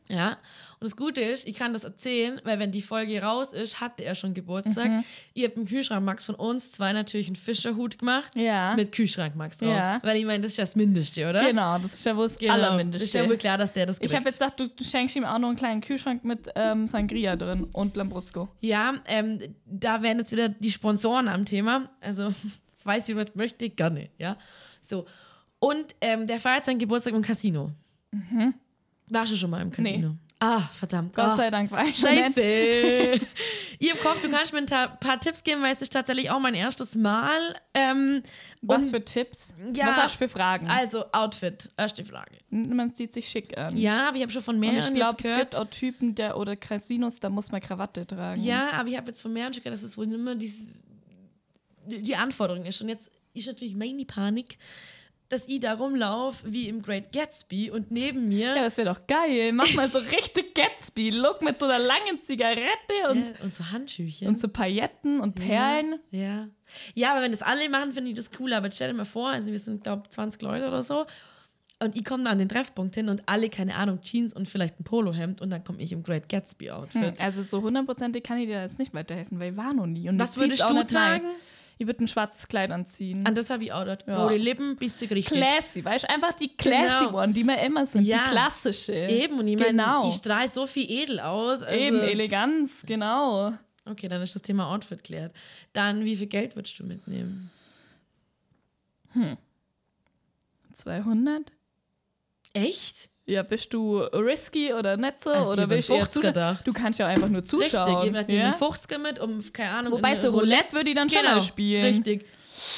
Ja. 0.09 0.39
Und 0.79 0.85
das 0.85 0.97
Gute 0.97 1.21
ist, 1.23 1.47
ich 1.49 1.57
kann 1.57 1.73
das 1.73 1.85
erzählen, 1.85 2.41
weil 2.45 2.59
wenn 2.59 2.71
die 2.71 2.83
Folge 2.83 3.23
raus 3.23 3.53
ist, 3.55 3.81
hatte 3.81 4.05
er 4.05 4.15
schon 4.15 4.35
Geburtstag. 4.35 5.05
Ihr 5.33 5.49
habt 5.49 5.57
im 5.57 5.65
Kühlschrank 5.65 6.05
Max 6.05 6.25
von 6.27 6.35
uns 6.35 6.71
zwei 6.71 6.93
natürlich 6.93 7.29
einen 7.29 7.37
Fischerhut 7.37 7.99
gemacht. 7.99 8.37
Ja. 8.37 8.75
Mit 8.77 8.93
Kühlschrank 8.93 9.35
Max 9.37 9.57
drauf. 9.59 9.71
Ja. 9.71 10.01
Weil 10.03 10.19
ich 10.19 10.27
meine, 10.27 10.43
das 10.43 10.53
ist 10.53 10.59
ja 10.59 10.63
das 10.65 10.77
Mindeste, 10.77 11.29
oder? 11.31 11.45
Genau, 11.47 11.79
das 11.79 11.95
ist 11.95 12.05
ja 12.05 12.15
wohl 12.17 12.27
das 12.27 12.39
Genau. 12.39 12.53
Allermindeste. 12.53 12.99
Das 12.99 13.09
ist 13.09 13.15
ja 13.15 13.27
wohl 13.29 13.37
klar, 13.39 13.57
dass 13.59 13.73
der 13.73 13.87
das 13.87 13.97
ich 13.97 14.03
kriegt. 14.03 14.15
habe 14.15 14.29
jetzt 14.29 14.39
gedacht, 14.39 14.61
du 14.61 14.85
schenkst 14.85 15.17
ihm 15.17 15.25
auch 15.25 15.39
noch 15.39 15.49
einen 15.49 15.57
kleinen 15.57 15.81
Kühlschrank 15.81 16.25
mit 16.25 16.49
ähm, 16.55 16.87
Sangria 16.87 17.37
drin 17.37 17.65
und 17.73 17.97
Lambrusco. 17.97 18.49
Ja, 18.61 18.95
ähm, 19.07 19.57
da 19.65 20.03
wären 20.03 20.19
jetzt 20.19 20.33
wieder 20.33 20.51
die 20.51 20.71
Sponsoren 20.71 21.29
am 21.29 21.47
Thema. 21.47 21.89
Also, 22.01 22.35
weiß 22.85 23.09
jemand 23.09 23.35
möchte, 23.35 23.71
gerne, 23.71 24.11
ja. 24.19 24.37
So. 24.83 25.07
Und 25.59 25.95
ähm, 26.03 26.27
der 26.27 26.39
feiert 26.39 26.67
seinen 26.67 26.79
Geburtstag 26.79 27.15
im 27.15 27.23
Casino. 27.23 27.71
Warst 29.09 29.33
du 29.33 29.37
schon 29.37 29.51
mal 29.51 29.63
im 29.63 29.71
Casino? 29.71 30.17
Ah, 30.39 30.61
verdammt. 30.75 31.15
Gott 31.15 31.25
ah. 31.25 31.37
sei 31.37 31.51
Dank 31.51 31.71
war 31.71 31.87
ich. 31.87 31.97
Scheiße. 31.97 32.41
Ihr 33.79 33.93
im 33.93 33.99
Kopf, 33.99 34.21
du 34.21 34.31
kannst 34.31 34.53
mir 34.53 34.59
ein 34.59 34.67
ta- 34.67 34.89
paar 34.89 35.19
Tipps 35.19 35.43
geben, 35.43 35.63
weil 35.63 35.73
es 35.73 35.81
ist 35.81 35.95
tatsächlich 35.95 36.31
auch 36.31 36.41
mein 36.41 36.55
erstes 36.55 36.95
Mal. 36.95 37.57
Ähm, 37.73 38.23
Was 38.61 38.85
und- 38.85 38.91
für 38.91 39.03
Tipps? 39.03 39.55
Ja, 39.75 39.87
Was 39.89 39.97
hast 39.97 40.15
du 40.17 40.19
für 40.19 40.29
Fragen? 40.29 40.69
Also, 40.69 41.05
Outfit, 41.13 41.71
erste 41.79 42.05
Frage. 42.05 42.37
Man 42.51 42.93
sieht 42.93 43.15
sich 43.15 43.29
schick 43.29 43.57
an. 43.57 43.77
Ja, 43.79 44.09
aber 44.09 44.19
ich 44.19 44.23
habe 44.25 44.33
schon 44.33 44.43
von 44.43 44.57
Und 44.57 44.61
mehreren 44.61 44.93
ich 44.93 44.95
glaube, 44.95 45.17
es 45.19 45.23
gehört. 45.25 45.41
gibt 45.41 45.57
auch 45.57 45.69
Typen 45.71 46.15
der, 46.15 46.37
oder 46.37 46.55
Casinos, 46.55 47.19
da 47.19 47.31
muss 47.31 47.51
man 47.51 47.63
Krawatte 47.63 48.07
tragen. 48.07 48.43
Ja, 48.43 48.73
aber 48.73 48.91
ich 48.91 48.97
habe 48.97 49.07
jetzt 49.09 49.23
von 49.23 49.33
mehreren 49.33 49.53
gehört, 49.53 49.73
dass 49.73 49.83
es 49.83 49.97
wohl 49.97 50.13
immer 50.13 50.35
die, 50.35 50.53
die 51.87 52.17
Anforderung 52.17 52.67
ist. 52.67 52.83
Und 52.83 52.91
jetzt 52.91 53.11
ist 53.33 53.47
natürlich 53.47 53.75
meine 53.75 54.05
Panik. 54.05 54.59
Dass 55.29 55.49
ich 55.49 55.61
da 55.61 55.75
rumlaufe 55.75 56.53
wie 56.53 56.69
im 56.69 56.83
Great 56.83 57.13
Gatsby 57.13 57.71
und 57.71 57.91
neben 57.91 58.29
mir 58.29 58.55
Ja, 58.55 58.63
das 58.63 58.77
wäre 58.77 58.93
doch 58.95 59.07
geil. 59.07 59.53
Mach 59.53 59.73
mal 59.75 59.89
so 59.89 59.99
richtig 60.17 60.55
Gatsby-Look 60.55 61.43
mit 61.43 61.59
so 61.59 61.65
einer 61.65 61.79
langen 61.79 62.23
Zigarette 62.23 63.11
und, 63.11 63.19
Ja, 63.19 63.45
und 63.45 63.55
so 63.55 63.71
Handschüchen. 63.73 64.29
und 64.29 64.39
so 64.39 64.49
Pailletten 64.49 65.21
und 65.21 65.35
Perlen. 65.35 65.99
Ja. 66.11 66.49
Ja, 66.95 67.13
aber 67.13 67.23
wenn 67.23 67.33
das 67.33 67.43
alle 67.43 67.69
machen, 67.69 67.93
finde 67.93 68.11
ich 68.11 68.17
das 68.17 68.31
cool. 68.41 68.53
Aber 68.53 68.71
stell 68.71 68.89
dir 68.91 68.95
mal 68.97 69.05
vor, 69.05 69.29
also 69.31 69.51
wir 69.51 69.59
sind, 69.59 69.83
glaube 69.85 70.09
20 70.09 70.41
Leute 70.43 70.67
oder 70.69 70.83
so. 70.83 71.07
Und 71.79 71.95
ich 71.95 72.05
komme 72.07 72.25
da 72.25 72.31
an 72.31 72.39
den 72.39 72.49
Treffpunkt 72.49 72.95
hin 72.95 73.11
und 73.11 73.23
alle, 73.27 73.51
keine 73.51 73.75
Ahnung, 73.75 74.01
Jeans 74.01 74.33
und 74.33 74.49
vielleicht 74.49 74.81
ein 74.81 74.85
Polohemd 74.85 75.43
und 75.43 75.51
dann 75.51 75.63
komme 75.63 75.79
ich 75.83 75.93
im 75.93 76.03
Great 76.03 76.27
Gatsby-Outfit. 76.29 77.03
Hm, 77.03 77.13
Also 77.19 77.43
so 77.43 77.61
hundertprozentig 77.61 78.23
kann 78.23 78.39
ich 78.39 78.47
dir 78.47 78.63
jetzt 78.63 78.79
nicht 78.79 78.95
weiterhelfen, 78.95 79.39
weil 79.39 79.51
ich 79.51 79.57
war 79.59 79.75
noch 79.75 79.85
nie. 79.87 80.09
Und 80.09 80.19
Was 80.19 80.37
ich 80.37 80.41
würdest 80.41 80.65
auch 80.65 80.69
du 80.69 80.75
nicht 80.77 80.95
rein. 80.95 81.21
Ich 81.79 81.87
würde 81.87 82.05
ein 82.05 82.09
schwarzes 82.09 82.49
Kleid 82.49 82.71
anziehen. 82.71 83.27
An 83.27 83.35
das 83.35 83.51
habe 83.51 83.65
ich 83.65 83.73
auch 83.73 83.85
dort. 83.85 84.07
Ja. 84.07 84.23
Rote 84.23 84.37
Lippen, 84.37 84.77
bist 84.77 85.01
du 85.03 85.05
richtig. 85.07 85.27
Classy, 85.39 85.85
weißt 85.85 86.05
du? 86.05 86.11
Einfach 86.11 86.33
die 86.33 86.49
classy 86.57 87.05
Genau. 87.07 87.19
one, 87.23 87.33
die 87.35 87.45
wir 87.45 87.59
immer 87.59 87.87
sind. 87.87 88.03
Ja. 88.03 88.25
Die 88.25 88.31
klassische. 88.31 88.95
Eben, 88.95 89.39
und 89.39 89.47
ich 89.49 89.57
meine, 89.59 89.71
Genau. 89.71 90.09
ich 90.09 90.15
strahle 90.15 90.49
so 90.49 90.67
viel 90.67 90.91
edel 90.91 91.21
aus. 91.21 91.63
Also, 91.63 91.79
Eben, 91.79 92.01
Eleganz, 92.01 92.85
genau. 92.87 93.53
Okay, 93.85 94.09
dann 94.09 94.23
ist 94.23 94.35
das 94.35 94.43
Thema 94.43 94.73
Outfit 94.73 95.05
klärt. 95.05 95.33
Dann, 95.75 96.05
wie 96.05 96.17
viel 96.17 96.27
Geld 96.29 96.57
würdest 96.57 96.79
du 96.79 96.85
mitnehmen? 96.85 97.51
200? 100.75 101.53
Echt? 102.53 103.09
Ja, 103.29 103.43
bist 103.43 103.75
du 103.75 103.99
risky 103.99 104.73
oder 104.73 104.97
nicht 104.97 105.21
so? 105.21 105.31
Also 105.31 105.53
oder 105.53 105.69
willst 105.69 105.89
du 105.89 105.95
eher 105.95 106.05
50er 106.05 106.11
zuschauen? 106.11 106.33
gedacht. 106.33 106.67
Du 106.67 106.73
kannst 106.73 107.01
ja 107.01 107.09
einfach 107.09 107.29
nur 107.29 107.43
zuschauen. 107.45 107.97
Richtig, 107.97 108.29
eben, 108.29 108.39
ja? 108.39 108.45
einen 108.45 108.55
50er 108.55 108.99
mit, 108.99 109.19
um, 109.19 109.43
keine 109.53 109.71
Ahnung, 109.71 109.93
Wobei 109.95 110.15
so 110.15 110.31
Roulette 110.31 110.73
würde 110.75 110.91
ich 110.91 110.95
dann 110.95 111.11
schon 111.11 111.25
mal 111.25 111.43
spielen. 111.43 111.85
Richtig. 111.85 112.25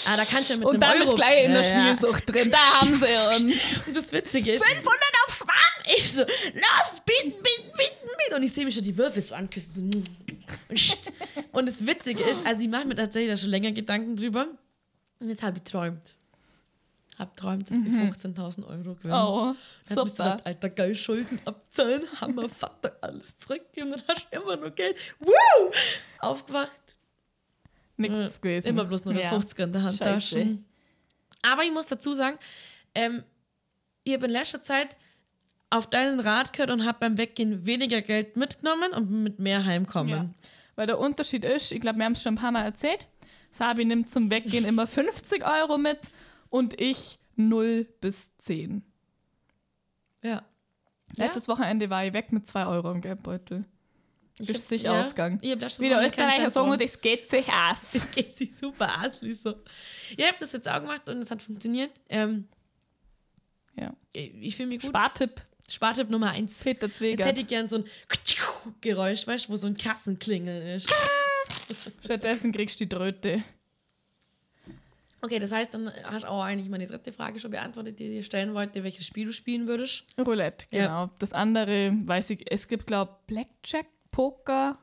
Ah, 0.06 0.16
da 0.16 0.24
kannst 0.24 0.48
du 0.48 0.54
ja 0.54 0.58
mit 0.58 0.68
Und 0.68 0.80
dann 0.80 0.92
Euro... 0.92 1.00
bist 1.00 1.12
du 1.12 1.16
gleich 1.16 1.44
in 1.44 1.52
der 1.52 1.62
Ja, 1.62 1.68
ja. 1.68 1.96
Spielsucht 1.96 2.32
drin. 2.32 2.50
Da 2.50 2.80
haben 2.80 2.94
sie 2.94 3.04
uns. 3.04 3.86
Und 3.86 3.96
das 3.96 4.10
Witzige 4.12 4.52
ist... 4.52 4.64
500 4.64 4.86
auf 5.26 5.36
Schwarz! 5.36 5.96
Ich 5.96 6.12
so, 6.12 6.22
los, 6.22 7.02
bieten, 7.04 7.42
bieten, 7.42 7.76
bieten, 7.76 8.10
bieten. 8.18 8.36
Und 8.36 8.42
ich 8.42 8.52
sehe 8.52 8.64
mich 8.64 8.74
schon 8.74 8.84
die 8.84 8.96
Würfel 8.96 9.22
so 9.22 9.34
anküssen. 9.34 9.90
So. 9.92 10.94
Und 11.52 11.66
das 11.66 11.86
Witzige 11.86 12.22
ist, 12.24 12.46
also 12.46 12.62
ich 12.62 12.68
mache 12.68 12.86
mir 12.86 12.96
tatsächlich 12.96 13.30
da 13.30 13.36
schon 13.36 13.50
länger 13.50 13.72
Gedanken 13.72 14.16
drüber. 14.16 14.46
Und 15.20 15.28
jetzt 15.28 15.42
habe 15.42 15.58
ich 15.58 15.64
träumt. 15.70 16.14
Hab 17.18 17.36
träumt, 17.36 17.68
dass 17.68 17.76
sie 17.78 17.88
15.000 17.88 18.64
Euro 18.66 18.94
gewinnen. 18.94 19.12
Mhm. 19.12 19.12
Oh, 19.12 19.54
Dann 19.88 19.96
du 19.96 20.06
super. 20.06 20.24
gedacht, 20.30 20.46
Alter, 20.46 20.70
geil, 20.70 20.94
Schulden 20.94 21.40
abzahlen, 21.44 22.02
Hammer, 22.20 22.48
Vater, 22.48 22.96
alles 23.00 23.36
zurückgeben, 23.38 23.90
dann 23.90 24.02
hast 24.06 24.26
du 24.30 24.40
immer 24.40 24.56
nur 24.56 24.70
Geld. 24.70 24.96
Woo! 25.18 25.72
Aufgewacht. 26.20 26.96
Nichts 27.96 28.40
gewesen. 28.40 28.68
Immer 28.68 28.84
bloß 28.84 29.04
nur 29.04 29.14
der 29.14 29.24
Ja. 29.24 29.36
50er 29.36 29.64
in 29.64 29.72
der 29.72 29.82
Handtasche. 29.82 30.58
Aber 31.42 31.64
ich 31.64 31.72
muss 31.72 31.86
dazu 31.86 32.14
sagen, 32.14 32.38
ähm, 32.94 33.24
ich 34.04 34.14
habe 34.14 34.26
in 34.26 34.32
letzter 34.32 34.62
Zeit 34.62 34.96
auf 35.70 35.90
deinen 35.90 36.20
Rat 36.20 36.52
gehört 36.52 36.70
und 36.70 36.86
habe 36.86 36.98
beim 37.00 37.18
Weggehen 37.18 37.66
weniger 37.66 38.00
Geld 38.00 38.36
mitgenommen 38.36 38.92
und 38.92 39.10
mit 39.10 39.38
mehr 39.40 39.64
heimkommen. 39.64 40.10
Ja. 40.10 40.30
Weil 40.76 40.86
der 40.86 40.98
Unterschied 40.98 41.44
ist, 41.44 41.72
ich 41.72 41.80
glaube, 41.80 41.98
wir 41.98 42.04
haben 42.04 42.12
es 42.12 42.22
schon 42.22 42.34
ein 42.34 42.38
paar 42.38 42.52
Mal 42.52 42.64
erzählt, 42.64 43.08
Sabi 43.50 43.84
nimmt 43.84 44.10
zum 44.10 44.30
Weggehen 44.30 44.64
immer 44.64 44.86
50 44.86 45.44
Euro 45.44 45.76
mit 45.78 45.98
und 46.50 46.80
ich 46.80 47.18
0 47.36 47.84
bis 48.00 48.36
10. 48.38 48.82
Ja. 50.22 50.42
Letztes 51.16 51.48
Wochenende 51.48 51.88
war 51.90 52.04
ich 52.04 52.12
weg 52.12 52.32
mit 52.32 52.46
2 52.46 52.66
Euro 52.66 52.90
im 52.90 53.00
Geldbeutel. 53.00 53.64
Ich 54.40 54.50
Ist 54.50 54.68
sich 54.68 54.82
ja, 54.82 55.00
ausgegangen. 55.00 55.38
Ich 55.42 55.50
hab 55.50 55.60
letztes 55.60 55.80
Wie 55.84 55.88
der 55.88 55.96
Wochenende 55.98 56.16
keinen 56.16 56.28
Österreicher 56.30 56.50
sagen, 56.50 56.68
drauf. 56.68 56.78
das 56.80 57.00
geht 57.00 57.28
sich 57.30 57.48
aus. 57.52 57.92
Das 57.92 58.10
geht 58.10 58.32
sich 58.36 58.56
super 58.56 58.98
asli 59.00 59.34
so. 59.34 59.54
Ich 60.16 60.24
habe 60.24 60.36
das 60.38 60.52
jetzt 60.52 60.68
auch 60.68 60.80
gemacht 60.80 61.08
und 61.08 61.18
es 61.18 61.30
hat 61.30 61.42
funktioniert. 61.42 61.90
Ähm, 62.08 62.46
Ja. 63.74 63.94
ich 64.12 64.32
ich 64.40 64.56
fühle 64.56 64.68
mich 64.68 64.80
gut. 64.82 64.90
Spartipp, 64.90 65.40
Spartipp 65.68 66.08
Nummer 66.10 66.30
eins. 66.30 66.62
Peter 66.62 66.86
Jetzt 66.86 66.98
Zweger. 66.98 67.24
hätte 67.24 67.40
ich 67.40 67.48
gern 67.48 67.66
so 67.68 67.78
ein 67.78 67.84
Geräusch, 68.80 69.26
weißt 69.26 69.46
du, 69.48 69.52
wo 69.52 69.56
so 69.56 69.66
ein 69.66 69.76
Kassenklingeln 69.76 70.66
ist. 70.76 70.92
Stattdessen 72.04 72.52
kriegst 72.52 72.78
du 72.80 72.84
die 72.84 72.88
Dröte. 72.88 73.42
Okay, 75.20 75.38
das 75.38 75.50
heißt, 75.52 75.74
dann 75.74 75.90
hast 76.04 76.22
du 76.22 76.28
auch 76.30 76.42
eigentlich 76.42 76.68
meine 76.68 76.86
dritte 76.86 77.12
Frage 77.12 77.40
schon 77.40 77.50
beantwortet, 77.50 77.98
die 77.98 78.04
ich 78.04 78.10
dir 78.18 78.22
stellen 78.22 78.54
wollte, 78.54 78.84
welches 78.84 79.06
Spiel 79.06 79.26
du 79.26 79.32
spielen 79.32 79.66
würdest. 79.66 80.04
Roulette, 80.18 80.66
Ja. 80.70 80.82
genau. 80.86 81.10
Das 81.18 81.32
andere, 81.32 81.92
weiß 82.04 82.30
ich, 82.30 82.50
es 82.50 82.68
gibt, 82.68 82.86
glaube 82.86 83.12
ich, 83.20 83.34
Blackjack, 83.34 83.86
Poker 84.10 84.78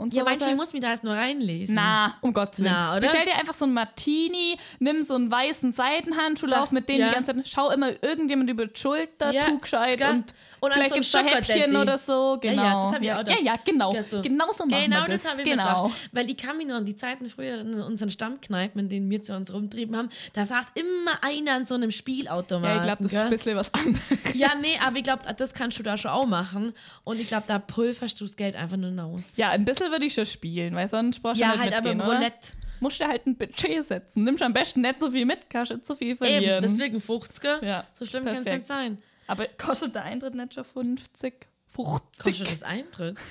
und 0.00 0.12
so. 0.12 0.18
Ja, 0.18 0.24
meinst 0.24 0.44
du, 0.46 0.50
ich 0.50 0.56
muss 0.56 0.72
mich 0.72 0.82
da 0.82 0.90
jetzt 0.90 1.04
nur 1.04 1.14
reinlesen? 1.14 1.74
Na, 1.74 2.14
um 2.20 2.32
Gottes 2.32 2.60
Willen. 2.60 2.72
Na, 2.72 2.92
oder? 2.92 3.00
Bestell 3.02 3.24
dir 3.26 3.34
einfach 3.36 3.54
so 3.54 3.64
einen 3.64 3.74
Martini, 3.74 4.56
nimm 4.78 5.02
so 5.02 5.14
einen 5.14 5.30
weißen 5.30 5.72
Seidenhandschuh, 5.72 6.46
lauf 6.46 6.72
mit 6.72 6.88
denen 6.88 7.00
ja. 7.00 7.08
die 7.08 7.14
ganze 7.14 7.34
Zeit, 7.34 7.48
schau 7.48 7.70
immer 7.70 7.90
irgendjemand 8.02 8.48
über 8.50 8.66
die 8.66 8.78
Schulter, 8.78 9.32
Ja, 9.32 9.44
tu 9.46 9.58
gescheit 9.58 9.98
gell? 9.98 10.10
und, 10.10 10.34
Und 10.60 10.72
vielleicht 10.72 10.90
so 10.90 10.94
ein 10.94 11.00
gibt's 11.00 11.12
da 11.12 11.22
Häppchen 11.22 11.76
oder 11.76 11.98
so. 11.98 12.38
Ja, 12.42 12.50
Genau. 12.50 12.62
ja, 12.62 12.80
das 12.82 12.94
hab 12.94 13.02
ich 13.02 13.10
auch 13.12 13.16
ja, 13.16 13.22
gedacht. 13.22 13.42
ja, 13.42 13.54
genau. 13.64 13.92
Ja, 13.94 14.02
so. 14.02 14.22
Genau 14.22 14.46
so 14.56 14.66
machen 14.66 14.84
Genau 14.84 14.96
wir 15.02 15.06
das 15.06 15.22
das. 15.22 15.30
habe 15.32 15.42
ich 15.42 15.46
mir 15.46 15.56
genau. 15.56 15.84
gedacht. 15.84 16.08
Weil 16.12 16.30
ich 16.30 16.36
kann 16.36 16.56
mich 16.56 16.66
noch 16.66 16.76
an 16.76 16.84
die 16.84 16.96
Zeiten 16.96 17.28
früher 17.28 17.60
in 17.60 17.74
unseren 17.80 18.10
Stammkneipen, 18.10 18.80
in 18.80 18.88
denen 18.88 19.10
wir 19.10 19.22
zu 19.22 19.34
uns 19.34 19.52
rumtrieben 19.52 19.96
haben, 19.96 20.08
da 20.32 20.44
saß 20.46 20.72
immer 20.74 21.22
einer 21.22 21.52
an 21.52 21.66
so 21.66 21.74
einem 21.74 21.90
Spielautomat. 21.90 22.70
Ja, 22.70 22.76
ich 22.76 22.82
glaube, 22.82 23.02
das 23.02 23.12
ist 23.12 23.18
ein 23.18 23.30
bisschen 23.30 23.56
was 23.56 23.72
anderes. 23.74 24.00
Ja, 24.34 24.52
nee, 24.60 24.78
aber 24.86 24.96
ich 24.96 25.02
glaube, 25.04 25.22
das 25.36 25.54
kannst 25.54 25.78
du 25.78 25.82
da 25.82 25.96
schon 25.96 26.10
auch 26.10 26.26
machen. 26.26 26.72
Und 27.04 27.20
ich 27.20 27.26
glaube, 27.26 27.44
da 27.46 27.58
pulverst 27.58 28.20
du 28.20 28.24
das 28.24 28.36
Geld 28.36 28.56
einfach 28.56 28.76
nur 28.76 28.90
aus. 29.04 29.24
Ja, 29.36 29.50
ein 29.50 29.64
bisschen 29.64 29.89
würde 29.90 30.06
ich 30.06 30.14
schon 30.14 30.26
spielen, 30.26 30.74
weil 30.74 30.88
sonst 30.88 31.20
brauchst 31.20 31.38
du 31.38 31.42
Ja, 31.44 31.50
nicht 31.50 31.60
halt 31.60 31.74
aber 31.74 31.90
im 31.90 31.98
mitgehen, 31.98 32.10
oder? 32.10 32.18
Roulette. 32.18 32.48
Musst 32.80 33.00
du 33.00 33.06
halt 33.06 33.26
ein 33.26 33.36
Budget 33.36 33.84
setzen. 33.84 34.24
Nimmst 34.24 34.42
am 34.42 34.52
besten 34.54 34.80
nicht 34.80 35.00
so 35.00 35.10
viel 35.10 35.26
mit, 35.26 35.50
kannst 35.50 35.70
nicht 35.72 35.86
so 35.86 35.94
viel 35.94 36.16
verlieren. 36.16 36.44
Eben, 36.44 36.62
deswegen 36.62 36.98
50er. 36.98 37.64
Ja, 37.64 37.86
so 37.92 38.06
schlimm 38.06 38.24
kann 38.24 38.36
es 38.36 38.44
nicht 38.44 38.66
sein. 38.66 38.98
Aber 39.26 39.46
kostet 39.58 39.94
der 39.94 40.04
Eintritt 40.04 40.34
nicht 40.34 40.54
schon 40.54 40.64
50? 40.64 41.46
50? 41.68 42.00
Kostet 42.18 42.50
das 42.52 42.62
Eintritt? 42.62 43.16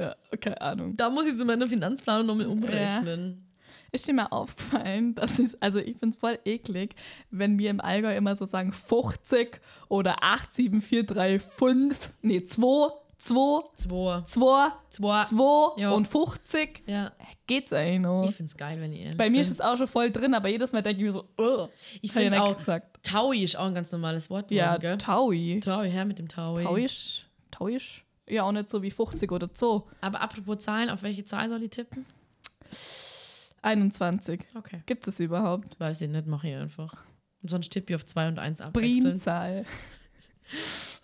Ja, 0.00 0.14
keine 0.40 0.60
Ahnung. 0.60 0.96
Da 0.96 1.10
muss 1.10 1.26
ich 1.26 1.36
zu 1.36 1.44
meiner 1.44 1.66
Finanzplanung 1.66 2.24
nochmal 2.26 2.46
umrechnen. 2.46 3.44
Ist 3.90 4.06
dir 4.06 4.12
mal 4.14 4.26
aufgefallen, 4.26 5.14
dass 5.16 5.38
es, 5.40 5.60
also 5.60 5.78
ich 5.78 5.96
finde 5.96 6.10
es 6.10 6.16
voll 6.18 6.38
eklig, 6.44 6.94
wenn 7.30 7.58
wir 7.58 7.70
im 7.70 7.80
Allgäu 7.80 8.14
immer 8.14 8.36
so 8.36 8.44
sagen 8.46 8.72
50 8.72 9.60
oder 9.88 10.22
87435, 10.22 12.10
nee, 12.22 12.44
2, 12.44 12.92
2, 13.18 13.62
Zwei. 13.74 14.22
2, 14.26 14.70
Zwei. 14.90 15.24
2 15.24 15.80
Ja. 15.80 15.90
und 15.90 16.06
50. 16.06 16.82
Ja. 16.86 17.12
Geht's 17.46 17.72
eigentlich 17.72 18.00
noch? 18.00 18.24
Ich 18.24 18.36
finde 18.36 18.50
es 18.50 18.56
geil, 18.56 18.80
wenn 18.80 18.92
ich 18.92 19.00
ehrlich 19.00 19.16
Bei 19.18 19.24
mir 19.28 19.32
bin. 19.38 19.40
ist 19.40 19.50
es 19.50 19.60
auch 19.60 19.76
schon 19.76 19.88
voll 19.88 20.10
drin, 20.10 20.34
aber 20.34 20.48
jedes 20.48 20.72
Mal 20.72 20.82
denke 20.82 21.00
ich 21.00 21.06
mir 21.06 21.12
so, 21.12 21.24
oh, 21.36 21.68
Ich 22.00 22.12
finde 22.12 22.40
auch, 22.42 22.56
gesagt. 22.56 23.04
Taui 23.04 23.42
ist 23.42 23.56
auch 23.56 23.66
ein 23.66 23.74
ganz 23.74 23.90
normales 23.92 24.30
Wort. 24.30 24.50
Ja, 24.50 24.76
gell? 24.76 24.98
Taui. 24.98 25.60
Taui, 25.60 25.90
her 25.90 26.04
mit 26.04 26.18
dem 26.18 26.28
Taui. 26.28 26.62
Taui 26.62 26.84
ist, 26.84 27.26
Taui 27.50 27.74
ist 27.76 28.04
ja 28.28 28.44
auch 28.44 28.52
nicht 28.52 28.68
so 28.70 28.82
wie 28.82 28.90
50 28.90 29.30
oder 29.32 29.48
so. 29.52 29.88
Aber 30.00 30.20
apropos 30.20 30.58
Zahlen, 30.60 30.88
auf 30.90 31.02
welche 31.02 31.24
Zahl 31.24 31.48
soll 31.48 31.62
ich 31.64 31.70
tippen? 31.70 32.06
21. 33.62 34.40
Okay. 34.54 34.82
Gibt 34.86 35.06
es 35.08 35.18
überhaupt? 35.20 35.78
Weiß 35.80 36.00
ich 36.02 36.08
nicht, 36.08 36.26
mache 36.26 36.48
ich 36.48 36.54
einfach. 36.54 36.94
Und 37.42 37.50
sonst 37.50 37.70
tippe 37.70 37.92
ich 37.92 37.96
auf 37.96 38.06
2 38.06 38.28
und 38.28 38.38
1 38.38 38.60
abwechseln. 38.60 39.02
Primzahl. 39.02 39.64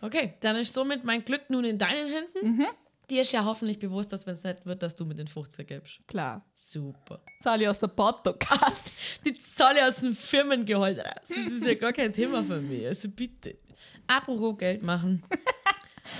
Okay, 0.00 0.34
dann 0.40 0.56
ist 0.56 0.72
somit 0.72 1.04
mein 1.04 1.24
Glück 1.24 1.48
nun 1.48 1.64
in 1.64 1.78
deinen 1.78 2.10
Händen. 2.10 2.56
Mhm. 2.56 2.66
Dir 3.10 3.22
ist 3.22 3.32
ja 3.32 3.44
hoffentlich 3.44 3.78
bewusst, 3.78 4.12
dass 4.12 4.26
wenn 4.26 4.34
es 4.34 4.44
nicht 4.44 4.64
wird, 4.64 4.82
dass 4.82 4.94
du 4.94 5.04
mit 5.04 5.18
den 5.18 5.28
50er 5.28 5.64
gibst. 5.64 5.98
Klar. 6.06 6.42
Super. 6.54 7.20
Zahl 7.42 7.60
ich 7.60 7.68
aus 7.68 7.78
der 7.78 7.88
Portokasse. 7.88 9.20
Die 9.24 9.34
Zahl 9.34 9.78
aus 9.80 9.96
dem 9.96 10.14
Firmengehalt 10.14 10.98
raus. 10.98 11.26
Das 11.28 11.52
ist 11.52 11.66
ja 11.66 11.74
gar 11.74 11.92
kein 11.92 12.12
Thema 12.12 12.42
für 12.42 12.60
mich. 12.60 12.86
Also 12.86 13.08
bitte. 13.08 13.58
Apropos 14.06 14.58
Geld 14.58 14.82
machen. 14.82 15.22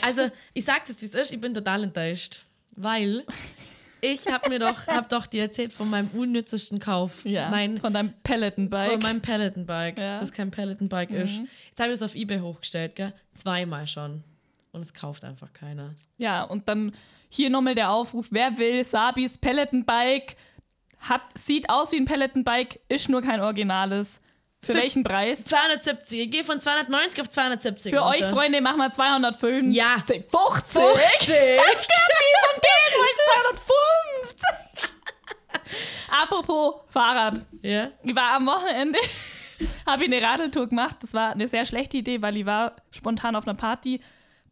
Also, 0.01 0.31
ich 0.55 0.65
sag 0.65 0.87
das, 0.87 1.01
wie 1.03 1.05
es 1.05 1.15
ist, 1.15 1.31
ich 1.31 1.41
bin 1.41 1.53
total 1.53 1.85
enttäuscht. 1.85 2.47
Weil 2.73 3.25
ich 4.05 4.27
habe 4.33 4.49
mir 4.49 4.59
doch, 4.59 4.87
hab 4.87 5.09
doch 5.09 5.27
dir 5.27 5.43
erzählt 5.43 5.73
von 5.73 5.89
meinem 5.91 6.09
unnützesten 6.11 6.79
Kauf. 6.79 7.25
Ja, 7.25 7.49
Mein, 7.51 7.79
von 7.79 7.93
deinem 7.93 8.13
Peloton-Bike. 8.23 8.93
von 8.93 9.01
meinem 9.03 9.21
Peloton-Bike, 9.21 9.99
Ja. 9.99 10.17
Mhm. 10.17 10.21
das 10.21 10.33
kein 10.33 10.51
Peloton-Bike 10.51 11.11
ist. 11.11 11.41
Jetzt 11.69 11.81
habe 11.81 11.93
ich 11.93 11.99
das 11.99 12.03
auf 12.03 12.15
Ebay 12.15 12.39
hochgestellt, 12.41 12.97
gell? 12.97 13.13
Zweimal 13.33 13.87
schon. 13.87 14.23
Und 14.73 14.81
es 14.83 14.93
kauft 14.93 15.25
einfach 15.25 15.53
keiner. 15.53 15.95
Ja, 16.19 16.43
und 16.43 16.69
dann 16.69 16.93
hier 17.29 17.51
nochmal 17.51 17.75
der 17.75 17.91
Aufruf, 17.91 18.29
wer 18.31 18.59
will 18.59 18.83
Sabis 18.85 19.39
Peloton-Bike, 19.39 20.37
hat, 21.01 21.23
sieht 21.37 21.69
aus 21.71 21.93
wie 21.93 21.97
ein 21.97 22.05
Peloton-Bike, 22.07 22.81
ist 22.89 23.09
nur 23.09 23.23
kein 23.23 23.41
originales. 23.41 24.21
Für 24.65 24.73
Für- 24.73 24.79
welchen 24.79 25.03
Preis? 25.05 25.45
270. 25.45 26.21
Ich 26.21 26.31
gehe 26.31 26.45
von 26.45 26.61
290 26.61 27.21
auf 27.21 27.31
270. 27.31 27.93
Für 27.93 28.05
euch, 28.05 28.23
runter. 28.23 28.31
Freunde, 28.35 28.61
machen 28.61 28.79
wir 28.79 28.91
250. 28.91 29.75
Ja. 29.75 29.97
50. 29.99 30.25
50. 30.31 30.81
50. 30.81 31.35
Ich 31.35 31.67
von 32.47 32.61
denen 32.61 32.95
wollte 32.99 33.21
250. 34.25 34.45
Apropos 36.11 36.75
Fahrrad. 36.89 37.43
Ja? 37.63 37.89
Ich 38.03 38.15
war 38.15 38.35
am 38.37 38.47
Wochenende, 38.47 38.99
habe 39.87 40.05
ich 40.05 40.13
eine 40.13 40.23
Radeltour 40.25 40.69
gemacht. 40.69 40.97
Das 41.01 41.15
war 41.15 41.33
eine 41.33 41.49
sehr 41.49 41.65
schlechte 41.65 41.97
Idee, 41.97 42.23
weil 42.23 42.37
ich 42.37 42.47
war 42.47 42.77
spontan 42.91 43.35
auf 43.37 43.47
einer 43.47 43.57
Party, 43.57 44.01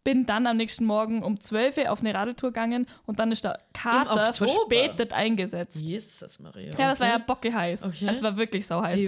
bin 0.04 0.26
dann 0.26 0.46
am 0.46 0.56
nächsten 0.56 0.84
Morgen 0.84 1.22
um 1.22 1.40
12 1.40 1.76
Uhr 1.76 1.92
auf 1.92 2.00
eine 2.00 2.12
Radeltour 2.12 2.50
gegangen 2.50 2.88
und 3.06 3.20
dann 3.20 3.30
ist 3.30 3.44
der 3.44 3.60
Kater 3.72 4.32
verspätet 4.32 5.12
eingesetzt. 5.12 5.80
Jesus 5.80 6.40
Maria. 6.40 6.72
Ja, 6.76 6.90
das 6.90 7.00
war 7.00 7.06
ja 7.06 7.14
okay. 7.16 7.24
bocke 7.26 7.54
heiß. 7.54 7.84
Okay. 7.84 8.08
Es 8.10 8.22
war 8.22 8.36
wirklich 8.36 8.66
sau 8.66 8.82
heiß. 8.82 9.00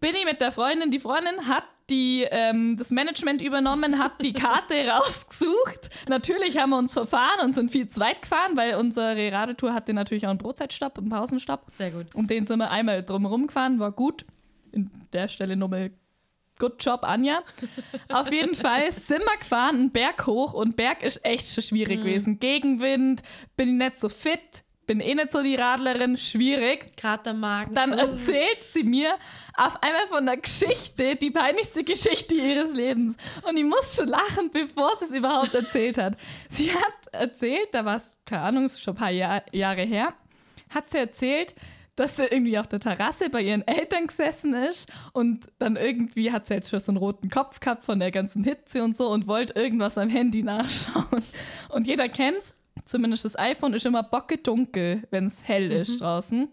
Bin 0.00 0.14
ich 0.14 0.24
mit 0.24 0.40
der 0.40 0.52
Freundin, 0.52 0.90
die 0.90 1.00
Freundin 1.00 1.46
hat 1.46 1.64
die, 1.90 2.26
ähm, 2.30 2.76
das 2.76 2.90
Management 2.90 3.42
übernommen, 3.42 3.98
hat 3.98 4.22
die 4.22 4.32
Karte 4.32 4.74
rausgesucht. 4.88 5.90
Natürlich 6.08 6.56
haben 6.56 6.70
wir 6.70 6.78
uns 6.78 6.92
verfahren 6.92 7.44
und 7.44 7.54
sind 7.54 7.70
viel 7.70 7.88
zu 7.88 8.00
weit 8.00 8.22
gefahren, 8.22 8.56
weil 8.56 8.76
unsere 8.76 9.30
Radetour 9.32 9.74
hatte 9.74 9.92
natürlich 9.92 10.24
auch 10.26 10.30
einen 10.30 10.38
Brotzeitstopp, 10.38 10.98
einen 10.98 11.10
Pausenstopp. 11.10 11.64
Sehr 11.68 11.90
gut. 11.90 12.14
Und 12.14 12.30
den 12.30 12.46
sind 12.46 12.58
wir 12.58 12.70
einmal 12.70 13.02
drumherum 13.02 13.48
gefahren, 13.48 13.78
war 13.78 13.92
gut. 13.92 14.24
In 14.72 14.90
der 15.12 15.28
Stelle 15.28 15.56
nochmal 15.56 15.90
Good 16.60 16.84
Job, 16.84 17.00
Anja. 17.02 17.42
Auf 18.08 18.30
jeden 18.30 18.54
Fall 18.54 18.92
sind 18.92 19.20
wir 19.20 19.38
gefahren, 19.38 19.76
einen 19.76 19.90
Berg 19.90 20.26
hoch 20.26 20.52
und 20.52 20.76
Berg 20.76 21.02
ist 21.02 21.24
echt 21.24 21.52
schon 21.52 21.64
schwierig 21.64 22.00
gewesen. 22.00 22.38
Gegenwind, 22.38 23.22
bin 23.56 23.70
ich 23.70 23.74
nicht 23.74 23.98
so 23.98 24.08
fit, 24.08 24.62
bin 24.90 24.98
eh 24.98 25.14
nicht 25.14 25.30
so 25.30 25.40
die 25.40 25.54
Radlerin, 25.54 26.16
schwierig. 26.16 26.96
Katermagen. 26.96 27.76
Dann 27.76 27.92
Oh. 27.94 27.96
erzählt 27.98 28.60
sie 28.60 28.82
mir 28.82 29.14
auf 29.56 29.80
einmal 29.84 30.08
von 30.08 30.26
der 30.26 30.36
Geschichte, 30.36 31.14
die 31.14 31.30
peinlichste 31.30 31.84
Geschichte 31.84 32.34
ihres 32.34 32.74
Lebens. 32.74 33.16
Und 33.48 33.56
ich 33.56 33.62
muss 33.62 33.94
schon 33.94 34.08
lachen, 34.08 34.50
bevor 34.52 34.96
sie 34.96 35.04
es 35.04 35.12
überhaupt 35.12 35.54
erzählt 35.54 35.96
hat. 35.96 36.16
Sie 36.48 36.72
hat 36.74 37.06
erzählt, 37.12 37.68
da 37.70 37.84
war 37.84 37.98
es, 37.98 38.18
keine 38.26 38.42
Ahnung, 38.42 38.68
schon 38.68 38.94
ein 38.94 38.96
paar 38.96 39.10
Jahr, 39.12 39.42
Jahre 39.52 39.82
her, 39.82 40.12
hat 40.70 40.90
sie 40.90 40.98
erzählt, 40.98 41.54
dass 41.94 42.16
sie 42.16 42.24
irgendwie 42.24 42.58
auf 42.58 42.66
der 42.66 42.80
Terrasse 42.80 43.30
bei 43.30 43.42
ihren 43.42 43.64
Eltern 43.68 44.08
gesessen 44.08 44.54
ist 44.54 44.90
und 45.12 45.46
dann 45.60 45.76
irgendwie 45.76 46.32
hat 46.32 46.48
sie 46.48 46.54
jetzt 46.54 46.70
schon 46.70 46.80
so 46.80 46.90
einen 46.90 46.96
roten 46.98 47.30
Kopf 47.30 47.60
gehabt 47.60 47.84
von 47.84 48.00
der 48.00 48.10
ganzen 48.10 48.42
Hitze 48.42 48.82
und 48.82 48.96
so 48.96 49.06
und 49.08 49.28
wollte 49.28 49.52
irgendwas 49.54 49.98
am 49.98 50.08
Handy 50.08 50.42
nachschauen. 50.42 51.22
Und 51.68 51.86
jeder 51.86 52.08
kennt's, 52.08 52.54
zumindest 52.90 53.24
das 53.24 53.38
iPhone 53.38 53.72
ist 53.74 53.86
immer 53.86 54.02
bocke-dunkel, 54.02 55.04
wenn 55.10 55.26
es 55.26 55.46
hell 55.46 55.70
ist 55.72 56.00
draußen. 56.00 56.48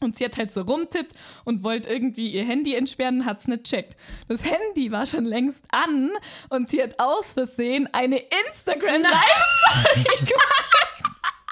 Und 0.00 0.16
sie 0.16 0.24
hat 0.26 0.36
halt 0.36 0.50
so 0.50 0.60
rumtippt 0.62 1.14
und 1.44 1.62
wollte 1.62 1.88
irgendwie 1.88 2.30
ihr 2.30 2.44
Handy 2.44 2.74
entsperren, 2.74 3.24
hat 3.24 3.38
es 3.38 3.48
nicht 3.48 3.64
checkt. 3.64 3.96
Das 4.28 4.44
Handy 4.44 4.92
war 4.92 5.06
schon 5.06 5.24
längst 5.24 5.64
an 5.70 6.10
und 6.50 6.68
sie 6.68 6.82
hat 6.82 7.00
aus 7.00 7.32
Versehen 7.32 7.88
eine 7.92 8.18
Instagram-Live-Story 8.18 10.04
gemacht. 10.04 10.74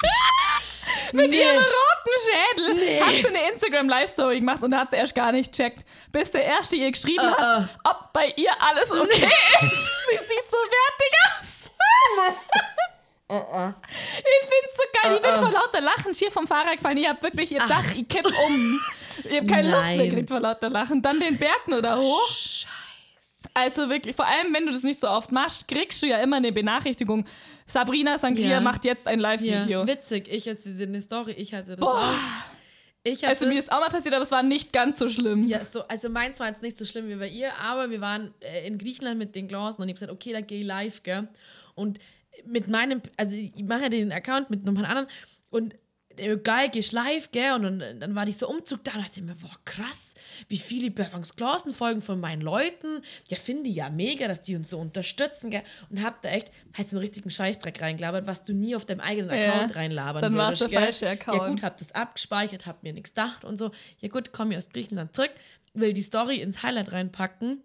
Mit 1.12 1.32
ihrem 1.32 1.56
roten 1.56 2.16
Schädel 2.26 3.00
hat 3.00 3.14
sie 3.14 3.28
eine 3.28 3.50
Instagram-Live-Story 3.52 4.40
gemacht 4.40 4.62
und 4.62 4.76
hat 4.76 4.90
sie 4.90 4.96
erst 4.96 5.14
gar 5.14 5.32
nicht 5.32 5.52
checkt, 5.52 5.86
bis 6.12 6.32
der 6.32 6.44
Erste 6.44 6.76
ihr 6.76 6.90
geschrieben 6.90 7.24
hat, 7.24 7.68
ob 7.84 8.12
bei 8.12 8.32
ihr 8.36 8.50
alles 8.60 8.90
okay 8.90 9.30
ist. 9.62 9.90
Sie 10.10 10.18
sieht 10.18 10.50
so 10.50 10.56
fertig 10.58 11.12
aus. 11.40 11.70
Ich 13.26 13.36
find's 13.36 14.76
so 14.76 14.82
geil. 15.02 15.16
Ich 15.16 15.22
bin 15.22 15.34
vor 15.36 15.50
lauter 15.50 15.80
Lachen 15.80 16.14
schier 16.14 16.30
vom 16.30 16.46
Fahrrad 16.46 16.76
gefallen. 16.76 16.98
Ich 16.98 17.08
hab 17.08 17.22
wirklich 17.22 17.50
gedacht, 17.50 17.96
ich 17.96 18.06
kipp 18.06 18.26
um. 18.46 18.80
Ich 19.24 19.38
hab 19.38 19.48
keine 19.48 19.70
Lust 19.70 19.84
mehr 19.88 19.96
Nein. 19.96 20.10
gekriegt 20.10 20.28
vor 20.28 20.40
lauter 20.40 20.68
Lachen. 20.68 21.00
Dann 21.00 21.18
den 21.20 21.38
Berg 21.38 21.68
nur 21.68 21.80
da 21.80 21.96
hoch. 21.96 22.30
Also 23.54 23.88
wirklich, 23.88 24.14
vor 24.16 24.26
allem 24.26 24.52
wenn 24.52 24.66
du 24.66 24.72
das 24.72 24.82
nicht 24.82 24.98
so 25.00 25.08
oft 25.08 25.30
machst, 25.32 25.68
kriegst 25.68 26.02
du 26.02 26.06
ja 26.06 26.18
immer 26.18 26.36
eine 26.36 26.52
Benachrichtigung. 26.52 27.24
Sabrina 27.66 28.18
Sangria 28.18 28.48
Ja. 28.48 28.60
macht 28.60 28.84
jetzt 28.84 29.06
ein 29.06 29.20
Live-Video. 29.20 29.80
Ja, 29.80 29.86
witzig. 29.86 30.28
Ich 30.28 30.44
dir 30.44 30.56
eine 30.86 31.00
Story. 31.00 31.32
Ich 31.32 31.54
hatte 31.54 31.70
das 31.76 31.80
Boah. 31.80 31.94
auch. 31.98 32.52
Ich 33.04 33.18
hatte 33.22 33.28
Also 33.28 33.46
mir 33.46 33.58
ist 33.58 33.70
auch 33.70 33.80
mal 33.80 33.90
passiert, 33.90 34.14
aber 34.14 34.22
es 34.24 34.30
war 34.30 34.42
nicht 34.42 34.72
ganz 34.72 34.98
so 34.98 35.08
schlimm. 35.08 35.46
Ja, 35.46 35.64
so, 35.64 35.86
also 35.88 36.08
meins 36.08 36.40
war 36.40 36.48
jetzt 36.48 36.62
nicht 36.62 36.76
so 36.78 36.84
schlimm 36.84 37.08
wie 37.08 37.14
bei 37.16 37.28
ihr, 37.28 37.54
aber 37.58 37.90
wir 37.90 38.00
waren 38.00 38.34
äh, 38.40 38.66
in 38.66 38.78
Griechenland 38.78 39.18
mit 39.18 39.34
den 39.34 39.46
Glasen 39.46 39.82
und 39.82 39.88
ich 39.88 39.92
habe 39.92 40.00
gesagt, 40.00 40.12
okay, 40.12 40.32
dann 40.32 40.46
gehe 40.46 40.60
ich 40.60 40.66
live, 40.66 41.02
gell? 41.02 41.28
Und 41.74 41.98
mit 42.46 42.68
meinem, 42.68 43.00
also 43.16 43.34
ich 43.34 43.52
mache 43.64 43.82
ja 43.82 43.88
den 43.88 44.12
Account 44.12 44.50
mit 44.50 44.66
einem 44.66 44.76
anderen 44.78 45.06
und 45.50 45.74
äh, 46.16 46.36
geil, 46.36 46.68
gehst 46.70 46.92
live, 46.92 47.30
gell? 47.32 47.52
Und 47.54 47.62
dann, 47.80 48.00
dann 48.00 48.14
war 48.14 48.26
ich 48.28 48.36
so 48.36 48.48
Umzug 48.48 48.84
da 48.84 48.92
und 48.94 49.00
dachte 49.02 49.20
mir, 49.22 49.34
boah, 49.34 49.56
krass, 49.64 50.14
wie 50.48 50.58
viele 50.58 50.90
Börfangs 50.90 51.34
Glasen 51.34 51.72
folgen 51.72 52.00
von 52.00 52.20
meinen 52.20 52.40
Leuten. 52.40 53.02
Ja, 53.28 53.36
finde 53.36 53.68
ich 53.68 53.76
ja 53.76 53.90
mega, 53.90 54.28
dass 54.28 54.42
die 54.42 54.54
uns 54.54 54.70
so 54.70 54.78
unterstützen, 54.78 55.50
gell? 55.50 55.62
Und 55.90 56.02
hab 56.04 56.22
da 56.22 56.28
echt 56.28 56.52
halt 56.76 56.88
so 56.88 56.96
einen 56.96 57.04
richtigen 57.06 57.30
Scheißdreck 57.30 57.80
reingelabert, 57.80 58.26
was 58.26 58.44
du 58.44 58.52
nie 58.52 58.76
auf 58.76 58.84
deinem 58.84 59.00
eigenen 59.00 59.30
Ja, 59.30 59.54
Account 59.54 59.74
reinlabern 59.76 60.22
dann 60.22 60.34
würdest, 60.34 60.62
der 60.62 60.68
gell? 60.68 60.80
falsche 60.82 61.06
Ja 61.06 61.12
Account. 61.12 61.50
gut, 61.50 61.62
hab 61.64 61.78
das 61.78 61.92
abgespeichert, 61.92 62.66
hab 62.66 62.82
mir 62.84 62.92
nichts 62.92 63.10
gedacht 63.14 63.44
und 63.44 63.56
so. 63.56 63.72
Ja 63.98 64.08
gut, 64.08 64.32
komme 64.32 64.52
ich 64.52 64.58
aus 64.58 64.68
Griechenland 64.68 65.16
zurück, 65.16 65.32
will 65.72 65.92
die 65.92 66.02
Story 66.02 66.36
ins 66.40 66.62
Highlight 66.62 66.92
reinpacken. 66.92 67.62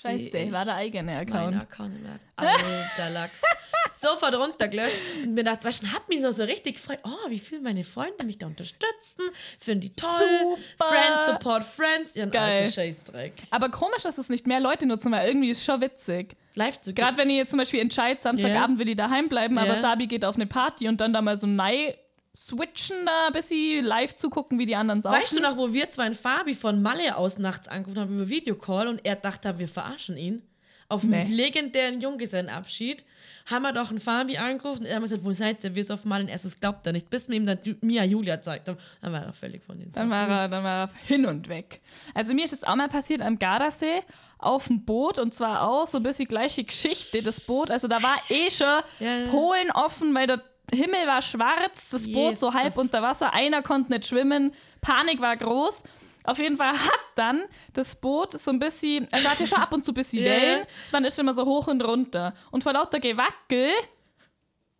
Scheiße, 0.00 0.52
war 0.52 0.64
der 0.64 0.76
eigene 0.76 1.12
Mein 1.12 1.28
Account. 1.28 1.56
Account 1.60 1.96
im 1.96 2.06
Erd. 2.06 2.20
Alter 2.36 3.10
Lachs. 3.10 3.42
Sofort 3.90 4.34
runtergelöscht 4.36 4.96
und 5.24 5.30
mir 5.34 5.42
gedacht, 5.42 5.60
was 5.64 5.82
hab 5.92 6.08
mich 6.08 6.20
noch 6.20 6.30
so 6.32 6.44
richtig 6.44 6.76
gefreut. 6.76 7.00
Oh, 7.04 7.30
wie 7.30 7.38
viel 7.38 7.60
meine 7.60 7.82
Freunde 7.84 8.22
mich 8.24 8.38
da 8.38 8.46
unterstützen. 8.46 9.22
Finden 9.58 9.80
die 9.80 9.92
toll. 9.92 10.08
Super. 10.40 10.84
Friends 10.84 11.26
support 11.26 11.64
Friends. 11.64 12.14
Ihren 12.16 12.30
Geil. 12.30 12.58
alten 12.58 12.70
Scheißdreck. 12.72 13.32
Aber 13.50 13.70
komisch, 13.70 14.02
dass 14.02 14.18
es 14.18 14.28
nicht 14.28 14.46
mehr 14.46 14.60
Leute 14.60 14.86
nutzen, 14.86 15.10
weil 15.10 15.26
irgendwie 15.26 15.50
ist 15.50 15.58
es 15.58 15.64
schon 15.64 15.80
witzig. 15.80 16.36
Live 16.54 16.80
zu 16.80 16.92
Gerade 16.94 17.16
wenn 17.16 17.30
ihr 17.30 17.36
jetzt 17.38 17.50
zum 17.50 17.58
Beispiel 17.58 17.80
entscheidet, 17.80 18.20
Samstagabend 18.20 18.78
will 18.78 18.88
ich 18.88 18.96
daheim 18.96 19.28
bleiben, 19.28 19.58
aber 19.58 19.74
Ja. 19.74 19.80
Sabi 19.80 20.06
geht 20.06 20.24
auf 20.24 20.36
eine 20.36 20.46
Party 20.46 20.88
und 20.88 21.00
dann 21.00 21.12
da 21.12 21.20
mal 21.22 21.38
so 21.38 21.46
nei 21.46 21.96
switchen 22.40 23.04
da, 23.04 23.30
bis 23.30 23.48
sie 23.48 23.80
live 23.80 24.14
zugucken, 24.14 24.58
wie 24.58 24.66
die 24.66 24.76
anderen 24.76 25.00
saufen. 25.00 25.20
Weißt 25.20 25.36
du 25.36 25.40
noch, 25.40 25.56
wo 25.56 25.72
wir 25.72 25.90
zwei 25.90 26.06
in 26.06 26.14
Fabi 26.14 26.54
von 26.54 26.80
Malle 26.80 27.16
aus 27.16 27.38
nachts 27.38 27.66
angerufen 27.66 28.00
haben 28.00 28.14
über 28.14 28.28
Videocall 28.28 28.86
und 28.86 29.00
er 29.04 29.16
dachte, 29.16 29.58
wir 29.58 29.68
verarschen 29.68 30.16
ihn? 30.16 30.42
Auf 30.90 31.02
Nee. 31.02 31.24
legendären 31.24 32.00
Junggesellenabschied 32.00 33.04
haben 33.50 33.62
wir 33.62 33.72
doch 33.72 33.90
einen 33.90 34.00
Fabi 34.00 34.38
angerufen 34.38 34.80
und 34.80 34.86
er 34.86 34.96
hat 34.96 35.02
gesagt, 35.02 35.22
wo 35.24 35.32
seid 35.32 35.62
ihr? 35.62 35.74
Wir 35.74 35.84
sind 35.84 35.92
auf 35.94 36.04
Malle 36.06 36.24
und 36.24 36.30
erstes 36.30 36.58
glaubt 36.58 36.86
er 36.86 36.92
nicht, 36.94 37.10
bis 37.10 37.28
wir 37.28 37.36
ihm 37.36 37.44
dann 37.44 37.58
Mia 37.82 38.04
Julia 38.04 38.36
gezeigt 38.36 38.68
haben. 38.68 38.78
Dann 39.02 39.12
war 39.12 39.22
er 39.24 39.32
völlig 39.34 39.62
von 39.62 39.78
den 39.78 39.90
Dann 39.92 40.08
war, 40.08 40.26
er, 40.28 40.48
dann 40.48 40.64
war 40.64 40.84
er 40.84 40.90
hin 41.06 41.26
und 41.26 41.48
weg. 41.48 41.80
Also 42.14 42.32
mir 42.32 42.44
ist 42.44 42.54
es 42.54 42.64
auch 42.64 42.74
mal 42.76 42.88
passiert 42.88 43.20
am 43.20 43.38
Gardasee 43.38 44.00
auf 44.38 44.68
dem 44.68 44.82
Boot 44.84 45.18
und 45.18 45.34
zwar 45.34 45.68
auch 45.68 45.86
so 45.86 45.98
ein 45.98 46.04
bisschen 46.04 46.26
gleiche 46.28 46.64
Geschichte, 46.64 47.22
das 47.22 47.40
Boot. 47.42 47.70
Also 47.70 47.86
da 47.88 48.02
war 48.02 48.16
eh 48.30 48.50
schon 48.50 48.66
Ja, 49.00 49.18
ja. 49.18 49.26
Polen 49.28 49.70
offen, 49.72 50.14
weil 50.14 50.26
der 50.26 50.40
Himmel 50.72 51.06
war 51.06 51.22
schwarz, 51.22 51.90
das 51.90 52.10
Boot 52.12 52.38
so 52.38 52.52
halb 52.52 52.76
unter 52.76 53.02
Wasser, 53.02 53.32
einer 53.32 53.62
konnte 53.62 53.92
nicht 53.92 54.06
schwimmen, 54.06 54.52
Panik 54.80 55.20
war 55.20 55.36
groß. 55.36 55.82
Auf 56.24 56.38
jeden 56.38 56.56
Fall 56.58 56.72
hat 56.72 57.00
dann 57.14 57.42
das 57.72 57.96
Boot 57.96 58.38
so 58.38 58.50
ein 58.50 58.58
bisschen, 58.58 59.08
also 59.10 59.28
hat 59.28 59.40
ja 59.40 59.46
schon 59.46 59.58
ab 59.58 59.72
und 59.72 59.82
zu 59.82 59.92
ein 59.92 59.94
bisschen 59.94 60.22
ja. 60.24 60.30
Wellen, 60.30 60.66
dann 60.92 61.04
ist 61.06 61.18
immer 61.18 61.32
so 61.32 61.46
hoch 61.46 61.68
und 61.68 61.82
runter. 61.82 62.34
Und 62.50 62.62
vor 62.62 62.74
lauter 62.74 63.00
Gewackel 63.00 63.70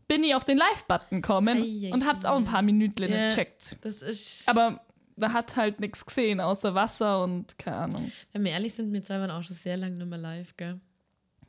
bin 0.07 0.25
ich 0.25 0.35
auf 0.35 0.45
den 0.45 0.59
Live-Button 0.59 1.23
gekommen 1.23 1.63
ei, 1.63 1.91
und 1.93 2.07
hab's 2.07 2.25
auch 2.25 2.37
ein 2.37 2.45
paar 2.45 2.63
Minuten 2.63 3.03
Ja. 3.11 3.29
gecheckt. 3.29 3.77
Das 3.83 4.03
ist, 4.03 4.49
Aber 4.49 4.81
da 5.17 5.33
hat 5.33 5.57
halt 5.57 5.81
nichts 5.81 6.05
gesehen, 6.05 6.41
außer 6.41 6.75
Wasser 6.75 7.23
und 7.25 7.59
keine 7.59 7.77
Ahnung. 7.77 8.13
wenn 8.33 8.45
wir 8.45 8.53
ehrlich 8.53 8.75
sind, 8.75 8.93
wir 8.93 9.03
zwei 9.03 9.19
waren 9.21 9.31
auch 9.31 9.43
schon 9.43 9.57
sehr 9.57 9.77
lange 9.77 9.97
nicht 9.97 10.07
mehr 10.09 10.19
live, 10.19 10.57
gell? 10.57 10.81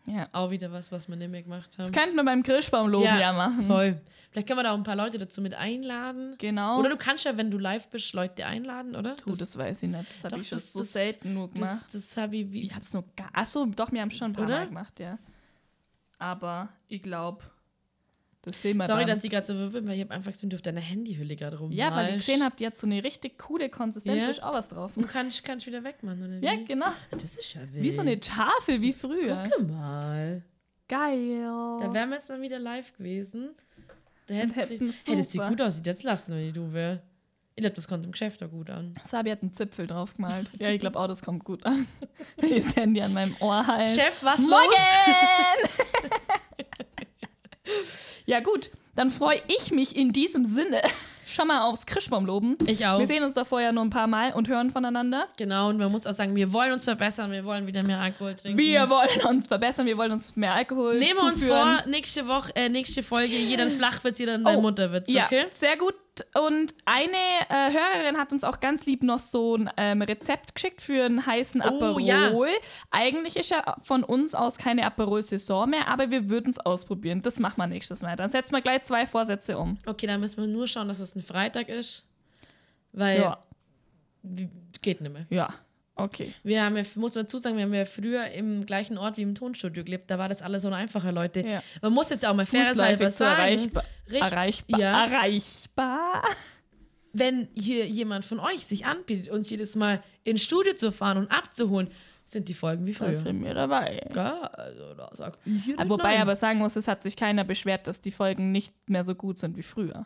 Ja. 0.07 0.27
Auch 0.31 0.49
wieder 0.51 0.71
was, 0.71 0.91
was 0.91 1.07
wir 1.07 1.15
nicht 1.15 1.29
mehr 1.29 1.43
gemacht 1.43 1.69
haben. 1.73 1.77
Das 1.83 1.91
könnten 1.91 2.15
wir 2.15 2.23
beim 2.23 2.41
Grillbaumloben 2.43 3.05
ja, 3.05 3.33
machen. 3.33 3.63
voll. 3.63 4.01
Vielleicht 4.31 4.47
können 4.47 4.59
wir 4.59 4.63
da 4.63 4.71
auch 4.73 4.77
ein 4.77 4.83
paar 4.83 4.95
Leute 4.95 5.17
dazu 5.17 5.41
mit 5.41 5.53
einladen. 5.55 6.35
Genau. 6.37 6.79
Oder 6.79 6.89
du 6.89 6.97
kannst 6.97 7.25
ja, 7.25 7.35
wenn 7.37 7.49
du 7.51 7.57
live 7.57 7.89
bist, 7.89 8.13
Leute 8.13 8.45
einladen, 8.45 8.95
oder? 8.95 9.15
du, 9.25 9.35
das 9.35 9.57
weiß 9.57 9.83
ich 9.83 9.89
nicht. 9.89 10.07
Das 10.07 10.23
habe 10.23 10.39
ich 10.41 10.47
schon 10.47 10.57
das- 10.57 10.71
so 10.71 10.79
das- 10.79 10.93
selten 10.93 11.33
nur 11.33 11.51
gemacht. 11.51 11.85
Das, 11.91 12.07
das 12.07 12.17
habe 12.17 12.37
ich 12.37 12.51
wie. 12.51 12.63
ich 12.63 12.75
hab's 12.75 12.93
nur 12.93 13.03
gar. 13.15 13.29
Achso, 13.33 13.65
doch, 13.65 13.91
wir 13.91 14.01
haben 14.01 14.11
schon 14.11 14.31
ein 14.31 14.33
paar 14.33 14.45
Oder? 14.45 14.59
Mal 14.59 14.67
gemacht, 14.67 14.99
ja. 14.99 15.17
Aber 16.17 16.69
ich 16.87 17.01
glaube, 17.01 17.43
das 18.41 18.61
sehen 18.61 18.77
wir 18.77 18.85
Sorry, 18.85 18.99
dann. 19.01 19.09
dass 19.09 19.21
die 19.21 19.29
gerade 19.29 19.45
so 19.45 19.53
wirbeln, 19.57 19.87
weil 19.87 19.95
ich 19.95 20.01
habe 20.01 20.11
einfach 20.13 20.31
gesehen, 20.31 20.49
du 20.49 20.55
auf 20.55 20.61
deiner 20.61 20.79
Handyhülle 20.79 21.35
gerade 21.35 21.57
rum. 21.59 21.71
ja, 21.71 21.93
weil 21.95 22.11
ich 22.11 22.25
gesehen 22.25 22.43
habe, 22.43 22.55
die 22.55 22.65
hat 22.65 22.77
so 22.77 22.87
eine 22.87 23.03
richtig 23.03 23.37
coole 23.37 23.69
Konsistenz, 23.69 24.23
Ja. 24.23 24.29
ist 24.29 24.41
auch 24.43 24.53
was 24.53 24.67
drauf. 24.69 24.93
Du 24.95 25.01
kannst, 25.05 25.43
kannst 25.43 25.65
wieder 25.67 25.83
wegmachen? 25.83 26.41
Ja, 26.41 26.55
genau. 26.55 26.87
Das 27.11 27.23
ist 27.37 27.53
ja 27.53 27.61
wild. 27.71 27.83
Wie 27.83 27.89
so 27.89 28.01
eine 28.01 28.19
Tafel 28.19 28.81
wie 28.81 28.93
früher. 28.93 29.43
Guck 29.55 29.67
mal. 29.69 30.41
Geil. 30.87 31.41
Da 31.79 31.93
wären 31.93 32.09
wir 32.09 32.15
jetzt 32.17 32.29
mal 32.29 32.41
wieder 32.41 32.59
live 32.59 32.95
gewesen. 32.97 33.49
Da 34.27 34.35
hätte 34.35 34.63
sich, 34.67 34.79
hey, 35.05 35.15
das 35.17 35.31
sieht 35.31 35.41
gut 35.47 35.61
aus. 35.61 35.75
Sieht 35.77 35.85
jetzt 35.87 36.03
lassen, 36.03 36.33
wenn 36.33 36.47
ich 36.47 36.53
du 36.53 36.71
wäre. 36.73 37.01
Ich 37.55 37.61
glaube, 37.61 37.75
das 37.75 37.87
kommt 37.89 38.05
im 38.05 38.11
Geschäft 38.13 38.41
auch 38.41 38.49
gut 38.49 38.69
an. 38.69 38.93
Sabi 39.03 39.31
hat 39.31 39.41
einen 39.41 39.53
Zipfel 39.53 39.85
drauf 39.85 40.13
gemalt. 40.13 40.49
Ja, 40.59 40.69
ich 40.69 40.79
glaube 40.79 40.97
auch, 40.97 41.07
das 41.07 41.21
kommt 41.21 41.43
gut 41.43 41.65
an. 41.65 41.85
Wenn 42.37 42.53
ich 42.53 42.63
das 42.63 42.75
Handy 42.77 43.01
an 43.01 43.13
meinem 43.13 43.35
Ohr 43.41 43.67
halte. 43.67 43.91
Chef, 43.99 44.23
was 44.23 44.39
los? 44.39 44.49
Ja, 48.25 48.39
gut, 48.39 48.71
dann 48.95 49.11
freue 49.11 49.41
ich 49.47 49.71
mich 49.71 49.95
in 49.95 50.11
diesem 50.11 50.45
Sinne 50.45 50.81
schon 51.33 51.47
mal 51.47 51.61
aufs 51.61 51.85
Krischbaumloben. 51.85 52.57
Ich 52.65 52.85
auch. 52.85 52.99
Wir 52.99 53.07
sehen 53.07 53.23
uns 53.23 53.33
davor 53.33 53.61
ja 53.61 53.71
nur 53.71 53.83
ein 53.83 53.89
paar 53.89 54.07
Mal 54.07 54.33
und 54.33 54.47
hören 54.47 54.69
voneinander. 54.71 55.27
Genau, 55.37 55.69
und 55.69 55.77
man 55.77 55.91
muss 55.91 56.05
auch 56.07 56.13
sagen, 56.13 56.35
wir 56.35 56.51
wollen 56.53 56.71
uns 56.71 56.83
verbessern, 56.85 57.31
wir 57.31 57.45
wollen 57.45 57.67
wieder 57.67 57.83
mehr 57.83 57.99
Alkohol 57.99 58.35
trinken. 58.35 58.57
Wir 58.57 58.89
wollen 58.89 59.21
uns 59.27 59.47
verbessern, 59.47 59.85
wir 59.85 59.97
wollen 59.97 60.11
uns 60.11 60.35
mehr 60.35 60.53
Alkohol 60.53 60.97
Nehmen 60.99 61.19
wir 61.19 61.23
uns 61.25 61.43
vor, 61.43 61.83
nächste 61.87 62.27
Woche, 62.27 62.55
äh, 62.55 62.69
nächste 62.69 63.03
Folge, 63.03 63.35
jeder 63.35 63.63
ein 63.65 63.69
Flachwitz, 63.69 64.19
jeder 64.19 64.33
ein 64.35 64.45
Oh, 64.45 64.61
Mutterwitz, 64.61 65.09
Ja, 65.09 65.25
okay? 65.25 65.45
sehr 65.53 65.77
gut. 65.77 65.95
Und 66.35 66.75
eine 66.83 67.13
äh, 67.49 67.71
Hörerin 67.71 68.17
hat 68.17 68.33
uns 68.33 68.43
auch 68.43 68.59
ganz 68.59 68.85
lieb 68.85 69.03
noch 69.03 69.19
so 69.19 69.55
ein 69.55 69.69
ähm, 69.77 70.01
Rezept 70.01 70.53
geschickt 70.53 70.81
für 70.81 71.05
einen 71.05 71.25
heißen 71.25 71.61
Aperol. 71.61 71.93
Oh, 71.95 71.99
ja. 71.99 72.31
Eigentlich 72.91 73.37
ist 73.37 73.51
ja 73.51 73.75
von 73.81 74.03
uns 74.03 74.35
aus 74.35 74.57
keine 74.57 74.85
Aperol-Saison 74.85 75.69
mehr, 75.69 75.87
aber 75.87 76.11
wir 76.11 76.29
würden 76.29 76.49
es 76.49 76.59
ausprobieren. 76.59 77.21
Das 77.21 77.39
machen 77.39 77.57
wir 77.57 77.67
nächstes 77.67 78.01
Mal. 78.01 78.17
Dann 78.17 78.29
setzen 78.29 78.53
wir 78.53 78.61
gleich 78.61 78.83
zwei 78.83 79.05
Vorsätze 79.05 79.57
um. 79.57 79.77
Okay, 79.85 80.07
dann 80.07 80.19
müssen 80.19 80.41
wir 80.41 80.47
nur 80.47 80.67
schauen, 80.67 80.87
dass 80.89 80.99
es 80.99 81.15
ein 81.19 81.23
Freitag 81.23 81.69
ist. 81.69 82.05
Weil 82.91 83.19
Ja. 83.21 83.37
geht 84.81 85.01
nicht 85.01 85.13
mehr. 85.13 85.25
Ja. 85.29 85.47
Okay. 85.95 86.33
Wir 86.43 86.63
haben 86.63 86.77
ja, 86.77 86.83
muss 86.95 87.13
man 87.15 87.25
dazu 87.25 87.37
sagen, 87.39 87.57
wir 87.57 87.63
haben 87.65 87.73
ja 87.73 87.83
früher 87.83 88.25
im 88.31 88.65
gleichen 88.65 88.97
Ort 88.97 89.17
wie 89.17 89.21
im 89.21 89.35
Tonstudio 89.35 89.83
gelebt. 89.83 90.09
Da 90.09 90.17
war 90.17 90.29
das 90.29 90.41
alles 90.41 90.61
so 90.63 90.69
einfacher, 90.69 91.11
Leute. 91.11 91.41
Ja. 91.45 91.61
Man 91.81 91.91
muss 91.93 92.09
jetzt 92.09 92.25
auch 92.25 92.33
mal 92.33 92.45
fairerweise 92.45 93.11
sagen. 93.11 93.41
erreichbar. 93.41 93.83
Richt- 94.09 94.21
Erreichbar. 94.23 94.79
Ja. 94.79 95.05
Erreichbar. 95.05 96.23
wenn 97.11 97.47
hier 97.55 97.87
jemand 97.87 98.23
von 98.23 98.39
euch 98.39 98.65
sich 98.65 98.85
anbietet, 98.85 99.29
uns 99.31 99.49
jedes 99.49 99.75
Mal 99.75 100.01
ins 100.23 100.43
Studio 100.43 100.73
zu 100.75 100.91
fahren 100.91 101.17
und 101.17 101.31
abzuholen, 101.31 101.89
sind 102.23 102.47
die 102.47 102.53
Folgen 102.53 102.85
wie 102.85 102.93
Da 102.93 103.05
früher. 103.05 103.15
sind 103.15 103.43
wir 103.43 103.55
dabei. 103.55 104.07
Ja, 104.15 104.41
also 104.41 104.93
da 104.93 105.09
ich 105.45 105.63
hier 105.65 105.73
Aber 105.73 105.83
nicht 105.85 105.89
Wobei 105.89 106.13
nein. 106.13 106.21
aber 106.21 106.35
sagen 106.35 106.59
muss, 106.59 106.75
es 106.75 106.87
hat 106.87 107.01
sich 107.01 107.15
keiner 107.17 107.43
beschwert, 107.43 107.87
dass 107.87 107.99
die 107.99 108.11
Folgen 108.11 108.51
nicht 108.51 108.73
mehr 108.87 109.03
so 109.03 109.15
gut 109.15 109.39
sind 109.39 109.57
wie 109.57 109.63
früher. 109.63 110.05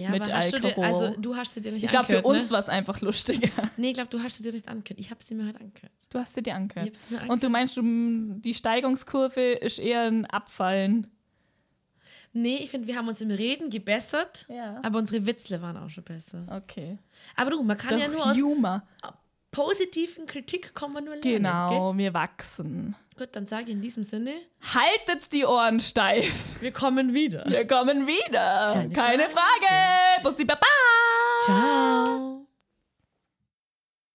Ja, 0.00 0.10
mit 0.10 0.22
aber 0.22 0.32
hast 0.34 0.52
du 0.52 0.58
dir, 0.60 0.66
Alkohol. 0.68 0.84
also 0.84 1.16
du 1.20 1.36
hast 1.36 1.54
sie 1.54 1.60
dir 1.60 1.72
nicht 1.72 1.82
Ich 1.84 1.90
glaube, 1.90 2.06
für 2.06 2.16
angehört, 2.18 2.36
uns 2.40 2.48
ne? 2.50 2.50
war 2.54 2.60
es 2.60 2.68
einfach 2.68 3.00
lustiger. 3.00 3.48
Nee, 3.76 3.88
ich 3.88 3.94
glaube, 3.94 4.10
du 4.10 4.22
hast 4.22 4.36
sie 4.38 4.42
dir 4.42 4.52
nicht 4.52 4.68
angehört. 4.68 4.98
Ich 5.00 5.10
habe 5.10 5.22
sie 5.22 5.34
mir 5.34 5.46
heute 5.46 5.60
angehört. 5.60 5.92
Du 6.10 6.18
hast 6.18 6.34
sie 6.34 6.42
dir 6.42 6.54
angehört. 6.54 6.92
Und 7.28 7.42
du 7.44 7.48
meinst, 7.48 7.76
die 7.82 8.54
Steigungskurve 8.54 9.52
ist 9.52 9.78
eher 9.78 10.02
ein 10.02 10.24
Abfallen. 10.26 11.06
Nee, 12.32 12.56
ich 12.56 12.70
finde, 12.70 12.86
wir 12.86 12.96
haben 12.96 13.08
uns 13.08 13.20
im 13.22 13.30
Reden 13.30 13.70
gebessert, 13.70 14.44
Ja. 14.50 14.78
aber 14.82 14.98
unsere 14.98 15.24
Witzle 15.26 15.62
waren 15.62 15.76
auch 15.78 15.88
schon 15.88 16.04
besser. 16.04 16.44
Okay. 16.50 16.98
Aber 17.34 17.50
du, 17.50 17.62
man 17.62 17.78
kann 17.78 17.90
Doch, 17.90 17.98
ja 17.98 18.08
nur 18.08 18.26
aus 18.26 18.36
Humor. 18.36 18.82
Positiven 19.56 20.26
Kritik 20.26 20.74
kann 20.74 20.92
man 20.92 21.04
nur 21.04 21.16
lernen. 21.16 21.36
Genau, 21.36 21.96
wir 21.96 22.12
wachsen. 22.12 22.94
Gell? 23.16 23.26
Gut, 23.26 23.34
dann 23.34 23.46
sage 23.46 23.64
ich 23.64 23.70
in 23.70 23.80
diesem 23.80 24.04
Sinne, 24.04 24.34
Haltet 24.74 25.32
die 25.32 25.46
Ohren 25.46 25.80
steif. 25.80 26.60
wir 26.60 26.72
kommen 26.72 27.14
wieder. 27.14 27.44
Wir 27.46 27.66
kommen 27.66 28.06
wieder. 28.06 28.74
Keine 28.74 28.92
Keine, 28.92 29.28
Frage. 29.30 30.22
Bussi 30.22 30.44
Baba. 30.44 30.66
Ciao. 31.44 32.45